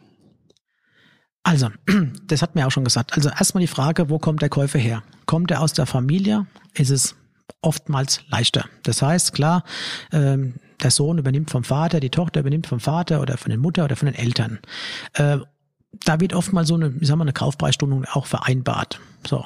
Also, 1.44 1.70
das 2.28 2.42
hat 2.42 2.56
mir 2.56 2.66
auch 2.66 2.72
schon 2.72 2.84
gesagt. 2.84 3.14
Also 3.14 3.30
erstmal 3.30 3.62
die 3.62 3.68
Frage, 3.68 4.10
wo 4.10 4.18
kommt 4.18 4.42
der 4.42 4.50
Käufer 4.50 4.80
her? 4.80 5.04
Kommt 5.28 5.52
er 5.52 5.62
aus 5.62 5.74
der 5.74 5.86
Familie? 5.86 6.48
Ist 6.74 6.90
es 6.90 7.16
oftmals 7.62 8.22
leichter. 8.30 8.66
Das 8.84 9.02
heißt, 9.02 9.34
klar, 9.34 9.64
ähm, 10.12 10.56
der 10.82 10.92
Sohn 10.92 11.18
übernimmt 11.18 11.52
vom 11.52 11.64
Vater, 11.64 12.00
die 12.00 12.10
Tochter 12.10 12.40
übernimmt 12.40 12.68
vom 12.68 12.80
Vater 12.80 13.22
oder 13.22 13.38
von 13.38 13.50
der 13.50 13.60
Mutter 13.60 13.86
oder 13.86 13.96
von 13.96 14.08
den 14.08 14.16
Eltern. 14.16 14.60
Äh, 15.14 15.38
da 16.06 16.20
wird 16.20 16.34
oftmals 16.34 16.70
so 16.70 16.76
eine, 16.76 16.94
ich 17.00 17.08
sag 17.08 17.20
eine 17.20 17.34
Kaufpreisstundung 17.34 18.06
auch 18.06 18.26
vereinbart. 18.26 19.00
So. 19.28 19.46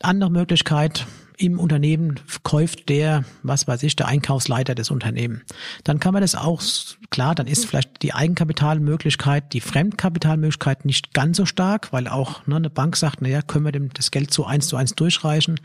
Andere 0.00 0.30
Möglichkeit, 0.30 1.06
im 1.36 1.58
Unternehmen 1.58 2.20
kauft 2.42 2.88
der, 2.88 3.24
was 3.42 3.66
weiß 3.66 3.82
ich, 3.82 3.96
der 3.96 4.08
Einkaufsleiter 4.08 4.74
des 4.74 4.90
Unternehmens. 4.90 5.42
Dann 5.84 6.00
kann 6.00 6.12
man 6.12 6.22
das 6.22 6.34
auch, 6.34 6.62
klar, 7.10 7.34
dann 7.34 7.46
ist 7.46 7.66
vielleicht 7.66 8.02
die 8.02 8.14
Eigenkapitalmöglichkeit, 8.14 9.52
die 9.52 9.60
Fremdkapitalmöglichkeit 9.60 10.84
nicht 10.84 11.14
ganz 11.14 11.36
so 11.36 11.46
stark, 11.46 11.92
weil 11.92 12.08
auch 12.08 12.46
ne, 12.46 12.56
eine 12.56 12.70
Bank 12.70 12.96
sagt, 12.96 13.22
naja, 13.22 13.42
können 13.42 13.64
wir 13.64 13.72
dem 13.72 13.92
das 13.92 14.10
Geld 14.10 14.32
so 14.32 14.44
eins 14.44 14.68
zu 14.68 14.76
eins 14.76 14.94
durchreichen. 14.94 15.60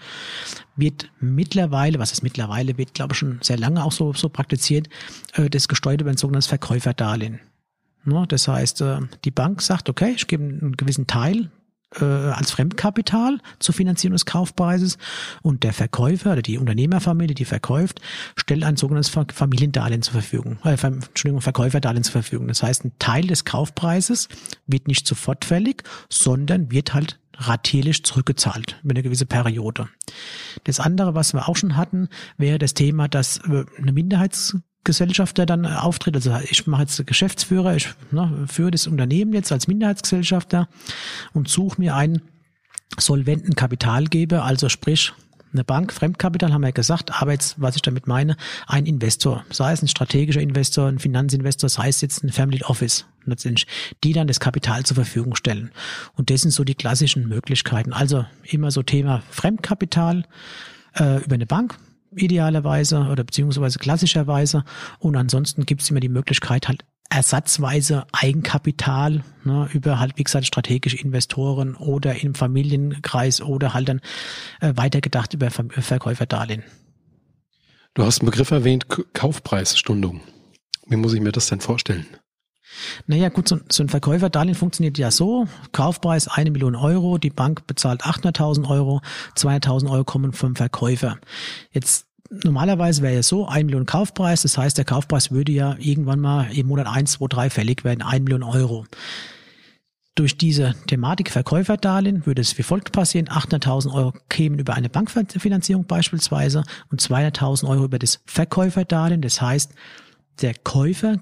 Wird 0.75 1.09
mittlerweile, 1.19 1.99
was 1.99 2.11
ist 2.11 2.23
mittlerweile, 2.23 2.77
wird 2.77 2.93
glaube 2.93 3.13
ich 3.13 3.19
schon 3.19 3.39
sehr 3.41 3.57
lange 3.57 3.83
auch 3.83 3.91
so, 3.91 4.13
so 4.13 4.29
praktiziert, 4.29 4.89
äh, 5.33 5.49
das 5.49 5.67
gesteuert 5.67 6.01
über 6.01 6.11
ein 6.11 6.17
sogenanntes 6.17 6.47
Verkäuferdarlehen. 6.47 7.39
Ne, 8.03 8.25
das 8.27 8.47
heißt, 8.47 8.81
äh, 8.81 8.99
die 9.25 9.31
Bank 9.31 9.61
sagt, 9.61 9.89
okay, 9.89 10.13
ich 10.15 10.27
gebe 10.27 10.43
einen 10.43 10.75
gewissen 10.77 11.07
Teil 11.07 11.49
äh, 11.99 12.05
als 12.05 12.51
Fremdkapital 12.51 13.39
zur 13.59 13.75
Finanzierung 13.75 14.13
des 14.13 14.25
Kaufpreises 14.25 14.97
und 15.41 15.63
der 15.63 15.73
Verkäufer 15.73 16.33
oder 16.33 16.41
die 16.41 16.57
Unternehmerfamilie, 16.57 17.35
die 17.35 17.45
verkauft, 17.45 18.01
stellt 18.35 18.63
ein 18.63 18.77
sogenanntes 18.77 19.11
Familiendarlehen 19.33 20.01
zur 20.01 20.13
Verfügung, 20.13 20.59
äh, 20.63 20.77
Entschuldigung, 20.81 21.41
Verkäuferdarlehen 21.41 22.03
zur 22.03 22.13
Verfügung. 22.13 22.47
Das 22.47 22.63
heißt, 22.63 22.85
ein 22.85 22.93
Teil 22.99 23.27
des 23.27 23.45
Kaufpreises 23.45 24.29
wird 24.67 24.87
nicht 24.87 25.07
sofort 25.07 25.45
fällig, 25.45 25.83
sondern 26.09 26.71
wird 26.71 26.93
halt 26.93 27.19
ratierlich 27.37 28.03
zurückgezahlt 28.03 28.79
über 28.83 28.91
eine 28.91 29.03
gewisse 29.03 29.25
Periode. 29.25 29.89
Das 30.65 30.79
andere, 30.79 31.15
was 31.15 31.33
wir 31.33 31.47
auch 31.47 31.55
schon 31.55 31.75
hatten, 31.77 32.09
wäre 32.37 32.59
das 32.59 32.73
Thema, 32.73 33.07
dass 33.07 33.39
äh, 33.39 33.65
eine 33.77 33.91
Minderheits 33.91 34.57
Gesellschafter 34.83 35.45
dann 35.45 35.65
auftritt. 35.65 36.15
Also 36.15 36.35
ich 36.49 36.65
mache 36.67 36.83
jetzt 36.83 37.05
Geschäftsführer, 37.05 37.75
ich 37.75 37.89
ne, 38.11 38.45
führe 38.47 38.71
das 38.71 38.87
Unternehmen 38.87 39.33
jetzt 39.33 39.51
als 39.51 39.67
Minderheitsgesellschafter 39.67 40.67
und 41.33 41.47
suche 41.47 41.79
mir 41.79 41.95
einen 41.95 42.21
solventen 42.97 43.55
Kapitalgeber, 43.55 44.43
also 44.43 44.69
sprich 44.69 45.13
eine 45.53 45.63
Bank, 45.63 45.91
Fremdkapital 45.91 46.53
haben 46.53 46.61
wir 46.61 46.67
ja 46.67 46.73
gesagt, 46.73 47.21
aber 47.21 47.33
jetzt, 47.33 47.59
was 47.59 47.75
ich 47.75 47.81
damit 47.81 48.07
meine, 48.07 48.37
ein 48.67 48.85
Investor, 48.85 49.43
sei 49.49 49.73
es 49.73 49.81
ein 49.81 49.87
strategischer 49.87 50.39
Investor, 50.39 50.87
ein 50.87 50.99
Finanzinvestor, 50.99 51.69
sei 51.69 51.89
es 51.89 51.99
jetzt 52.01 52.23
ein 52.23 52.31
Family 52.31 52.63
Office, 52.63 53.05
letztendlich, 53.25 53.67
die 54.03 54.13
dann 54.13 54.27
das 54.27 54.39
Kapital 54.39 54.85
zur 54.85 54.95
Verfügung 54.95 55.35
stellen. 55.35 55.71
Und 56.15 56.29
das 56.29 56.41
sind 56.41 56.51
so 56.51 56.63
die 56.63 56.75
klassischen 56.75 57.27
Möglichkeiten. 57.27 57.91
Also 57.91 58.25
immer 58.43 58.71
so 58.71 58.81
Thema 58.81 59.23
Fremdkapital 59.29 60.23
äh, 60.95 61.21
über 61.23 61.35
eine 61.35 61.45
Bank, 61.45 61.77
idealerweise 62.15 63.07
oder 63.11 63.23
beziehungsweise 63.23 63.79
klassischerweise. 63.79 64.63
Und 64.99 65.15
ansonsten 65.15 65.65
gibt 65.65 65.81
es 65.81 65.89
immer 65.89 65.99
die 65.99 66.09
Möglichkeit, 66.09 66.67
halt 66.67 66.85
ersatzweise 67.09 68.05
Eigenkapital 68.13 69.23
ne, 69.43 69.67
über 69.73 69.99
halt, 69.99 70.17
wie 70.17 70.23
gesagt, 70.23 70.45
strategische 70.45 70.97
Investoren 70.97 71.75
oder 71.75 72.21
im 72.23 72.35
Familienkreis 72.35 73.41
oder 73.41 73.73
halt 73.73 73.89
dann 73.89 74.01
äh, 74.61 74.73
weitergedacht 74.75 75.33
über 75.33 75.51
Ver 75.51 75.65
Verkäuferdarlehen. 75.69 76.63
Du 77.93 78.03
hast 78.03 78.21
einen 78.21 78.29
Begriff 78.29 78.51
erwähnt, 78.51 78.87
Kaufpreisstundung. 79.13 80.21
Wie 80.87 80.95
muss 80.95 81.13
ich 81.13 81.19
mir 81.19 81.33
das 81.33 81.47
denn 81.47 81.59
vorstellen? 81.59 82.05
Naja, 83.07 83.29
gut, 83.29 83.47
so, 83.47 83.59
so 83.69 83.83
ein 83.83 83.89
Verkäuferdarlehen 83.89 84.55
funktioniert 84.55 84.97
ja 84.97 85.11
so. 85.11 85.47
Kaufpreis 85.71 86.27
eine 86.27 86.51
Million 86.51 86.75
Euro, 86.75 87.17
die 87.17 87.29
Bank 87.29 87.67
bezahlt 87.67 88.03
800.000 88.03 88.69
Euro, 88.69 89.01
200.000 89.35 89.89
Euro 89.89 90.03
kommen 90.03 90.33
vom 90.33 90.55
Verkäufer. 90.55 91.17
Jetzt 91.71 92.07
normalerweise 92.29 93.01
wäre 93.01 93.15
ja 93.15 93.23
so, 93.23 93.47
ein 93.47 93.65
Million 93.65 93.85
Kaufpreis, 93.85 94.43
das 94.43 94.57
heißt, 94.57 94.77
der 94.77 94.85
Kaufpreis 94.85 95.31
würde 95.31 95.51
ja 95.51 95.75
irgendwann 95.79 96.19
mal 96.19 96.47
im 96.55 96.67
Monat 96.67 96.87
1, 96.87 97.13
2, 97.13 97.27
3 97.27 97.49
fällig 97.49 97.83
werden, 97.83 98.01
ein 98.01 98.23
Million 98.23 98.43
Euro. 98.43 98.85
Durch 100.15 100.37
diese 100.37 100.75
Thematik 100.87 101.31
Verkäuferdarlehen 101.31 102.25
würde 102.25 102.41
es 102.41 102.57
wie 102.57 102.63
folgt 102.63 102.91
passieren. 102.91 103.29
800.000 103.29 103.93
Euro 103.93 104.13
kämen 104.27 104.59
über 104.59 104.73
eine 104.73 104.89
Bankfinanzierung 104.89 105.85
beispielsweise 105.85 106.63
und 106.91 107.01
200.000 107.01 107.67
Euro 107.67 107.85
über 107.85 107.97
das 107.97 108.19
Verkäuferdarlehen. 108.25 109.21
Das 109.21 109.41
heißt, 109.41 109.73
der 110.41 110.53
Käufer 110.53 111.17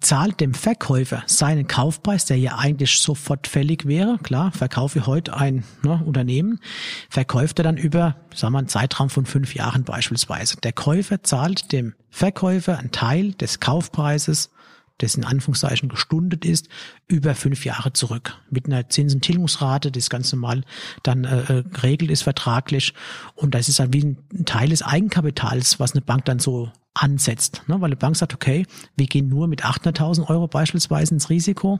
zahlt 0.00 0.40
dem 0.40 0.54
Verkäufer 0.54 1.22
seinen 1.26 1.66
Kaufpreis, 1.66 2.24
der 2.24 2.38
ja 2.38 2.56
eigentlich 2.56 2.98
sofort 2.98 3.46
fällig 3.46 3.86
wäre. 3.86 4.18
Klar, 4.22 4.52
verkaufe 4.52 5.06
heute 5.06 5.36
ein 5.36 5.64
ne, 5.82 6.00
Unternehmen, 6.04 6.60
verkauft 7.08 7.58
er 7.58 7.64
dann 7.64 7.76
über, 7.76 8.16
sagen 8.34 8.54
wir, 8.54 8.58
einen 8.58 8.68
Zeitraum 8.68 9.10
von 9.10 9.26
fünf 9.26 9.54
Jahren 9.54 9.84
beispielsweise. 9.84 10.56
Der 10.62 10.72
Käufer 10.72 11.22
zahlt 11.22 11.72
dem 11.72 11.94
Verkäufer 12.10 12.78
einen 12.78 12.92
Teil 12.92 13.32
des 13.32 13.60
Kaufpreises, 13.60 14.50
das 14.98 15.14
in 15.14 15.24
Anführungszeichen 15.24 15.88
gestundet 15.88 16.44
ist, 16.44 16.68
über 17.06 17.34
fünf 17.34 17.64
Jahre 17.64 17.92
zurück. 17.92 18.36
Mit 18.50 18.66
einer 18.66 18.88
Zinsentilgungsrate, 18.88 19.90
das 19.90 20.10
ganz 20.10 20.32
normal 20.32 20.64
dann 21.02 21.24
äh, 21.24 21.58
äh, 21.58 21.62
geregelt 21.62 22.10
ist 22.10 22.22
vertraglich. 22.22 22.94
Und 23.34 23.54
das 23.54 23.68
ist 23.68 23.78
dann 23.78 23.92
wie 23.92 24.04
ein 24.04 24.44
Teil 24.44 24.68
des 24.68 24.82
Eigenkapitals, 24.82 25.80
was 25.80 25.92
eine 25.92 26.02
Bank 26.02 26.24
dann 26.24 26.38
so 26.38 26.70
ansetzt. 26.94 27.62
Ne? 27.68 27.80
Weil 27.80 27.90
die 27.90 27.96
Bank 27.96 28.16
sagt, 28.16 28.34
okay, 28.34 28.66
wir 28.96 29.06
gehen 29.06 29.28
nur 29.28 29.46
mit 29.46 29.64
800.000 29.64 30.28
Euro 30.28 30.48
beispielsweise 30.48 31.14
ins 31.14 31.30
Risiko. 31.30 31.78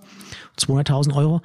200.000 0.59 1.15
Euro 1.15 1.43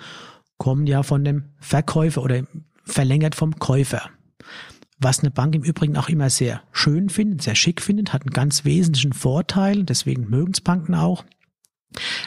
kommen 0.57 0.87
ja 0.87 1.03
von 1.03 1.23
dem 1.23 1.45
Verkäufer 1.59 2.23
oder 2.23 2.43
verlängert 2.85 3.35
vom 3.35 3.57
Käufer. 3.57 4.09
Was 4.99 5.19
eine 5.19 5.31
Bank 5.31 5.55
im 5.55 5.63
Übrigen 5.63 5.97
auch 5.97 6.07
immer 6.07 6.29
sehr 6.29 6.61
schön 6.71 7.09
findet, 7.09 7.41
sehr 7.41 7.55
schick 7.55 7.81
findet, 7.81 8.13
hat 8.13 8.21
einen 8.21 8.31
ganz 8.31 8.63
wesentlichen 8.63 9.11
Vorteil, 9.11 9.83
deswegen 9.83 10.29
mögen 10.29 10.53
es 10.53 10.61
Banken 10.61 10.95
auch. 10.95 11.25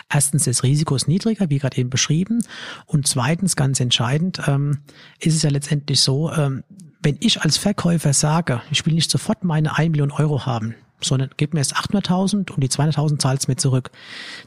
Erstens, 0.08 0.44
das 0.44 0.62
Risiko 0.62 0.94
ist 0.94 1.08
niedriger, 1.08 1.50
wie 1.50 1.58
gerade 1.58 1.78
eben 1.78 1.90
beschrieben. 1.90 2.44
Und 2.86 3.06
zweitens, 3.06 3.56
ganz 3.56 3.80
entscheidend, 3.80 4.40
ähm, 4.46 4.78
ist 5.20 5.34
es 5.34 5.42
ja 5.42 5.50
letztendlich 5.50 6.00
so, 6.00 6.32
ähm, 6.32 6.64
wenn 7.00 7.16
ich 7.20 7.42
als 7.42 7.56
Verkäufer 7.56 8.12
sage, 8.12 8.62
ich 8.70 8.84
will 8.86 8.94
nicht 8.94 9.10
sofort 9.10 9.44
meine 9.44 9.76
1 9.76 9.90
Million 9.90 10.10
Euro 10.10 10.46
haben, 10.46 10.74
sondern 11.00 11.30
gib 11.36 11.54
mir 11.54 11.60
erst 11.60 11.76
800.000 11.76 12.50
und 12.50 12.60
die 12.60 12.68
200.000 12.68 13.18
zahlst 13.18 13.48
mir 13.48 13.56
zurück. 13.56 13.90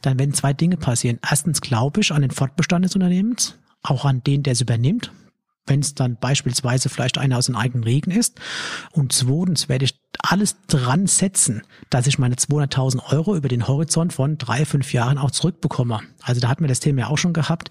Dann 0.01 0.19
werden 0.19 0.33
zwei 0.33 0.53
Dinge 0.53 0.77
passieren. 0.77 1.19
Erstens 1.27 1.61
glaube 1.61 2.01
ich 2.01 2.11
an 2.11 2.21
den 2.21 2.31
Fortbestand 2.31 2.85
des 2.85 2.95
Unternehmens, 2.95 3.57
auch 3.81 4.05
an 4.05 4.23
den, 4.23 4.43
der 4.43 4.53
es 4.53 4.61
übernimmt, 4.61 5.11
wenn 5.67 5.79
es 5.79 5.95
dann 5.95 6.17
beispielsweise 6.17 6.89
vielleicht 6.89 7.17
einer 7.17 7.37
aus 7.37 7.45
den 7.45 7.55
eigenen 7.55 7.83
Regen 7.83 8.11
ist. 8.11 8.39
Und 8.91 9.13
zweitens 9.13 9.69
werde 9.69 9.85
ich 9.85 9.98
alles 10.19 10.57
dran 10.67 11.07
setzen, 11.07 11.63
dass 11.89 12.07
ich 12.07 12.19
meine 12.19 12.35
200.000 12.35 13.11
Euro 13.11 13.35
über 13.35 13.47
den 13.47 13.67
Horizont 13.67 14.13
von 14.13 14.37
drei, 14.37 14.65
fünf 14.65 14.93
Jahren 14.93 15.17
auch 15.17 15.31
zurückbekomme. 15.31 16.01
Also 16.21 16.41
da 16.41 16.49
hatten 16.49 16.63
wir 16.63 16.67
das 16.67 16.79
Thema 16.79 17.01
ja 17.01 17.07
auch 17.07 17.17
schon 17.17 17.33
gehabt, 17.33 17.69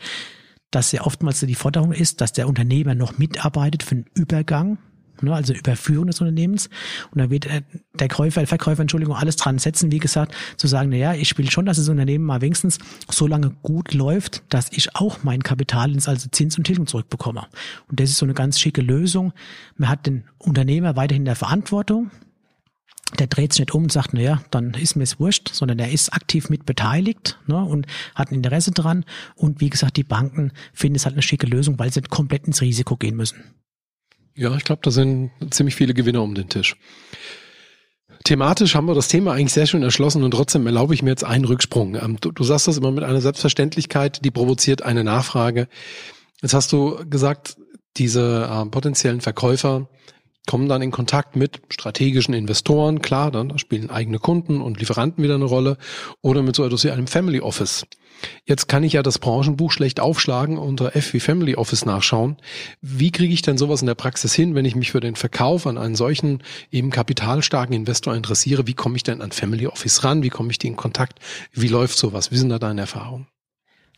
dass 0.71 0.93
ja 0.93 1.03
oftmals 1.03 1.41
die 1.41 1.55
Forderung 1.55 1.93
ist, 1.93 2.21
dass 2.21 2.33
der 2.33 2.49
Unternehmer 2.49 2.95
noch 2.95 3.19
mitarbeitet 3.19 3.83
für 3.83 3.97
den 3.97 4.07
Übergang 4.15 4.79
ne, 5.23 5.35
also 5.35 5.53
Überführung 5.53 6.07
des 6.07 6.21
Unternehmens. 6.21 6.69
Und 7.11 7.21
da 7.21 7.31
wird 7.31 7.47
äh, 7.47 7.63
der 7.99 8.09
Käufer, 8.09 8.41
der 8.41 8.47
Verkäufer, 8.47 8.83
Entschuldigung, 8.83 9.17
alles 9.17 9.37
dran 9.37 9.59
setzen, 9.59 9.93
wie 9.93 9.99
gesagt, 9.99 10.35
zu 10.57 10.67
sagen, 10.67 10.91
na 10.91 10.97
ja, 10.97 11.15
ich 11.15 11.37
will 11.39 11.51
schon, 11.51 11.67
dass 11.67 11.77
das 11.77 11.89
Unternehmen 11.89 12.25
mal 12.25 12.41
wenigstens 12.41 12.79
so 13.11 13.27
lange 13.27 13.51
gut 13.63 13.95
läuft, 13.95 14.43
dass 14.49 14.69
ich 14.73 14.95
auch 14.97 15.19
mein 15.23 15.43
Kapital 15.43 15.93
ins 15.93 16.09
also 16.09 16.29
Zins 16.31 16.57
und 16.59 16.65
Tilgung 16.65 16.87
zurückbekomme. 16.87 17.47
Und 17.89 18.01
das 18.01 18.11
ist 18.11 18.19
so 18.19 18.27
eine 18.27 18.35
ganz 18.35 18.59
schicke 18.59 18.81
Lösung. 18.81 19.33
Man 19.77 19.89
hat 19.89 20.07
den 20.07 20.25
Unternehmer 20.39 20.97
weiterhin 20.97 21.25
der 21.25 21.37
Verantwortung, 21.37 22.11
der 23.19 23.27
dreht 23.27 23.53
sich 23.53 23.61
nicht 23.61 23.75
um 23.75 23.85
und 23.85 23.93
sagt, 23.93 24.11
na 24.13 24.21
ja, 24.21 24.43
dann 24.51 24.75
ist 24.75 24.97
mir 24.97 25.05
es 25.05 25.19
wurscht, 25.19 25.51
sondern 25.53 25.79
er 25.79 25.91
ist 25.91 26.13
aktiv 26.13 26.51
mit 26.51 26.67
beteiligt 26.67 27.39
ne, 27.47 27.65
und 27.65 27.87
hat 28.15 28.31
ein 28.31 28.37
Interesse 28.37 28.71
dran. 28.71 29.05
Und 29.35 29.61
wie 29.61 29.71
gesagt, 29.71 29.97
die 29.97 30.05
Banken 30.05 30.53
finden 30.75 30.97
es 30.97 31.05
halt 31.05 31.15
eine 31.15 31.23
schicke 31.23 31.47
Lösung, 31.47 31.79
weil 31.79 31.93
sie 31.93 32.03
komplett 32.03 32.47
ins 32.47 32.61
Risiko 32.61 32.97
gehen 32.97 33.17
müssen. 33.17 33.55
Ja, 34.35 34.55
ich 34.55 34.65
glaube, 34.65 34.83
da 34.85 34.91
sind 34.91 35.31
ziemlich 35.51 35.75
viele 35.75 35.95
Gewinner 35.95 36.23
um 36.23 36.35
den 36.35 36.49
Tisch. 36.49 36.77
Thematisch 38.25 38.75
haben 38.75 38.87
wir 38.87 38.95
das 38.95 39.09
Thema 39.09 39.33
eigentlich 39.33 39.53
sehr 39.53 39.67
schön 39.67 39.83
erschlossen 39.83 40.23
und 40.23 40.33
trotzdem 40.33 40.67
erlaube 40.67 40.95
ich 40.95 41.03
mir 41.03 41.11
jetzt 41.11 41.25
einen 41.25 41.45
Rücksprung. 41.45 41.95
Ähm, 41.95 42.19
du, 42.21 42.31
du 42.31 42.45
sagst 42.45 42.69
das 42.69 42.77
immer 42.77 42.91
mit 42.91 43.05
einer 43.05 43.21
Selbstverständlichkeit, 43.21 44.25
die 44.25 44.31
provoziert 44.31 44.83
eine 44.83 45.05
Nachfrage. 45.05 45.69
Jetzt 46.43 46.55
hast 46.55 46.73
du 46.73 46.99
gesagt, 47.09 47.57
diese 47.97 48.49
äh, 48.51 48.67
potenziellen 48.67 49.21
Verkäufer 49.21 49.89
kommen 50.49 50.69
dann 50.69 50.81
in 50.81 50.91
Kontakt 50.91 51.37
mit 51.37 51.61
strategischen 51.69 52.33
Investoren, 52.33 53.03
klar, 53.03 53.31
dann 53.31 53.59
spielen 53.59 53.91
eigene 53.91 54.19
Kunden 54.19 54.63
und 54.63 54.81
Lieferanten 54.81 55.23
wieder 55.23 55.35
eine 55.35 55.45
Rolle, 55.45 55.77
oder 56.23 56.43
mit 56.43 56.57
so 56.57 56.65
etwas 56.65 56.85
wie 56.85 56.91
einem 56.91 57.07
Family 57.07 57.41
Office. 57.41 57.85
Jetzt 58.47 58.67
kann 58.67 58.83
ich 58.83 58.95
ja 58.95 59.03
das 59.03 59.19
Branchenbuch 59.19 59.71
schlecht 59.71 60.01
aufschlagen 60.01 60.57
unter 60.57 60.97
F 60.97 61.13
wie 61.13 61.21
Family 61.21 61.55
Office 61.55 61.85
nachschauen. 61.85 62.39
Wie 62.81 63.13
kriege 63.13 63.35
ich 63.35 63.43
denn 63.43 63.59
sowas 63.59 63.83
in 63.83 63.87
der 63.87 63.95
Praxis 63.95 64.35
hin, 64.35 64.55
wenn 64.55 64.65
ich 64.65 64.75
mich 64.75 64.91
für 64.91 65.01
den 65.01 65.17
Verkauf 65.17 65.67
an 65.67 65.77
einen 65.77 65.95
solchen 65.95 66.43
eben 66.71 66.91
kapitalstarken 66.91 67.77
Investor 67.77 68.15
interessiere? 68.15 68.67
Wie 68.67 68.75
komme 68.75 68.97
ich 68.97 69.03
denn 69.03 69.21
an 69.21 69.33
Family 69.33 69.67
Office 69.67 70.03
ran? 70.03 70.23
Wie 70.23 70.31
komme 70.31 70.51
ich 70.51 70.59
die 70.59 70.69
in 70.69 70.77
Kontakt? 70.77 71.19
Wie 71.53 71.69
läuft 71.69 71.99
sowas? 71.99 72.33
Wie 72.33 72.39
sind 72.39 72.49
da 72.49 72.59
deine 72.59 72.81
Erfahrungen? 72.81 73.27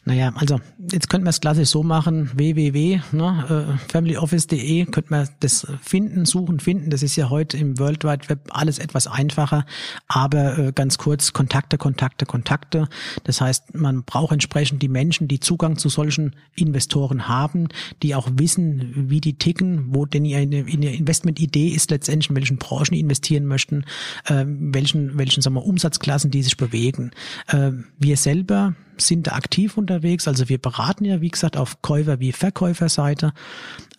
Naja, 0.07 0.33
also 0.35 0.61
jetzt 0.91 1.11
könnten 1.11 1.27
wir 1.27 1.31
es 1.31 1.41
klassisch 1.43 1.69
so 1.69 1.83
machen, 1.83 2.31
www, 2.35 3.01
ne, 3.13 3.79
äh, 3.93 4.85
könnte 4.87 5.11
man 5.11 5.29
das 5.41 5.67
finden, 5.83 6.25
suchen, 6.25 6.59
finden. 6.59 6.89
Das 6.89 7.03
ist 7.03 7.17
ja 7.17 7.29
heute 7.29 7.59
im 7.59 7.79
World 7.79 8.03
Wide 8.05 8.31
Web 8.31 8.49
alles 8.49 8.79
etwas 8.79 9.07
einfacher, 9.07 9.67
aber 10.09 10.59
äh, 10.59 10.73
ganz 10.73 10.97
kurz, 10.97 11.35
Kontakte, 11.35 11.77
Kontakte, 11.77 12.25
Kontakte. 12.25 12.89
Das 13.25 13.43
heißt, 13.43 13.75
man 13.75 14.05
braucht 14.05 14.33
entsprechend 14.33 14.83
die 14.83 14.89
Menschen, 14.89 15.29
die 15.29 15.39
Zugang 15.39 15.77
zu 15.77 15.91
solchen 15.91 16.35
Investoren 16.55 17.29
haben, 17.29 17.69
die 18.03 18.15
auch 18.15 18.29
wissen, 18.33 19.11
wie 19.11 19.21
die 19.21 19.35
ticken, 19.35 19.95
wo 19.95 20.07
denn 20.07 20.25
ihre, 20.25 20.45
ihre 20.45 20.95
Investmentidee 20.95 21.69
ist 21.69 21.91
letztendlich, 21.91 22.31
in 22.31 22.37
welchen 22.37 22.57
Branchen 22.57 22.95
die 22.95 23.01
investieren 23.01 23.45
möchten, 23.45 23.85
äh, 24.25 24.47
welchen, 24.47 25.19
welchen 25.19 25.43
sagen 25.43 25.57
wir, 25.57 25.67
Umsatzklassen 25.67 26.31
die 26.31 26.43
sich 26.43 26.57
bewegen. 26.57 27.11
Äh, 27.49 27.73
wir 27.99 28.17
selber 28.17 28.75
sind 29.07 29.27
da 29.27 29.33
aktiv 29.33 29.77
unterwegs. 29.77 30.29
Also 30.29 30.49
wir 30.49 30.59
beraten 30.59 31.05
ja, 31.05 31.21
wie 31.21 31.29
gesagt, 31.29 31.57
auf 31.57 31.83
Käufer- 31.83 32.21
wie 32.21 32.33
Verkäuferseite. 32.33 33.33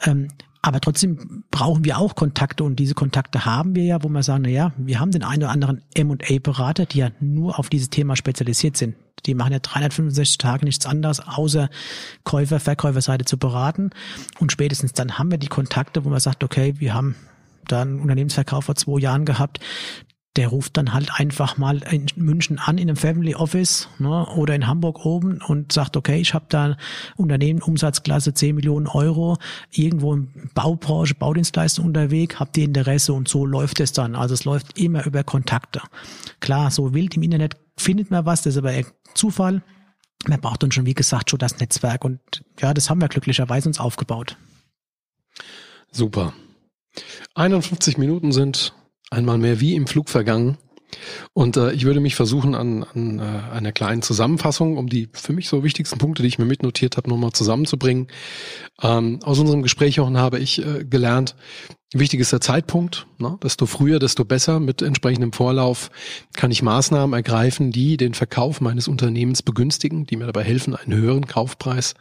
Ähm, 0.03 0.29
aber 0.63 0.79
trotzdem 0.79 1.43
brauchen 1.49 1.85
wir 1.85 1.97
auch 1.97 2.15
Kontakte 2.15 2.63
und 2.63 2.75
diese 2.75 2.93
Kontakte 2.93 3.45
haben 3.45 3.73
wir 3.75 3.83
ja, 3.83 4.03
wo 4.03 4.09
wir 4.09 4.21
sagen, 4.21 4.43
na 4.43 4.49
ja, 4.49 4.73
wir 4.77 4.99
haben 4.99 5.11
den 5.11 5.23
einen 5.23 5.43
oder 5.43 5.51
anderen 5.51 5.81
M&A-Berater, 5.95 6.85
die 6.85 6.99
ja 6.99 7.09
nur 7.19 7.57
auf 7.57 7.69
dieses 7.69 7.89
Thema 7.89 8.15
spezialisiert 8.15 8.77
sind. 8.77 8.95
Die 9.25 9.33
machen 9.33 9.53
ja 9.53 9.59
365 9.59 10.37
Tage 10.37 10.65
nichts 10.65 10.85
anderes, 10.85 11.19
außer 11.19 11.69
Käufer, 12.23 12.59
Verkäuferseite 12.59 13.25
zu 13.25 13.37
beraten. 13.37 13.89
Und 14.39 14.51
spätestens 14.51 14.93
dann 14.93 15.17
haben 15.17 15.31
wir 15.31 15.37
die 15.37 15.47
Kontakte, 15.47 16.05
wo 16.05 16.09
man 16.09 16.19
sagt, 16.19 16.43
okay, 16.43 16.75
wir 16.77 16.93
haben 16.93 17.15
da 17.67 17.81
einen 17.81 17.99
Unternehmensverkauf 17.99 18.65
vor 18.65 18.75
zwei 18.75 18.99
Jahren 18.99 19.25
gehabt 19.25 19.59
der 20.37 20.47
ruft 20.47 20.77
dann 20.77 20.93
halt 20.93 21.19
einfach 21.19 21.57
mal 21.57 21.83
in 21.91 22.05
München 22.15 22.57
an 22.57 22.77
in 22.77 22.89
einem 22.89 22.95
Family 22.95 23.35
Office 23.35 23.89
ne, 23.99 24.25
oder 24.27 24.55
in 24.55 24.65
Hamburg 24.65 25.05
oben 25.05 25.41
und 25.41 25.73
sagt, 25.73 25.97
okay, 25.97 26.21
ich 26.21 26.33
habe 26.33 26.45
da 26.47 26.77
Unternehmen 27.17 27.61
Umsatzklasse 27.61 28.33
10 28.33 28.55
Millionen 28.55 28.87
Euro, 28.87 29.37
irgendwo 29.71 30.13
im 30.13 30.29
Baubranche, 30.53 31.15
Baudienstleistung 31.15 31.85
unterwegs, 31.85 32.39
habt 32.39 32.57
ihr 32.57 32.63
Interesse 32.63 33.11
und 33.11 33.27
so 33.27 33.45
läuft 33.45 33.81
es 33.81 33.91
dann. 33.91 34.15
Also 34.15 34.33
es 34.33 34.45
läuft 34.45 34.79
immer 34.79 35.05
über 35.05 35.23
Kontakte. 35.25 35.81
Klar, 36.39 36.71
so 36.71 36.93
wild 36.93 37.15
im 37.17 37.23
Internet 37.23 37.57
findet 37.77 38.09
man 38.09 38.25
was, 38.25 38.41
das 38.41 38.53
ist 38.55 38.57
aber 38.57 38.73
Zufall. 39.13 39.61
Man 40.27 40.39
braucht 40.39 40.63
dann 40.63 40.71
schon, 40.71 40.85
wie 40.85 40.93
gesagt, 40.93 41.29
schon 41.29 41.39
das 41.39 41.59
Netzwerk 41.59 42.05
und 42.05 42.19
ja, 42.59 42.73
das 42.73 42.89
haben 42.89 43.01
wir 43.01 43.09
glücklicherweise 43.09 43.67
uns 43.67 43.79
aufgebaut. 43.79 44.37
Super. 45.91 46.33
51 47.35 47.97
Minuten 47.97 48.31
sind 48.31 48.73
einmal 49.11 49.37
mehr 49.37 49.59
wie 49.59 49.75
im 49.75 49.85
Flug 49.85 50.09
vergangen. 50.09 50.57
Und 51.33 51.57
äh, 51.57 51.71
ich 51.71 51.85
würde 51.85 51.99
mich 51.99 52.15
versuchen, 52.15 52.55
an, 52.55 52.83
an 52.83 53.19
äh, 53.19 53.53
einer 53.53 53.71
kleinen 53.71 54.01
Zusammenfassung, 54.01 54.77
um 54.77 54.87
die 54.87 55.09
für 55.13 55.33
mich 55.33 55.47
so 55.47 55.63
wichtigsten 55.63 55.97
Punkte, 55.99 56.21
die 56.21 56.27
ich 56.27 56.39
mir 56.39 56.45
mitnotiert 56.45 56.97
habe, 56.97 57.09
nochmal 57.09 57.31
zusammenzubringen. 57.31 58.07
Ähm, 58.81 59.19
aus 59.23 59.39
unserem 59.39 59.61
Gespräch, 59.61 59.95
Jochen, 59.95 60.17
habe 60.17 60.39
ich 60.39 60.65
äh, 60.65 60.83
gelernt, 60.83 61.35
Wichtig 61.93 62.21
ist 62.21 62.31
der 62.31 62.39
Zeitpunkt. 62.39 63.05
Ne? 63.17 63.37
Desto 63.43 63.65
früher, 63.65 63.99
desto 63.99 64.23
besser. 64.23 64.61
Mit 64.61 64.81
entsprechendem 64.81 65.33
Vorlauf 65.33 65.91
kann 66.33 66.49
ich 66.49 66.61
Maßnahmen 66.61 67.13
ergreifen, 67.13 67.73
die 67.73 67.97
den 67.97 68.13
Verkauf 68.13 68.61
meines 68.61 68.87
Unternehmens 68.87 69.43
begünstigen, 69.43 70.05
die 70.05 70.15
mir 70.15 70.25
dabei 70.25 70.43
helfen, 70.43 70.73
einen 70.73 70.93
höheren 70.93 71.27
Kaufpreis 71.27 71.95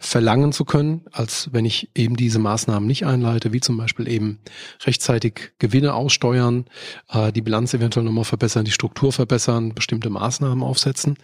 verlangen 0.00 0.50
zu 0.50 0.64
können, 0.64 1.02
als 1.12 1.48
wenn 1.52 1.64
ich 1.64 1.90
eben 1.94 2.16
diese 2.16 2.40
Maßnahmen 2.40 2.88
nicht 2.88 3.06
einleite, 3.06 3.52
wie 3.52 3.60
zum 3.60 3.76
Beispiel 3.76 4.08
eben 4.08 4.40
rechtzeitig 4.84 5.52
Gewinne 5.60 5.94
aussteuern, 5.94 6.64
äh, 7.08 7.30
die 7.30 7.42
Bilanz 7.42 7.72
eventuell 7.72 8.04
nochmal 8.04 8.24
verbessern, 8.24 8.64
die 8.64 8.72
Struktur 8.72 9.12
verbessern, 9.12 9.74
bestimmte 9.74 10.10
Maßnahmen 10.10 10.64
aufsetzen. 10.64 11.18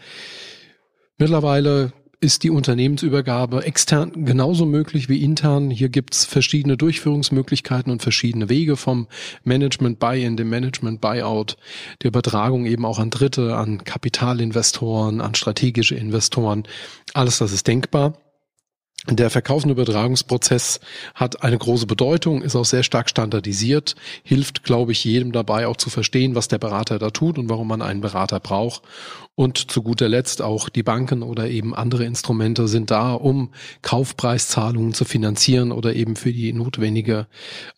Mittlerweile 1.19 1.93
ist 2.23 2.45
die 2.45 2.51
Unternehmensübergabe 2.51 3.65
extern 3.65 4.25
genauso 4.25 4.65
möglich 4.65 5.09
wie 5.09 5.25
intern. 5.25 5.71
Hier 5.71 5.89
gibt's 5.89 6.25
verschiedene 6.25 6.77
Durchführungsmöglichkeiten 6.77 7.91
und 7.91 8.01
verschiedene 8.01 8.49
Wege 8.49 8.77
vom 8.77 9.09
Management 9.43 9.99
Buy-in, 9.99 10.37
dem 10.37 10.49
Management 10.49 11.01
Buyout, 11.01 11.57
der 12.01 12.09
Übertragung 12.09 12.65
eben 12.67 12.85
auch 12.85 13.01
an 13.01 13.11
Dritte, 13.11 13.57
an 13.57 13.83
Kapitalinvestoren, 13.83 15.21
an 15.21 15.35
strategische 15.35 15.97
Investoren. 15.97 16.63
Alles 17.13 17.39
das 17.39 17.53
ist 17.53 17.67
denkbar. 17.67 18.15
Der 19.11 19.31
Verkaufs- 19.31 19.65
und 19.65 19.71
Übertragungsprozess 19.73 20.79
hat 21.15 21.43
eine 21.43 21.59
große 21.59 21.87
Bedeutung, 21.87 22.41
ist 22.41 22.55
auch 22.55 22.65
sehr 22.65 22.85
stark 22.85 23.11
standardisiert, 23.11 23.97
hilft, 24.23 24.63
glaube 24.63 24.93
ich, 24.93 25.03
jedem 25.03 25.33
dabei 25.33 25.67
auch 25.67 25.77
zu 25.77 25.91
verstehen, 25.91 26.37
was 26.37 26.47
der 26.47 26.59
Berater 26.59 27.01
da 27.01 27.11
tut 27.11 27.37
und 27.37 27.49
warum 27.49 27.67
man 27.67 27.83
einen 27.83 28.01
Berater 28.01 28.39
braucht. 28.39 28.83
Und 29.35 29.73
zu 29.73 29.83
guter 29.83 30.09
Letzt 30.09 30.41
auch 30.41 30.69
die 30.69 30.85
Banken 30.85 31.25
oder 31.25 31.49
eben 31.49 31.75
andere 31.75 32.05
Instrumente 32.05 32.69
sind 32.69 32.93
da, 32.93 33.15
um 33.15 33.53
Kaufpreiszahlungen 33.83 34.95
zu 34.95 35.05
finanzieren 35.05 35.73
oder 35.73 35.95
eben 35.95 36.15
für 36.15 36.33
die 36.33 36.53
notwendige 36.53 37.27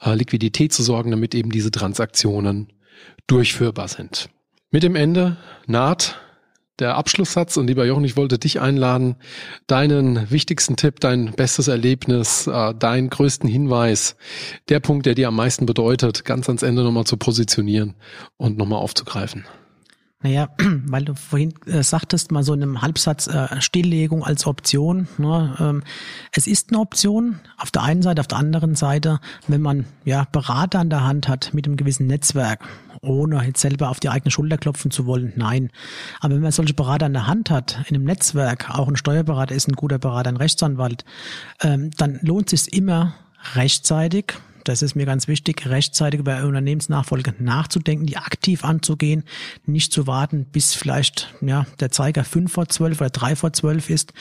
äh, 0.02 0.14
Liquidität 0.14 0.74
zu 0.74 0.82
sorgen, 0.82 1.10
damit 1.10 1.34
eben 1.34 1.50
diese 1.50 1.70
Transaktionen 1.70 2.70
durchführbar 3.26 3.88
sind. 3.88 4.28
Mit 4.70 4.82
dem 4.82 4.94
Ende 4.94 5.38
naht 5.66 6.20
der 6.78 6.96
Abschlusssatz 6.96 7.56
und 7.56 7.66
lieber 7.66 7.84
Jochen, 7.84 8.04
ich 8.04 8.16
wollte 8.16 8.38
dich 8.38 8.60
einladen, 8.60 9.16
deinen 9.66 10.30
wichtigsten 10.30 10.76
Tipp, 10.76 11.00
dein 11.00 11.32
bestes 11.32 11.68
Erlebnis, 11.68 12.46
äh, 12.46 12.74
deinen 12.74 13.10
größten 13.10 13.48
Hinweis, 13.48 14.16
der 14.68 14.80
Punkt, 14.80 15.06
der 15.06 15.14
dir 15.14 15.28
am 15.28 15.36
meisten 15.36 15.66
bedeutet, 15.66 16.24
ganz 16.24 16.48
ans 16.48 16.62
Ende 16.62 16.82
nochmal 16.82 17.04
zu 17.04 17.16
positionieren 17.16 17.94
und 18.36 18.56
nochmal 18.56 18.80
aufzugreifen. 18.80 19.44
Naja, 20.24 20.48
weil 20.86 21.04
du 21.04 21.14
vorhin 21.14 21.52
äh, 21.66 21.82
sagtest, 21.82 22.32
mal 22.32 22.42
so 22.42 22.54
in 22.54 22.62
einem 22.62 22.80
Halbsatz 22.80 23.26
äh, 23.26 23.60
Stilllegung 23.60 24.24
als 24.24 24.46
Option. 24.46 25.06
Ne? 25.18 25.54
Ähm, 25.60 25.82
es 26.32 26.46
ist 26.46 26.70
eine 26.70 26.80
Option 26.80 27.40
auf 27.58 27.70
der 27.70 27.82
einen 27.82 28.00
Seite, 28.00 28.22
auf 28.22 28.26
der 28.26 28.38
anderen 28.38 28.74
Seite, 28.74 29.20
wenn 29.48 29.60
man 29.60 29.84
ja 30.04 30.26
Berater 30.32 30.80
an 30.80 30.88
der 30.88 31.04
Hand 31.04 31.28
hat 31.28 31.52
mit 31.52 31.66
einem 31.66 31.76
gewissen 31.76 32.06
Netzwerk, 32.06 32.64
ohne 33.04 33.44
jetzt 33.44 33.60
selber 33.60 33.90
auf 33.90 34.00
die 34.00 34.08
eigene 34.08 34.30
Schulter 34.30 34.58
klopfen 34.58 34.90
zu 34.90 35.06
wollen, 35.06 35.32
nein. 35.36 35.70
Aber 36.20 36.34
wenn 36.34 36.42
man 36.42 36.52
solche 36.52 36.74
Berater 36.74 37.06
an 37.06 37.12
der 37.12 37.26
Hand 37.26 37.50
hat, 37.50 37.78
in 37.88 37.96
einem 37.96 38.04
Netzwerk, 38.04 38.70
auch 38.70 38.88
ein 38.88 38.96
Steuerberater 38.96 39.54
ist 39.54 39.68
ein 39.68 39.74
guter 39.74 39.98
Berater, 39.98 40.28
ein 40.28 40.36
Rechtsanwalt, 40.36 41.04
ähm, 41.62 41.90
dann 41.96 42.18
lohnt 42.22 42.52
es 42.52 42.64
sich 42.64 42.74
immer 42.74 43.14
rechtzeitig 43.54 44.34
das 44.64 44.82
ist 44.82 44.94
mir 44.94 45.06
ganz 45.06 45.28
wichtig, 45.28 45.66
rechtzeitig 45.66 46.20
über 46.20 46.44
Unternehmensnachfolge 46.44 47.34
nachzudenken, 47.38 48.06
die 48.06 48.16
aktiv 48.16 48.64
anzugehen, 48.64 49.24
nicht 49.66 49.92
zu 49.92 50.06
warten, 50.06 50.46
bis 50.50 50.74
vielleicht 50.74 51.34
ja, 51.40 51.66
der 51.80 51.90
Zeiger 51.90 52.24
fünf 52.24 52.52
vor 52.52 52.68
zwölf 52.68 53.00
oder 53.00 53.10
drei 53.10 53.36
vor 53.36 53.52
zwölf 53.52 53.90
ist. 53.90 54.12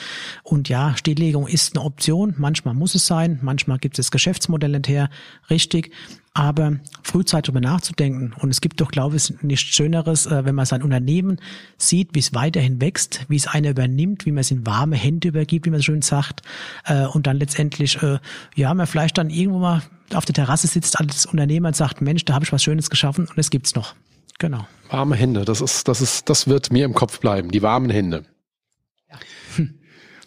Und 0.44 0.70
ja, 0.70 0.96
Stilllegung 0.98 1.48
ist 1.48 1.76
eine 1.76 1.86
Option. 1.86 2.36
Manchmal 2.38 2.74
muss 2.74 2.96
es 2.96 3.08
sein, 3.08 3.40
manchmal 3.42 3.80
gibt 3.80 3.98
es 3.98 4.06
das 4.06 4.12
Geschäftsmodell 4.12 4.72
nicht 4.72 4.88
her. 4.88 5.10
Richtig. 5.50 5.92
Aber 6.36 6.80
frühzeitig 7.04 7.46
darüber 7.46 7.62
nachzudenken. 7.62 8.34
Und 8.40 8.50
es 8.50 8.60
gibt 8.60 8.82
doch, 8.82 8.90
glaube 8.90 9.18
ich, 9.18 9.34
nichts 9.44 9.76
Schöneres, 9.76 10.26
äh, 10.26 10.46
wenn 10.46 10.56
man 10.56 10.66
sein 10.66 10.82
Unternehmen 10.82 11.38
sieht, 11.78 12.16
wie 12.16 12.20
es 12.20 12.34
weiterhin 12.34 12.82
wächst, 12.82 13.26
wie 13.30 13.36
es 13.36 13.46
einer 13.46 13.70
übernimmt, 13.70 14.26
wie 14.26 14.32
man 14.32 14.42
es 14.42 14.50
in 14.50 14.66
warme 14.66 14.96
Hände 14.96 15.28
übergibt, 15.28 15.68
wie 15.68 15.70
man 15.70 15.80
es 15.80 15.86
schön 15.86 16.02
sagt. 16.02 16.42
Äh, 16.86 17.06
und 17.06 17.28
dann 17.28 17.38
letztendlich, 17.38 18.02
äh, 18.02 18.18
ja, 18.56 18.74
man 18.74 18.88
vielleicht 18.88 19.20
dann 19.20 19.30
irgendwo 19.30 19.60
mal 19.60 19.84
auf 20.16 20.26
der 20.26 20.34
Terrasse 20.34 20.68
sitzt 20.68 21.00
als 21.00 21.26
Unternehmer 21.26 21.70
und 21.70 21.76
sagt, 21.76 22.02
Mensch, 22.02 22.26
da 22.26 22.34
habe 22.34 22.46
ich 22.46 22.52
was 22.52 22.64
Schönes 22.64 22.90
geschaffen 22.90 23.28
und 23.28 23.38
es 23.38 23.50
gibt's 23.50 23.76
noch. 23.76 23.96
Genau. 24.40 24.68
Warme 24.90 25.16
Hände, 25.16 25.46
das 25.46 25.62
ist, 25.62 25.88
das 25.88 26.02
ist, 26.02 26.30
das 26.30 26.48
wird 26.48 26.72
mir 26.72 26.86
im 26.86 26.94
Kopf 26.94 27.20
bleiben, 27.20 27.52
die 27.52 27.62
warmen 27.62 27.90
Hände. 27.90 28.26
Ja. 29.10 29.18
Hm. 29.56 29.80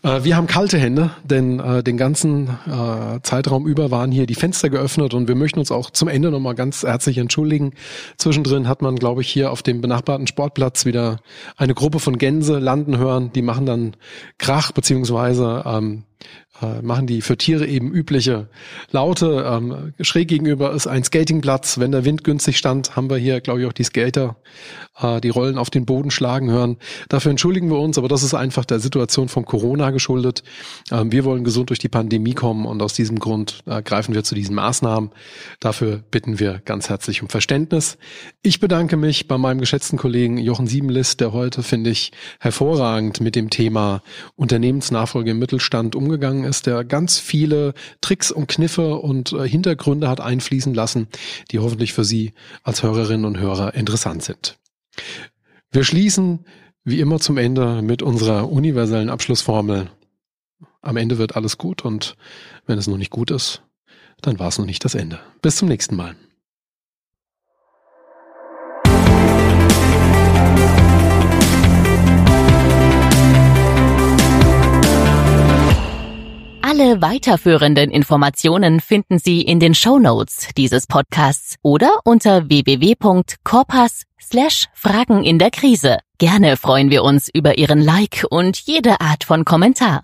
Äh, 0.03 0.25
wir 0.25 0.37
haben 0.37 0.47
kalte 0.47 0.79
Hände, 0.79 1.11
denn 1.25 1.59
äh, 1.59 1.83
den 1.83 1.97
ganzen 1.97 2.49
äh, 2.67 3.21
Zeitraum 3.23 3.67
über 3.67 3.91
waren 3.91 4.13
hier 4.13 4.27
die 4.27 4.35
Fenster 4.35 4.71
geöffnet 4.71 5.15
und 5.15 5.29
wir 5.29 5.35
möchten 5.35 5.59
uns 5.59 5.71
auch 5.71 5.91
zum 5.91 6.09
Ende 6.09 6.31
nochmal 6.31 6.55
ganz 6.55 6.85
herzlich 6.85 7.19
entschuldigen. 7.19 7.73
Zwischendrin 8.17 8.69
hat 8.69 8.83
man, 8.83 8.97
glaube 8.97 9.23
ich, 9.23 9.29
hier 9.29 9.51
auf 9.51 9.63
dem 9.63 9.81
benachbarten 9.81 10.27
Sportplatz 10.27 10.85
wieder 10.85 11.21
eine 11.57 11.75
Gruppe 11.75 11.99
von 11.99 12.19
Gänse 12.19 12.59
landen 12.59 12.99
hören. 12.99 13.33
Die 13.35 13.43
machen 13.43 13.67
dann 13.67 13.97
Krach, 14.39 14.73
beziehungsweise 14.73 15.65
ähm, 15.67 16.05
äh, 16.63 16.83
machen 16.83 17.07
die 17.07 17.23
für 17.23 17.37
Tiere 17.37 17.67
eben 17.67 17.93
übliche 17.93 18.49
Laute. 18.91 19.45
Ähm, 19.47 19.93
schräg 20.01 20.29
gegenüber 20.29 20.73
ist 20.73 20.87
ein 20.87 21.05
Skatingplatz. 21.05 21.79
Wenn 21.79 21.93
der 21.93 22.05
Wind 22.05 22.25
günstig 22.25 22.57
stand, 22.57 22.97
haben 22.97 23.11
wir 23.11 23.17
hier, 23.17 23.41
glaube 23.41 23.61
ich, 23.61 23.67
auch 23.67 23.73
die 23.73 23.85
Skater, 23.85 24.37
äh, 25.01 25.21
die 25.21 25.29
Rollen 25.29 25.59
auf 25.59 25.71
den 25.71 25.85
Boden 25.85 26.11
schlagen 26.11 26.51
hören. 26.51 26.79
Dafür 27.09 27.31
entschuldigen 27.31 27.71
wir 27.71 27.79
uns, 27.79 27.99
aber 27.99 28.09
das 28.09 28.23
ist 28.23 28.35
einfach 28.35 28.65
der 28.65 28.81
Situation 28.81 29.29
von 29.29 29.45
Corona 29.45 29.91
geschuldet. 29.91 30.43
Ähm, 30.91 31.13
wir 31.13 31.25
wollen 31.25 31.45
gesund 31.45 31.71
durch 31.71 31.79
die 31.79 31.89
Pandemie 31.89 32.35
kommen 32.35 32.65
und 32.65 32.81
aus 32.83 32.95
diesem 32.95 33.19
Grund 33.19 33.61
äh, 33.67 33.83
greifen 33.83 34.15
wir 34.15 34.25
zu 34.25 34.35
diesen 34.35 34.55
Maßnahmen. 34.55 35.11
Dafür 35.61 36.03
bitten 36.11 36.41
wir 36.41 36.63
ganz 36.65 36.89
herzlich 36.89 37.23
um 37.23 37.29
Verständnis. 37.29 37.99
Ich 38.43 38.61
bedanke 38.61 38.97
mich 38.97 39.29
bei 39.29 39.37
meinem 39.37 39.61
geschätzten 39.61 39.99
Kollegen 39.99 40.39
Jochen 40.39 40.67
Siebenlist, 40.67 41.21
der 41.21 41.33
heute, 41.33 41.63
finde 41.63 41.91
ich, 41.91 42.13
hervorragend 42.41 43.21
mit 43.21 43.37
dem 43.37 43.51
Thema 43.51 44.03
Unternehmensnachfolge 44.37 45.33
im 45.33 45.39
Mittelstand 45.39 45.95
umgegangen 45.95 46.46
ist, 46.47 46.67
der 46.67 46.85
ganz 46.85 47.19
viele 47.19 47.75
Tricks 48.01 48.31
und 48.31 48.49
Kniffe 48.49 48.97
und 48.97 49.33
äh, 49.33 49.49
Hintergründe 49.49 50.09
hat 50.09 50.21
einfließen 50.21 50.75
lassen, 50.75 51.09
die 51.51 51.59
hoffentlich 51.59 51.93
für 51.93 52.05
Sie 52.05 52.33
als 52.63 52.83
Hörerinnen 52.83 53.27
und 53.27 53.39
Hörer 53.39 53.75
interessant 53.75 54.23
sind. 54.23 54.59
Wir 55.71 55.85
schließen 55.85 56.47
wie 56.85 57.01
immer 57.01 57.19
zum 57.19 57.37
Ende 57.37 57.83
mit 57.83 58.03
unserer 58.03 58.51
universellen 58.51 59.11
Abschlussformel. 59.11 59.91
Am 60.81 60.97
Ende 60.97 61.19
wird 61.19 61.37
alles 61.37 61.59
gut 61.59 61.85
und 61.85 62.17
wenn 62.67 62.79
es 62.79 62.87
noch 62.87 62.97
nicht 62.97 63.11
gut 63.11 63.31
ist, 63.31 63.63
dann 64.23 64.39
war 64.39 64.49
es 64.49 64.59
noch 64.59 64.67
nicht 64.67 64.85
das 64.85 64.95
Ende. 64.95 65.19
Bis 65.43 65.57
zum 65.57 65.69
nächsten 65.69 65.97
Mal. 65.97 66.17
Alle 76.69 77.01
weiterführenden 77.01 77.93
Informationen 77.93 78.81
finden 78.81 79.21
Sie 79.21 79.41
in 79.41 79.61
den 79.61 79.73
Show 79.73 80.01
Notes 80.01 80.49
dieses 80.57 80.89
Podcasts 80.89 81.55
oder 81.63 82.01
unter 82.03 82.49
www.corpas 82.49 84.03
slash 84.21 84.67
Fragen 84.75 85.23
in 85.23 85.39
der 85.39 85.53
Krise. 85.53 85.99
Gerne 86.19 86.57
freuen 86.57 86.91
wir 86.91 87.05
uns 87.05 87.29
über 87.33 87.57
Ihren 87.57 87.81
Like 87.81 88.27
und 88.31 88.59
jede 88.59 89.01
Art 89.01 89.23
von 89.23 89.45
Kommentar. 89.45 90.03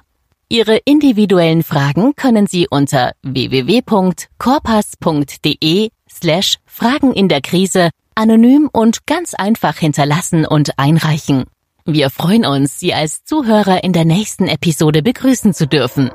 Ihre 0.48 0.76
individuellen 0.76 1.64
Fragen 1.64 2.14
können 2.14 2.46
Sie 2.46 2.68
unter 2.70 3.10
www.corpas.de 3.22 5.88
slash 6.08 6.58
Fragen 6.64 7.12
in 7.12 7.28
der 7.28 7.40
Krise 7.40 7.90
anonym 8.14 8.70
und 8.72 9.08
ganz 9.08 9.34
einfach 9.34 9.78
hinterlassen 9.78 10.46
und 10.46 10.78
einreichen. 10.78 11.46
Wir 11.84 12.10
freuen 12.10 12.46
uns, 12.46 12.78
Sie 12.78 12.94
als 12.94 13.24
Zuhörer 13.24 13.82
in 13.82 13.92
der 13.92 14.04
nächsten 14.04 14.46
Episode 14.46 15.02
begrüßen 15.02 15.54
zu 15.54 15.66
dürfen. 15.66 16.12